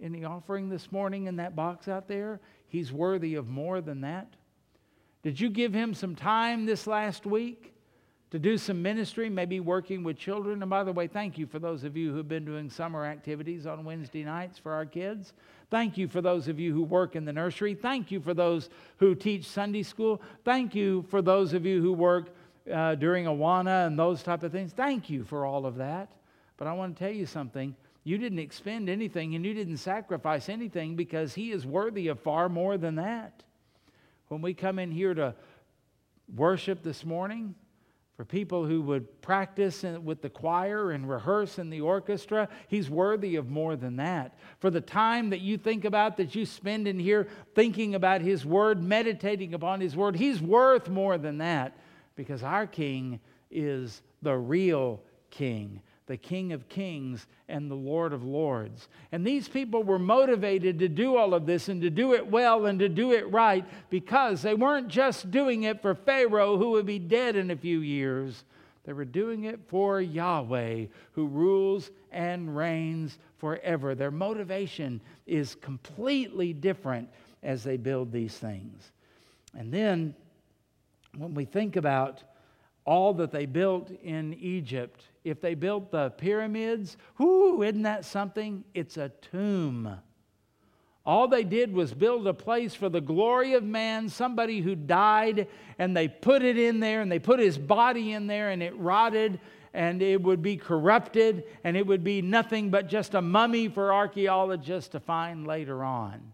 in 0.00 0.12
the 0.12 0.24
offering 0.24 0.68
this 0.68 0.90
morning 0.92 1.26
in 1.26 1.36
that 1.36 1.56
box 1.56 1.88
out 1.88 2.08
there? 2.08 2.40
He's 2.68 2.92
worthy 2.92 3.34
of 3.34 3.48
more 3.48 3.80
than 3.80 4.00
that. 4.02 4.34
Did 5.22 5.40
you 5.40 5.50
give 5.50 5.72
Him 5.72 5.94
some 5.94 6.14
time 6.14 6.66
this 6.66 6.86
last 6.86 7.26
week 7.26 7.72
to 8.32 8.38
do 8.38 8.56
some 8.56 8.80
ministry, 8.80 9.28
maybe 9.28 9.60
working 9.60 10.02
with 10.02 10.16
children. 10.16 10.62
And 10.62 10.70
by 10.70 10.84
the 10.84 10.92
way, 10.92 11.06
thank 11.06 11.36
you 11.36 11.46
for 11.46 11.58
those 11.58 11.84
of 11.84 11.98
you 11.98 12.10
who 12.12 12.16
have 12.16 12.28
been 12.28 12.46
doing 12.46 12.70
summer 12.70 13.04
activities 13.04 13.66
on 13.66 13.84
Wednesday 13.84 14.24
nights 14.24 14.58
for 14.58 14.72
our 14.72 14.86
kids. 14.86 15.34
Thank 15.70 15.98
you 15.98 16.08
for 16.08 16.22
those 16.22 16.48
of 16.48 16.58
you 16.58 16.72
who 16.72 16.82
work 16.82 17.14
in 17.14 17.26
the 17.26 17.32
nursery. 17.32 17.74
Thank 17.74 18.10
you 18.10 18.20
for 18.20 18.32
those 18.32 18.70
who 18.96 19.14
teach 19.14 19.46
Sunday 19.46 19.82
school. 19.82 20.22
Thank 20.46 20.74
you 20.74 21.04
for 21.10 21.20
those 21.20 21.52
of 21.52 21.66
you 21.66 21.82
who 21.82 21.92
work 21.92 22.34
uh, 22.72 22.94
during 22.94 23.26
Awana 23.26 23.86
and 23.86 23.98
those 23.98 24.22
type 24.22 24.42
of 24.44 24.50
things. 24.50 24.72
Thank 24.72 25.10
you 25.10 25.24
for 25.24 25.44
all 25.44 25.66
of 25.66 25.76
that. 25.76 26.08
But 26.56 26.66
I 26.66 26.72
want 26.72 26.96
to 26.96 27.04
tell 27.04 27.12
you 27.12 27.26
something. 27.26 27.74
You 28.04 28.18
didn't 28.18 28.38
expend 28.38 28.88
anything 28.88 29.34
and 29.34 29.44
you 29.44 29.54
didn't 29.54 29.76
sacrifice 29.78 30.48
anything 30.48 30.96
because 30.96 31.34
He 31.34 31.52
is 31.52 31.64
worthy 31.64 32.08
of 32.08 32.20
far 32.20 32.48
more 32.48 32.76
than 32.76 32.96
that. 32.96 33.42
When 34.28 34.42
we 34.42 34.54
come 34.54 34.78
in 34.78 34.90
here 34.90 35.14
to 35.14 35.34
worship 36.34 36.82
this 36.82 37.04
morning, 37.04 37.54
for 38.16 38.26
people 38.26 38.66
who 38.66 38.82
would 38.82 39.20
practice 39.22 39.82
with 39.82 40.20
the 40.20 40.28
choir 40.28 40.90
and 40.90 41.08
rehearse 41.08 41.58
in 41.58 41.70
the 41.70 41.80
orchestra, 41.80 42.48
he's 42.68 42.90
worthy 42.90 43.36
of 43.36 43.48
more 43.50 43.74
than 43.74 43.96
that. 43.96 44.38
For 44.60 44.70
the 44.70 44.80
time 44.80 45.30
that 45.30 45.40
you 45.40 45.56
think 45.56 45.84
about, 45.84 46.18
that 46.18 46.34
you 46.34 46.44
spend 46.44 46.86
in 46.86 46.98
here 46.98 47.26
thinking 47.54 47.94
about 47.94 48.20
his 48.20 48.44
word, 48.44 48.82
meditating 48.82 49.54
upon 49.54 49.80
his 49.80 49.96
word, 49.96 50.16
he's 50.16 50.40
worth 50.40 50.88
more 50.88 51.16
than 51.16 51.38
that 51.38 51.76
because 52.14 52.42
our 52.42 52.66
king 52.66 53.18
is 53.50 54.02
the 54.20 54.36
real 54.36 55.00
king 55.30 55.80
the 56.06 56.16
King 56.16 56.52
of 56.52 56.68
Kings 56.68 57.26
and 57.48 57.70
the 57.70 57.76
Lord 57.76 58.12
of 58.12 58.24
Lords. 58.24 58.88
And 59.12 59.26
these 59.26 59.48
people 59.48 59.82
were 59.82 59.98
motivated 59.98 60.78
to 60.80 60.88
do 60.88 61.16
all 61.16 61.34
of 61.34 61.46
this 61.46 61.68
and 61.68 61.80
to 61.82 61.90
do 61.90 62.14
it 62.14 62.26
well 62.26 62.66
and 62.66 62.78
to 62.80 62.88
do 62.88 63.12
it 63.12 63.30
right 63.30 63.64
because 63.90 64.42
they 64.42 64.54
weren't 64.54 64.88
just 64.88 65.30
doing 65.30 65.62
it 65.62 65.80
for 65.80 65.94
Pharaoh, 65.94 66.58
who 66.58 66.70
would 66.70 66.86
be 66.86 66.98
dead 66.98 67.36
in 67.36 67.50
a 67.50 67.56
few 67.56 67.80
years. 67.80 68.44
They 68.84 68.92
were 68.92 69.04
doing 69.04 69.44
it 69.44 69.60
for 69.68 70.00
Yahweh, 70.00 70.86
who 71.12 71.26
rules 71.28 71.90
and 72.10 72.56
reigns 72.56 73.18
forever. 73.38 73.94
Their 73.94 74.10
motivation 74.10 75.00
is 75.26 75.54
completely 75.54 76.52
different 76.52 77.08
as 77.42 77.62
they 77.62 77.76
build 77.76 78.10
these 78.10 78.36
things. 78.36 78.90
And 79.56 79.72
then, 79.72 80.14
when 81.16 81.34
we 81.34 81.44
think 81.44 81.76
about 81.76 82.22
all 82.84 83.14
that 83.14 83.30
they 83.30 83.46
built 83.46 83.90
in 84.02 84.34
Egypt, 84.34 85.04
if 85.24 85.40
they 85.40 85.54
built 85.54 85.90
the 85.90 86.10
pyramids, 86.10 86.96
whoo, 87.18 87.62
isn't 87.62 87.82
that 87.82 88.04
something? 88.04 88.64
It's 88.74 88.96
a 88.96 89.10
tomb. 89.30 89.98
All 91.04 91.26
they 91.26 91.42
did 91.42 91.72
was 91.72 91.94
build 91.94 92.26
a 92.26 92.34
place 92.34 92.74
for 92.74 92.88
the 92.88 93.00
glory 93.00 93.54
of 93.54 93.64
man, 93.64 94.08
somebody 94.08 94.60
who 94.60 94.76
died, 94.76 95.48
and 95.78 95.96
they 95.96 96.06
put 96.06 96.42
it 96.42 96.56
in 96.56 96.78
there, 96.80 97.00
and 97.00 97.10
they 97.10 97.18
put 97.18 97.40
his 97.40 97.58
body 97.58 98.12
in 98.12 98.28
there, 98.28 98.50
and 98.50 98.62
it 98.62 98.76
rotted, 98.76 99.40
and 99.74 100.00
it 100.00 100.22
would 100.22 100.42
be 100.42 100.56
corrupted, 100.56 101.44
and 101.64 101.76
it 101.76 101.86
would 101.86 102.04
be 102.04 102.22
nothing 102.22 102.70
but 102.70 102.88
just 102.88 103.14
a 103.14 103.22
mummy 103.22 103.68
for 103.68 103.92
archaeologists 103.92 104.90
to 104.90 105.00
find 105.00 105.46
later 105.46 105.82
on. 105.82 106.32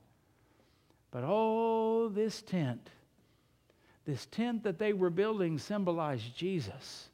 But 1.10 1.24
oh, 1.26 2.10
this 2.10 2.42
tent, 2.42 2.90
this 4.08 4.24
tent 4.30 4.62
that 4.62 4.78
they 4.78 4.94
were 4.94 5.10
building 5.10 5.58
symbolized 5.58 6.34
Jesus. 6.34 7.10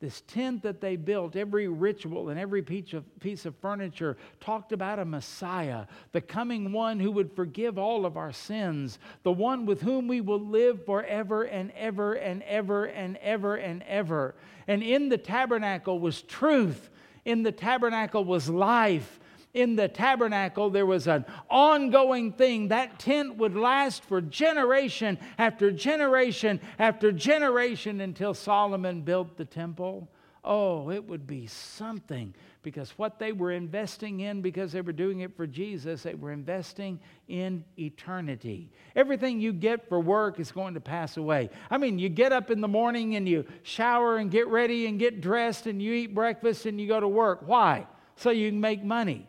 This 0.00 0.22
tent 0.22 0.60
that 0.64 0.80
they 0.80 0.96
built, 0.96 1.36
every 1.36 1.68
ritual 1.68 2.30
and 2.30 2.40
every 2.40 2.62
piece 2.62 2.92
of, 2.94 3.04
piece 3.20 3.46
of 3.46 3.54
furniture 3.58 4.16
talked 4.40 4.72
about 4.72 4.98
a 4.98 5.04
Messiah, 5.04 5.86
the 6.10 6.20
coming 6.20 6.72
one 6.72 6.98
who 6.98 7.12
would 7.12 7.30
forgive 7.30 7.78
all 7.78 8.04
of 8.04 8.16
our 8.16 8.32
sins, 8.32 8.98
the 9.22 9.30
one 9.30 9.66
with 9.66 9.82
whom 9.82 10.08
we 10.08 10.20
will 10.20 10.40
live 10.40 10.84
forever 10.84 11.44
and 11.44 11.70
ever 11.76 12.14
and 12.14 12.42
ever 12.42 12.86
and 12.86 13.16
ever 13.18 13.54
and 13.54 13.84
ever. 13.84 14.34
And 14.66 14.82
in 14.82 15.08
the 15.08 15.18
tabernacle 15.18 16.00
was 16.00 16.22
truth, 16.22 16.90
in 17.24 17.44
the 17.44 17.52
tabernacle 17.52 18.24
was 18.24 18.48
life, 18.48 19.20
in 19.56 19.74
the 19.74 19.88
tabernacle, 19.88 20.68
there 20.68 20.84
was 20.84 21.08
an 21.08 21.24
ongoing 21.48 22.32
thing. 22.32 22.68
That 22.68 22.98
tent 22.98 23.36
would 23.38 23.56
last 23.56 24.04
for 24.04 24.20
generation 24.20 25.18
after 25.38 25.72
generation 25.72 26.60
after 26.78 27.10
generation 27.10 28.02
until 28.02 28.34
Solomon 28.34 29.00
built 29.00 29.38
the 29.38 29.46
temple. 29.46 30.08
Oh, 30.44 30.90
it 30.90 31.08
would 31.08 31.26
be 31.26 31.46
something 31.46 32.34
because 32.62 32.90
what 32.98 33.18
they 33.18 33.32
were 33.32 33.50
investing 33.50 34.20
in, 34.20 34.42
because 34.42 34.72
they 34.72 34.80
were 34.80 34.92
doing 34.92 35.20
it 35.20 35.34
for 35.36 35.46
Jesus, 35.46 36.02
they 36.02 36.14
were 36.14 36.32
investing 36.32 37.00
in 37.26 37.64
eternity. 37.78 38.70
Everything 38.94 39.40
you 39.40 39.52
get 39.52 39.88
for 39.88 39.98
work 39.98 40.38
is 40.38 40.52
going 40.52 40.74
to 40.74 40.80
pass 40.80 41.16
away. 41.16 41.48
I 41.70 41.78
mean, 41.78 41.98
you 41.98 42.08
get 42.08 42.30
up 42.30 42.50
in 42.50 42.60
the 42.60 42.68
morning 42.68 43.16
and 43.16 43.26
you 43.26 43.46
shower 43.62 44.18
and 44.18 44.30
get 44.30 44.48
ready 44.48 44.86
and 44.86 44.98
get 44.98 45.20
dressed 45.20 45.66
and 45.66 45.80
you 45.80 45.94
eat 45.94 46.14
breakfast 46.14 46.66
and 46.66 46.80
you 46.80 46.86
go 46.86 47.00
to 47.00 47.08
work. 47.08 47.40
Why? 47.46 47.86
So 48.16 48.30
you 48.30 48.50
can 48.50 48.60
make 48.60 48.84
money. 48.84 49.26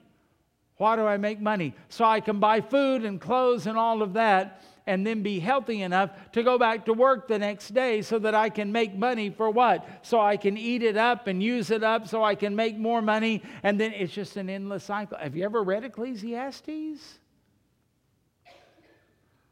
Why 0.77 0.95
do 0.95 1.05
I 1.05 1.17
make 1.17 1.39
money? 1.39 1.73
So 1.89 2.05
I 2.05 2.19
can 2.19 2.39
buy 2.39 2.61
food 2.61 3.03
and 3.03 3.19
clothes 3.19 3.67
and 3.67 3.77
all 3.77 4.01
of 4.01 4.13
that 4.13 4.61
and 4.87 5.05
then 5.05 5.21
be 5.21 5.39
healthy 5.39 5.81
enough 5.81 6.11
to 6.31 6.41
go 6.41 6.57
back 6.57 6.85
to 6.85 6.93
work 6.93 7.27
the 7.27 7.37
next 7.37 7.73
day 7.73 8.01
so 8.01 8.17
that 8.19 8.33
I 8.33 8.49
can 8.49 8.71
make 8.71 8.95
money 8.95 9.29
for 9.29 9.51
what? 9.51 9.85
So 10.01 10.19
I 10.19 10.37
can 10.37 10.57
eat 10.57 10.81
it 10.81 10.95
up 10.95 11.27
and 11.27 11.43
use 11.43 11.71
it 11.71 11.83
up 11.83 12.07
so 12.07 12.23
I 12.23 12.35
can 12.35 12.55
make 12.55 12.77
more 12.77 13.01
money. 13.01 13.43
And 13.63 13.79
then 13.79 13.91
it's 13.91 14.13
just 14.13 14.37
an 14.37 14.49
endless 14.49 14.85
cycle. 14.85 15.17
Have 15.17 15.35
you 15.35 15.43
ever 15.43 15.61
read 15.61 15.83
Ecclesiastes? 15.83 17.19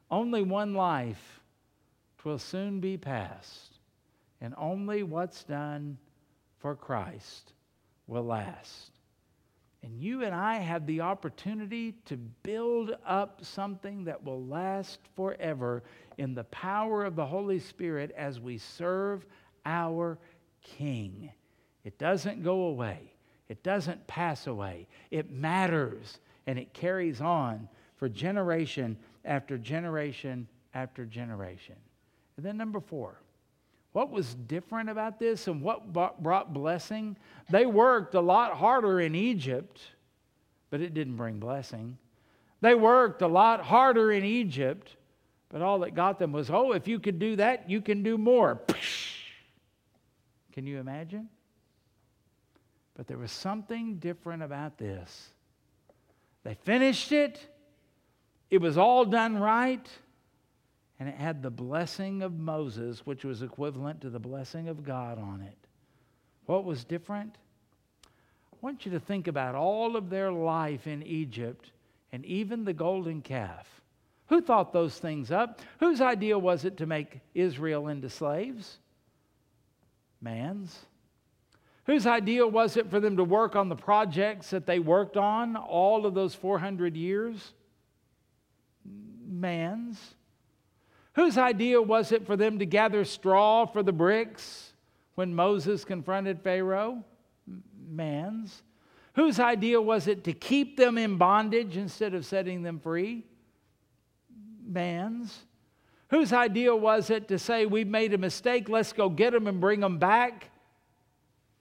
Only 0.10 0.42
one 0.42 0.74
life 0.74 1.42
twill 2.18 2.40
soon 2.40 2.80
be 2.80 2.98
past, 2.98 3.80
and 4.40 4.54
only 4.58 5.04
what's 5.04 5.44
done 5.44 5.98
for 6.60 6.76
Christ 6.76 7.54
will 8.08 8.24
last. 8.24 8.95
And 9.86 10.02
you 10.02 10.24
and 10.24 10.34
I 10.34 10.56
have 10.56 10.88
the 10.88 11.02
opportunity 11.02 11.94
to 12.06 12.18
build 12.18 12.96
up 13.06 13.46
something 13.46 14.06
that 14.06 14.24
will 14.24 14.44
last 14.44 14.98
forever 15.16 15.84
in 16.18 16.34
the 16.34 16.46
power 16.46 17.06
of 17.06 17.16
the 17.16 17.26
Holy 17.26 17.60
Spirit 17.60 18.10
as 18.18 18.40
we 18.40 18.58
serve 18.58 19.28
our 19.64 20.18
King. 20.64 21.32
It 21.84 22.00
doesn't 22.00 22.44
go 22.44 22.64
away, 22.64 23.14
it 23.48 23.62
doesn't 23.62 24.08
pass 24.08 24.48
away. 24.48 24.88
It 25.12 25.30
matters 25.30 26.18
and 26.48 26.58
it 26.58 26.74
carries 26.74 27.22
on 27.22 27.70
for 27.98 28.10
generation 28.10 28.98
after 29.24 29.56
generation 29.56 30.48
after 30.74 31.06
generation. 31.06 31.76
And 32.38 32.46
then, 32.46 32.58
number 32.58 32.80
four, 32.80 33.22
what 33.96 34.12
was 34.12 34.36
different 34.36 34.90
about 34.90 35.20
this 35.20 35.48
and 35.48 35.62
what 35.62 35.94
brought 35.94 36.54
blessing? 36.54 37.16
They 37.50 37.66
worked 37.66 38.14
a 38.14 38.20
lot 38.20 38.52
harder 38.52 39.00
in 39.00 39.16
Egypt, 39.16 39.80
but 40.70 40.82
it 40.82 40.94
didn't 40.94 41.16
bring 41.16 41.40
blessing. 41.40 41.98
They 42.60 42.76
worked 42.76 43.22
a 43.22 43.28
lot 43.28 43.62
harder 43.62 44.12
in 44.12 44.26
Egypt, 44.26 44.98
but 45.48 45.62
all 45.62 45.80
that 45.80 45.96
got 45.96 46.20
them 46.20 46.34
was, 46.34 46.50
oh, 46.50 46.74
if 46.74 46.90
you 46.90 47.00
could 47.00 47.20
do 47.20 47.38
that, 47.38 47.70
you 47.70 47.80
can 47.80 48.04
do 48.04 48.18
more. 48.18 48.60
Can 50.52 50.68
you 50.68 50.78
imagine? 50.80 51.30
But 52.98 53.08
there 53.08 53.18
was 53.18 53.32
something 53.32 53.96
different 54.00 54.44
about 54.44 54.78
this. 54.78 55.30
They 56.44 56.56
finished 56.56 57.14
it, 57.14 57.40
it 58.50 58.60
was 58.60 58.78
all 58.78 59.06
done 59.06 59.38
right 59.38 59.88
and 61.00 61.10
it 61.10 61.16
had 61.16 61.42
the 61.42 61.50
blessing 61.50 62.22
of 62.22 62.40
Moses, 62.40 63.06
which 63.06 63.26
was 63.26 63.42
equivalent 63.42 64.02
to 64.02 64.10
the 64.10 64.20
blessing 64.20 64.70
of 64.70 64.84
God 64.84 65.20
on 65.20 65.42
it. 65.42 65.58
What 66.46 66.64
was 66.64 66.84
different? 66.84 67.36
I 68.54 68.58
want 68.62 68.86
you 68.86 68.92
to 68.94 69.00
think 69.00 69.28
about 69.28 69.56
all 69.56 69.96
of 69.96 70.10
their 70.10 70.32
life 70.32 70.88
in 70.88 71.04
Egypt 71.04 71.72
and 72.12 72.24
even 72.26 72.64
the 72.64 72.74
golden 72.74 73.22
calf. 73.22 73.68
Who 74.28 74.42
thought 74.42 74.74
those 74.74 74.98
things 74.98 75.32
up? 75.32 75.60
Whose 75.80 76.02
idea 76.02 76.40
was 76.40 76.66
it 76.66 76.78
to 76.78 76.86
make 76.86 77.20
Israel 77.34 77.90
into 77.90 78.10
slaves? 78.10 78.78
Man's. 80.22 80.86
Whose 81.86 82.08
idea 82.08 82.48
was 82.48 82.78
it 82.78 82.90
for 82.90 83.00
them 83.00 83.18
to 83.18 83.24
work 83.24 83.56
on 83.56 83.70
the 83.70 83.76
projects 83.76 84.50
that 84.50 84.66
they 84.66 84.80
worked 84.80 85.18
on 85.18 85.56
all 85.56 86.06
of 86.06 86.16
those 86.16 86.34
400 86.34 86.96
years? 86.96 87.54
Man's. 89.28 90.00
Whose 91.16 91.38
idea 91.38 91.82
was 91.82 92.12
it 92.12 92.26
for 92.26 92.36
them 92.36 92.60
to 92.60 92.66
gather 92.66 93.06
straw 93.06 93.66
for 93.66 93.82
the 93.82 93.94
bricks 93.94 94.74
when 95.16 95.34
Moses 95.34 95.86
confronted 95.86 96.42
Pharaoh? 96.42 97.04
Man's. 97.88 98.64
Whose 99.14 99.40
idea 99.40 99.82
was 99.82 100.08
it 100.08 100.26
to 100.26 100.34
keep 100.34 100.76
them 100.76 100.98
in 100.98 101.18
bondage 101.18 101.78
instead 101.78 102.14
of 102.14 102.26
setting 102.26 102.64
them 102.64 102.80
free? 102.80 103.24
Man's. 104.66 105.40
Whose 106.10 106.34
idea 106.34 106.76
was 106.76 107.10
it 107.10 107.30
to 107.30 107.40
say, 107.40 107.66
We've 107.66 107.88
made 107.88 108.14
a 108.14 108.18
mistake, 108.18 108.68
let's 108.68 108.92
go 108.92 109.08
get 109.08 109.32
them 109.32 109.48
and 109.48 109.62
bring 109.62 109.80
them 109.80 109.98
back? 109.98 110.52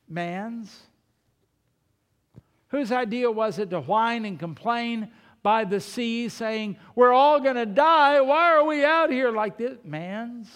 Man's. 0.08 0.82
Whose 2.68 2.90
idea 2.90 3.30
was 3.30 3.60
it 3.60 3.70
to 3.70 3.80
whine 3.80 4.24
and 4.24 4.36
complain 4.36 5.12
by 5.44 5.62
the 5.62 5.78
sea 5.78 6.28
saying, 6.28 6.78
We're 6.96 7.12
all 7.12 7.38
going 7.38 7.54
to 7.54 7.66
die. 7.66 8.20
Why 8.22 8.56
are 8.56 8.64
we 8.64 8.84
out 8.84 9.10
here 9.10 9.30
like 9.30 9.56
this? 9.56 9.78
Man's. 9.84 10.48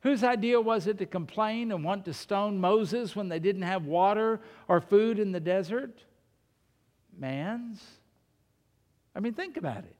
Whose 0.00 0.24
idea 0.24 0.60
was 0.60 0.88
it 0.88 0.98
to 0.98 1.06
complain 1.06 1.70
and 1.70 1.84
want 1.84 2.04
to 2.06 2.12
stone 2.12 2.58
Moses 2.58 3.14
when 3.14 3.28
they 3.28 3.38
didn't 3.38 3.62
have 3.62 3.86
water 3.86 4.40
or 4.66 4.80
food 4.80 5.20
in 5.20 5.30
the 5.30 5.38
desert? 5.38 6.02
Man's. 7.16 7.80
I 9.14 9.20
mean, 9.20 9.32
think 9.32 9.56
about 9.56 9.84
it. 9.84 9.94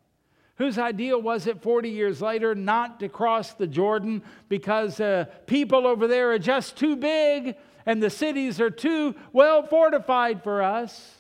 Whose 0.56 0.76
idea 0.76 1.16
was 1.16 1.46
it 1.46 1.62
40 1.62 1.88
years 1.88 2.20
later 2.20 2.56
not 2.56 2.98
to 2.98 3.08
cross 3.08 3.54
the 3.54 3.68
Jordan 3.68 4.22
because 4.48 4.98
uh, 4.98 5.26
people 5.46 5.86
over 5.86 6.08
there 6.08 6.32
are 6.32 6.38
just 6.38 6.76
too 6.76 6.96
big 6.96 7.54
and 7.86 8.02
the 8.02 8.10
cities 8.10 8.60
are 8.60 8.70
too 8.70 9.14
well 9.32 9.62
fortified 9.62 10.42
for 10.42 10.62
us? 10.62 11.14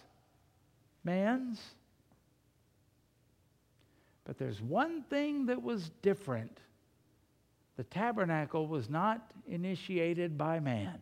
Man's. 1.04 1.60
But 4.24 4.38
there's 4.38 4.60
one 4.60 5.02
thing 5.02 5.46
that 5.46 5.62
was 5.62 5.90
different 6.02 6.60
the 7.76 7.84
tabernacle 7.84 8.66
was 8.66 8.90
not 8.90 9.32
initiated 9.46 10.36
by 10.36 10.60
man. 10.60 10.98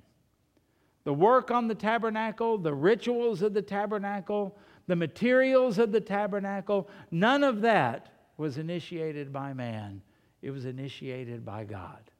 The 1.02 1.12
work 1.12 1.50
on 1.50 1.66
the 1.66 1.74
tabernacle, 1.74 2.58
the 2.58 2.72
rituals 2.72 3.42
of 3.42 3.54
the 3.54 3.62
tabernacle, 3.62 4.56
the 4.86 4.96
materials 4.96 5.78
of 5.78 5.90
the 5.90 6.00
tabernacle, 6.00 6.88
none 7.10 7.42
of 7.42 7.60
that 7.62 8.12
was 8.36 8.56
initiated 8.56 9.32
by 9.32 9.52
man. 9.52 10.00
It 10.42 10.52
was 10.52 10.64
initiated 10.64 11.44
by 11.44 11.64
God. 11.64 12.10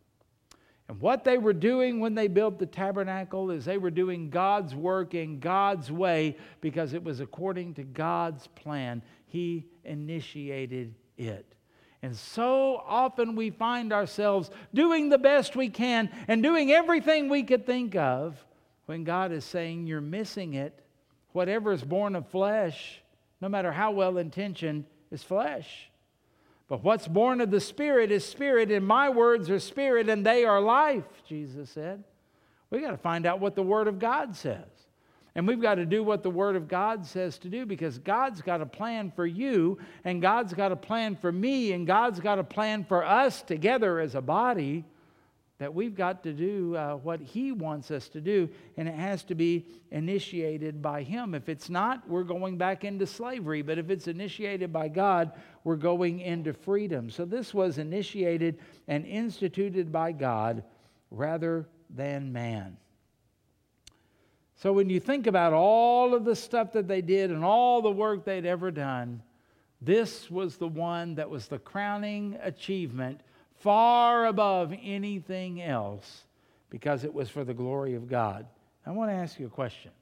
And 0.89 1.01
what 1.01 1.23
they 1.23 1.39
were 1.39 1.53
doing 1.53 2.01
when 2.01 2.17
they 2.17 2.27
built 2.27 2.59
the 2.59 2.67
tabernacle 2.67 3.53
is 3.53 3.65
they 3.65 3.79
were 3.79 3.93
doing 3.93 4.29
God's 4.29 4.75
work 4.75 5.15
in 5.15 5.39
God's 5.39 5.93
way 5.93 6.37
because 6.61 6.95
it 6.95 7.05
was 7.05 7.21
according 7.21 7.75
to 7.75 7.85
God's 7.85 8.49
plan. 8.49 9.01
He 9.31 9.67
initiated 9.85 10.95
it. 11.17 11.55
And 12.03 12.17
so 12.17 12.83
often 12.85 13.37
we 13.37 13.51
find 13.51 13.93
ourselves 13.93 14.51
doing 14.75 15.09
the 15.09 15.19
best 15.19 15.55
we 15.55 15.69
can 15.69 16.11
and 16.29 16.43
doing 16.43 16.73
everything 16.73 17.29
we 17.29 17.43
could 17.43 17.65
think 17.65 17.95
of 17.95 18.45
when 18.87 19.05
God 19.05 19.33
is 19.33 19.45
saying, 19.45 19.87
You're 19.87 20.01
missing 20.01 20.55
it. 20.55 20.85
Whatever 21.33 21.73
is 21.73 21.85
born 21.85 22.17
of 22.17 22.27
flesh, 22.29 23.03
no 23.41 23.49
matter 23.49 23.71
how 23.71 23.93
well 23.93 24.19
intentioned, 24.19 24.85
is 25.13 25.23
flesh. 25.23 25.91
But 26.67 26.83
what's 26.83 27.07
born 27.07 27.41
of 27.41 27.51
the 27.51 27.61
Spirit 27.61 28.11
is 28.11 28.25
spirit, 28.25 28.71
and 28.71 28.87
my 28.87 29.09
words 29.11 29.49
are 29.49 29.61
spirit, 29.61 30.09
and 30.09 30.27
they 30.27 30.45
are 30.45 30.61
life, 30.61 31.05
Jesus 31.29 31.71
said. 31.71 32.03
We 32.71 32.81
got 32.81 32.93
to 32.93 32.97
find 32.97 33.27
out 33.27 33.41
what 33.41 33.55
the 33.55 33.63
Word 33.63 33.87
of 33.87 33.99
God 33.99 34.35
says. 34.37 34.67
And 35.35 35.47
we've 35.47 35.61
got 35.61 35.77
to 35.77 35.87
do 35.87 36.03
what 36.03 36.23
the 36.23 36.31
Word 36.31 36.57
of 36.57 36.67
God 36.67 37.07
says 37.07 37.39
to 37.39 37.49
do 37.49 37.65
because 37.65 37.99
God's 37.99 38.43
got 38.43 38.61
a 38.61 38.67
plan 38.67 39.13
for 39.15 39.27
you, 39.27 39.79
and 40.05 40.21
God's 40.21 40.55
got 40.55 40.73
a 40.73 40.77
plan 40.77 41.17
for 41.17 41.31
me, 41.31 41.73
and 41.73 41.87
God's 41.87 42.21
got 42.21 42.39
a 42.39 42.45
plan 42.45 42.85
for 42.85 43.05
us 43.05 43.43
together 43.43 44.01
as 44.01 44.15
a 44.15 44.21
body 44.21 44.85
that 45.61 45.75
we've 45.75 45.95
got 45.95 46.23
to 46.23 46.33
do 46.33 46.75
uh, 46.75 46.95
what 46.95 47.21
He 47.21 47.53
wants 47.53 47.91
us 47.91 48.09
to 48.09 48.21
do, 48.21 48.49
and 48.79 48.89
it 48.89 48.95
has 48.95 49.23
to 49.25 49.35
be 49.35 49.67
initiated 49.91 50.81
by 50.81 51.03
Him. 51.03 51.35
If 51.35 51.51
it's 51.51 51.69
not, 51.69 52.09
we're 52.09 52.25
going 52.25 52.57
back 52.57 52.83
into 52.83 53.07
slavery, 53.07 53.61
but 53.61 53.77
if 53.77 53.91
it's 53.91 54.09
initiated 54.09 54.73
by 54.73 54.89
God, 54.89 55.33
we're 55.63 55.77
going 55.77 56.21
into 56.21 56.55
freedom. 56.55 57.11
So 57.11 57.27
this 57.27 57.53
was 57.53 57.77
initiated 57.77 58.59
and 58.89 59.05
instituted 59.05 59.93
by 59.93 60.13
God 60.13 60.65
rather 61.11 61.69
than 61.91 62.33
man. 62.33 62.79
So 64.61 64.75
when 64.75 64.91
you 64.91 65.01
think 65.01 65.27
about 65.27 65.55
all 65.55 66.15
of 66.15 66.27
the 66.27 66.37
stuff 66.37 66.73
that 66.73 66.87
they 66.87 67.01
did 67.01 67.31
and 67.31 67.43
all 67.43 67.81
the 67.81 67.91
work 67.91 68.27
they'd 68.27 68.45
ever 68.45 68.71
done, 68.71 69.23
this 69.81 70.31
was 70.31 70.59
the 70.59 70.69
one 70.69 71.15
that 71.15 71.31
was 71.31 71.47
the 71.47 71.59
crowning 71.59 72.37
achievement 72.43 73.23
far 73.61 74.27
above 74.27 74.75
anything 74.83 75.63
else 75.63 76.25
because 76.69 77.05
it 77.05 77.15
was 77.15 77.31
for 77.31 77.43
the 77.43 77.55
glory 77.55 77.95
of 77.95 78.07
God. 78.07 78.45
I 78.85 78.91
want 78.91 79.11
to 79.11 79.15
ask 79.15 79.41
you 79.41 79.47
a 79.47 79.51
question. 79.51 79.93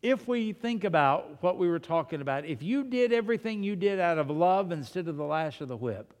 If 0.00 0.28
we 0.28 0.52
think 0.52 0.84
about 0.84 1.42
what 1.42 1.58
we 1.58 1.68
were 1.68 1.80
talking 1.80 2.20
about, 2.20 2.44
if 2.44 2.62
you 2.62 2.84
did 2.84 3.12
everything 3.12 3.64
you 3.64 3.74
did 3.74 3.98
out 3.98 4.18
of 4.18 4.30
love 4.30 4.70
instead 4.70 5.08
of 5.08 5.16
the 5.16 5.24
lash 5.24 5.60
of 5.60 5.66
the 5.66 5.76
whip, 5.76 6.14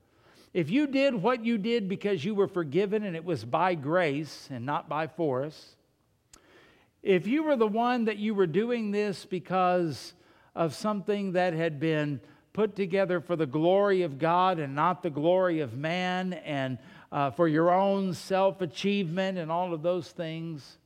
if 0.52 0.68
you 0.68 0.88
did 0.88 1.14
what 1.14 1.44
you 1.44 1.58
did 1.58 1.88
because 1.88 2.24
you 2.24 2.34
were 2.34 2.48
forgiven 2.48 3.04
and 3.04 3.14
it 3.14 3.24
was 3.24 3.44
by 3.44 3.76
grace 3.76 4.48
and 4.50 4.66
not 4.66 4.88
by 4.88 5.06
force, 5.06 5.76
if 7.08 7.26
you 7.26 7.42
were 7.42 7.56
the 7.56 7.66
one 7.66 8.04
that 8.04 8.18
you 8.18 8.34
were 8.34 8.46
doing 8.46 8.90
this 8.90 9.24
because 9.24 10.12
of 10.54 10.74
something 10.74 11.32
that 11.32 11.54
had 11.54 11.80
been 11.80 12.20
put 12.52 12.76
together 12.76 13.18
for 13.18 13.34
the 13.34 13.46
glory 13.46 14.02
of 14.02 14.18
God 14.18 14.58
and 14.58 14.74
not 14.74 15.02
the 15.02 15.08
glory 15.08 15.60
of 15.60 15.74
man, 15.74 16.34
and 16.34 16.76
uh, 17.10 17.30
for 17.30 17.48
your 17.48 17.72
own 17.72 18.12
self 18.12 18.60
achievement 18.60 19.38
and 19.38 19.50
all 19.50 19.72
of 19.72 19.80
those 19.80 20.10
things, 20.10 20.76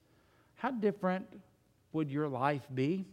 how 0.55 0.71
different 0.71 1.27
would 1.93 2.09
your 2.09 2.29
life 2.29 2.69
be? 2.73 3.05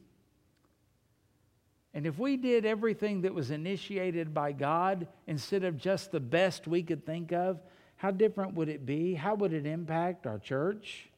And 1.96 2.06
if 2.06 2.20
we 2.20 2.38
did 2.38 2.64
everything 2.64 3.22
that 3.22 3.34
was 3.34 3.50
initiated 3.50 4.36
by 4.36 4.52
God 4.52 5.08
instead 5.26 5.64
of 5.64 5.78
just 5.78 6.12
the 6.12 6.20
best 6.20 6.68
we 6.68 6.84
could 6.84 7.08
think 7.08 7.32
of, 7.32 7.60
how 7.96 8.12
different 8.12 8.54
would 8.54 8.70
it 8.70 8.86
be? 8.86 9.16
How 9.16 9.34
would 9.34 9.52
it 9.52 9.66
impact 9.66 10.28
our 10.28 10.38
church? 10.38 11.09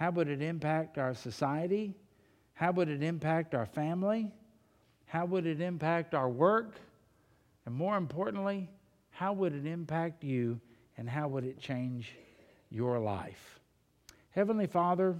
How 0.00 0.10
would 0.12 0.28
it 0.28 0.40
impact 0.40 0.96
our 0.96 1.12
society? 1.12 1.94
How 2.54 2.72
would 2.72 2.88
it 2.88 3.02
impact 3.02 3.54
our 3.54 3.66
family? 3.66 4.32
How 5.04 5.26
would 5.26 5.44
it 5.44 5.60
impact 5.60 6.14
our 6.14 6.30
work? 6.30 6.76
And 7.66 7.74
more 7.74 7.98
importantly, 7.98 8.70
how 9.10 9.34
would 9.34 9.54
it 9.54 9.66
impact 9.66 10.24
you 10.24 10.58
and 10.96 11.06
how 11.06 11.28
would 11.28 11.44
it 11.44 11.60
change 11.60 12.14
your 12.70 12.98
life? 12.98 13.60
Heavenly 14.30 14.66
Father, 14.66 15.16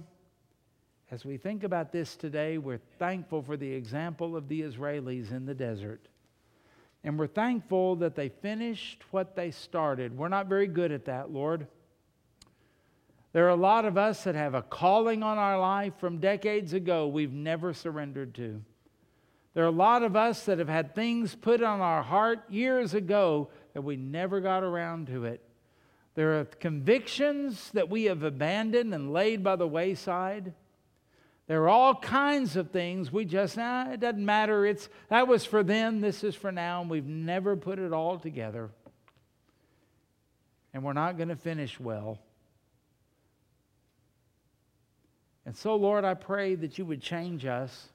as 1.11 1.23
we 1.25 1.37
think 1.37 1.63
about 1.63 1.91
this 1.91 2.15
today, 2.15 2.57
we're 2.57 2.81
thankful 2.97 3.43
for 3.43 3.57
the 3.57 3.71
example 3.71 4.35
of 4.35 4.47
the 4.47 4.63
Israelis 4.63 5.31
in 5.31 5.45
the 5.45 5.53
desert. 5.53 6.07
And 7.03 7.19
we're 7.19 7.27
thankful 7.27 7.97
that 7.97 8.15
they 8.15 8.29
finished 8.29 9.03
what 9.11 9.35
they 9.35 9.51
started. 9.51 10.17
We're 10.17 10.27
not 10.27 10.47
very 10.47 10.65
good 10.65 10.91
at 10.91 11.05
that, 11.05 11.29
Lord. 11.29 11.67
There 13.33 13.45
are 13.45 13.49
a 13.49 13.55
lot 13.55 13.85
of 13.85 13.97
us 13.97 14.23
that 14.25 14.35
have 14.35 14.55
a 14.55 14.61
calling 14.61 15.23
on 15.23 15.37
our 15.37 15.59
life 15.59 15.93
from 15.99 16.17
decades 16.17 16.73
ago 16.73 17.07
we've 17.07 17.31
never 17.31 17.73
surrendered 17.73 18.33
to. 18.35 18.61
There 19.53 19.63
are 19.63 19.67
a 19.67 19.71
lot 19.71 20.03
of 20.03 20.15
us 20.15 20.45
that 20.45 20.59
have 20.59 20.69
had 20.69 20.95
things 20.95 21.35
put 21.35 21.61
on 21.61 21.81
our 21.81 22.03
heart 22.03 22.49
years 22.49 22.93
ago 22.93 23.49
that 23.73 23.81
we 23.81 23.95
never 23.95 24.39
got 24.39 24.63
around 24.63 25.07
to 25.07 25.25
it. 25.25 25.41
There 26.15 26.39
are 26.39 26.45
convictions 26.45 27.71
that 27.71 27.89
we 27.89 28.05
have 28.05 28.23
abandoned 28.23 28.93
and 28.93 29.13
laid 29.13 29.43
by 29.43 29.55
the 29.55 29.67
wayside. 29.67 30.53
There 31.47 31.63
are 31.63 31.69
all 31.69 31.95
kinds 31.95 32.55
of 32.55 32.71
things 32.71 33.11
we 33.11 33.25
just, 33.25 33.57
ah, 33.57 33.91
it 33.91 34.01
doesn't 34.01 34.23
matter. 34.23 34.65
It's, 34.65 34.89
that 35.09 35.27
was 35.27 35.45
for 35.45 35.63
then, 35.63 36.01
this 36.01 36.23
is 36.23 36.35
for 36.35 36.51
now, 36.51 36.81
and 36.81 36.89
we've 36.89 37.07
never 37.07 37.55
put 37.55 37.79
it 37.79 37.93
all 37.93 38.19
together. 38.19 38.69
And 40.73 40.83
we're 40.83 40.93
not 40.93 41.17
going 41.17 41.29
to 41.29 41.35
finish 41.35 41.79
well. 41.79 42.19
And 45.51 45.57
so, 45.57 45.75
Lord, 45.75 46.05
I 46.05 46.13
pray 46.13 46.55
that 46.55 46.77
you 46.77 46.85
would 46.85 47.01
change 47.01 47.45
us 47.45 47.89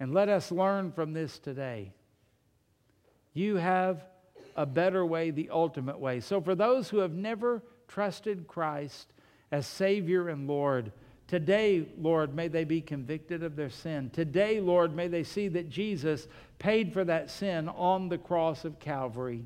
and 0.00 0.12
let 0.12 0.28
us 0.28 0.50
learn 0.50 0.90
from 0.90 1.12
this 1.12 1.38
today. 1.38 1.92
You 3.32 3.58
have 3.58 4.02
a 4.56 4.66
better 4.66 5.06
way, 5.06 5.30
the 5.30 5.50
ultimate 5.50 6.00
way. 6.00 6.18
So, 6.18 6.40
for 6.40 6.56
those 6.56 6.88
who 6.88 6.98
have 6.98 7.12
never 7.12 7.62
trusted 7.86 8.48
Christ 8.48 9.12
as 9.52 9.68
Savior 9.68 10.30
and 10.30 10.48
Lord, 10.48 10.90
Today, 11.28 11.86
Lord, 11.96 12.34
may 12.34 12.48
they 12.48 12.64
be 12.64 12.80
convicted 12.80 13.44
of 13.44 13.54
their 13.54 13.70
sin. 13.70 14.10
Today, 14.10 14.58
Lord, 14.58 14.92
may 14.96 15.06
they 15.06 15.22
see 15.22 15.46
that 15.46 15.70
Jesus 15.70 16.26
paid 16.58 16.92
for 16.92 17.04
that 17.04 17.30
sin 17.30 17.68
on 17.68 18.08
the 18.08 18.18
cross 18.18 18.64
of 18.64 18.80
Calvary. 18.80 19.44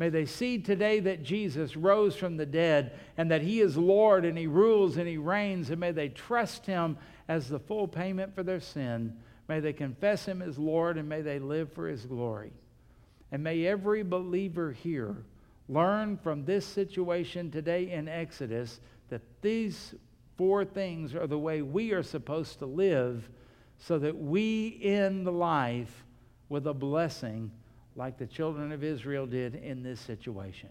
May 0.00 0.08
they 0.08 0.24
see 0.24 0.56
today 0.56 0.98
that 1.00 1.22
Jesus 1.22 1.76
rose 1.76 2.16
from 2.16 2.38
the 2.38 2.46
dead 2.46 2.98
and 3.18 3.30
that 3.30 3.42
he 3.42 3.60
is 3.60 3.76
Lord 3.76 4.24
and 4.24 4.38
he 4.38 4.46
rules 4.46 4.96
and 4.96 5.06
he 5.06 5.18
reigns, 5.18 5.68
and 5.68 5.78
may 5.78 5.92
they 5.92 6.08
trust 6.08 6.64
him 6.64 6.96
as 7.28 7.50
the 7.50 7.58
full 7.58 7.86
payment 7.86 8.34
for 8.34 8.42
their 8.42 8.60
sin. 8.60 9.18
May 9.46 9.60
they 9.60 9.74
confess 9.74 10.24
him 10.24 10.40
as 10.40 10.58
Lord 10.58 10.96
and 10.96 11.06
may 11.06 11.20
they 11.20 11.38
live 11.38 11.70
for 11.74 11.86
his 11.86 12.06
glory. 12.06 12.54
And 13.30 13.44
may 13.44 13.66
every 13.66 14.02
believer 14.02 14.72
here 14.72 15.18
learn 15.68 16.16
from 16.16 16.46
this 16.46 16.64
situation 16.64 17.50
today 17.50 17.90
in 17.90 18.08
Exodus 18.08 18.80
that 19.10 19.20
these 19.42 19.94
four 20.38 20.64
things 20.64 21.14
are 21.14 21.26
the 21.26 21.38
way 21.38 21.60
we 21.60 21.92
are 21.92 22.02
supposed 22.02 22.58
to 22.60 22.66
live 22.66 23.28
so 23.76 23.98
that 23.98 24.16
we 24.16 24.80
end 24.82 25.26
the 25.26 25.30
life 25.30 26.06
with 26.48 26.66
a 26.66 26.72
blessing 26.72 27.50
like 27.96 28.18
the 28.18 28.26
children 28.26 28.72
of 28.72 28.84
Israel 28.84 29.26
did 29.26 29.54
in 29.54 29.82
this 29.82 30.00
situation. 30.00 30.68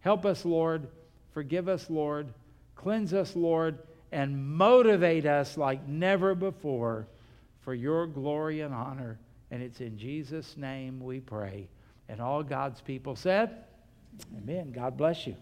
Help 0.00 0.24
us, 0.26 0.44
Lord. 0.44 0.88
Forgive 1.32 1.68
us, 1.68 1.88
Lord. 1.90 2.32
Cleanse 2.76 3.14
us, 3.14 3.36
Lord. 3.36 3.78
And 4.12 4.46
motivate 4.46 5.26
us 5.26 5.56
like 5.56 5.88
never 5.88 6.34
before 6.34 7.08
for 7.60 7.74
your 7.74 8.06
glory 8.06 8.60
and 8.60 8.72
honor. 8.72 9.18
And 9.50 9.62
it's 9.62 9.80
in 9.80 9.98
Jesus' 9.98 10.56
name 10.56 11.00
we 11.00 11.20
pray. 11.20 11.68
And 12.08 12.20
all 12.20 12.42
God's 12.42 12.80
people 12.80 13.16
said, 13.16 13.64
Amen. 14.36 14.70
God 14.70 14.96
bless 14.96 15.26
you. 15.26 15.36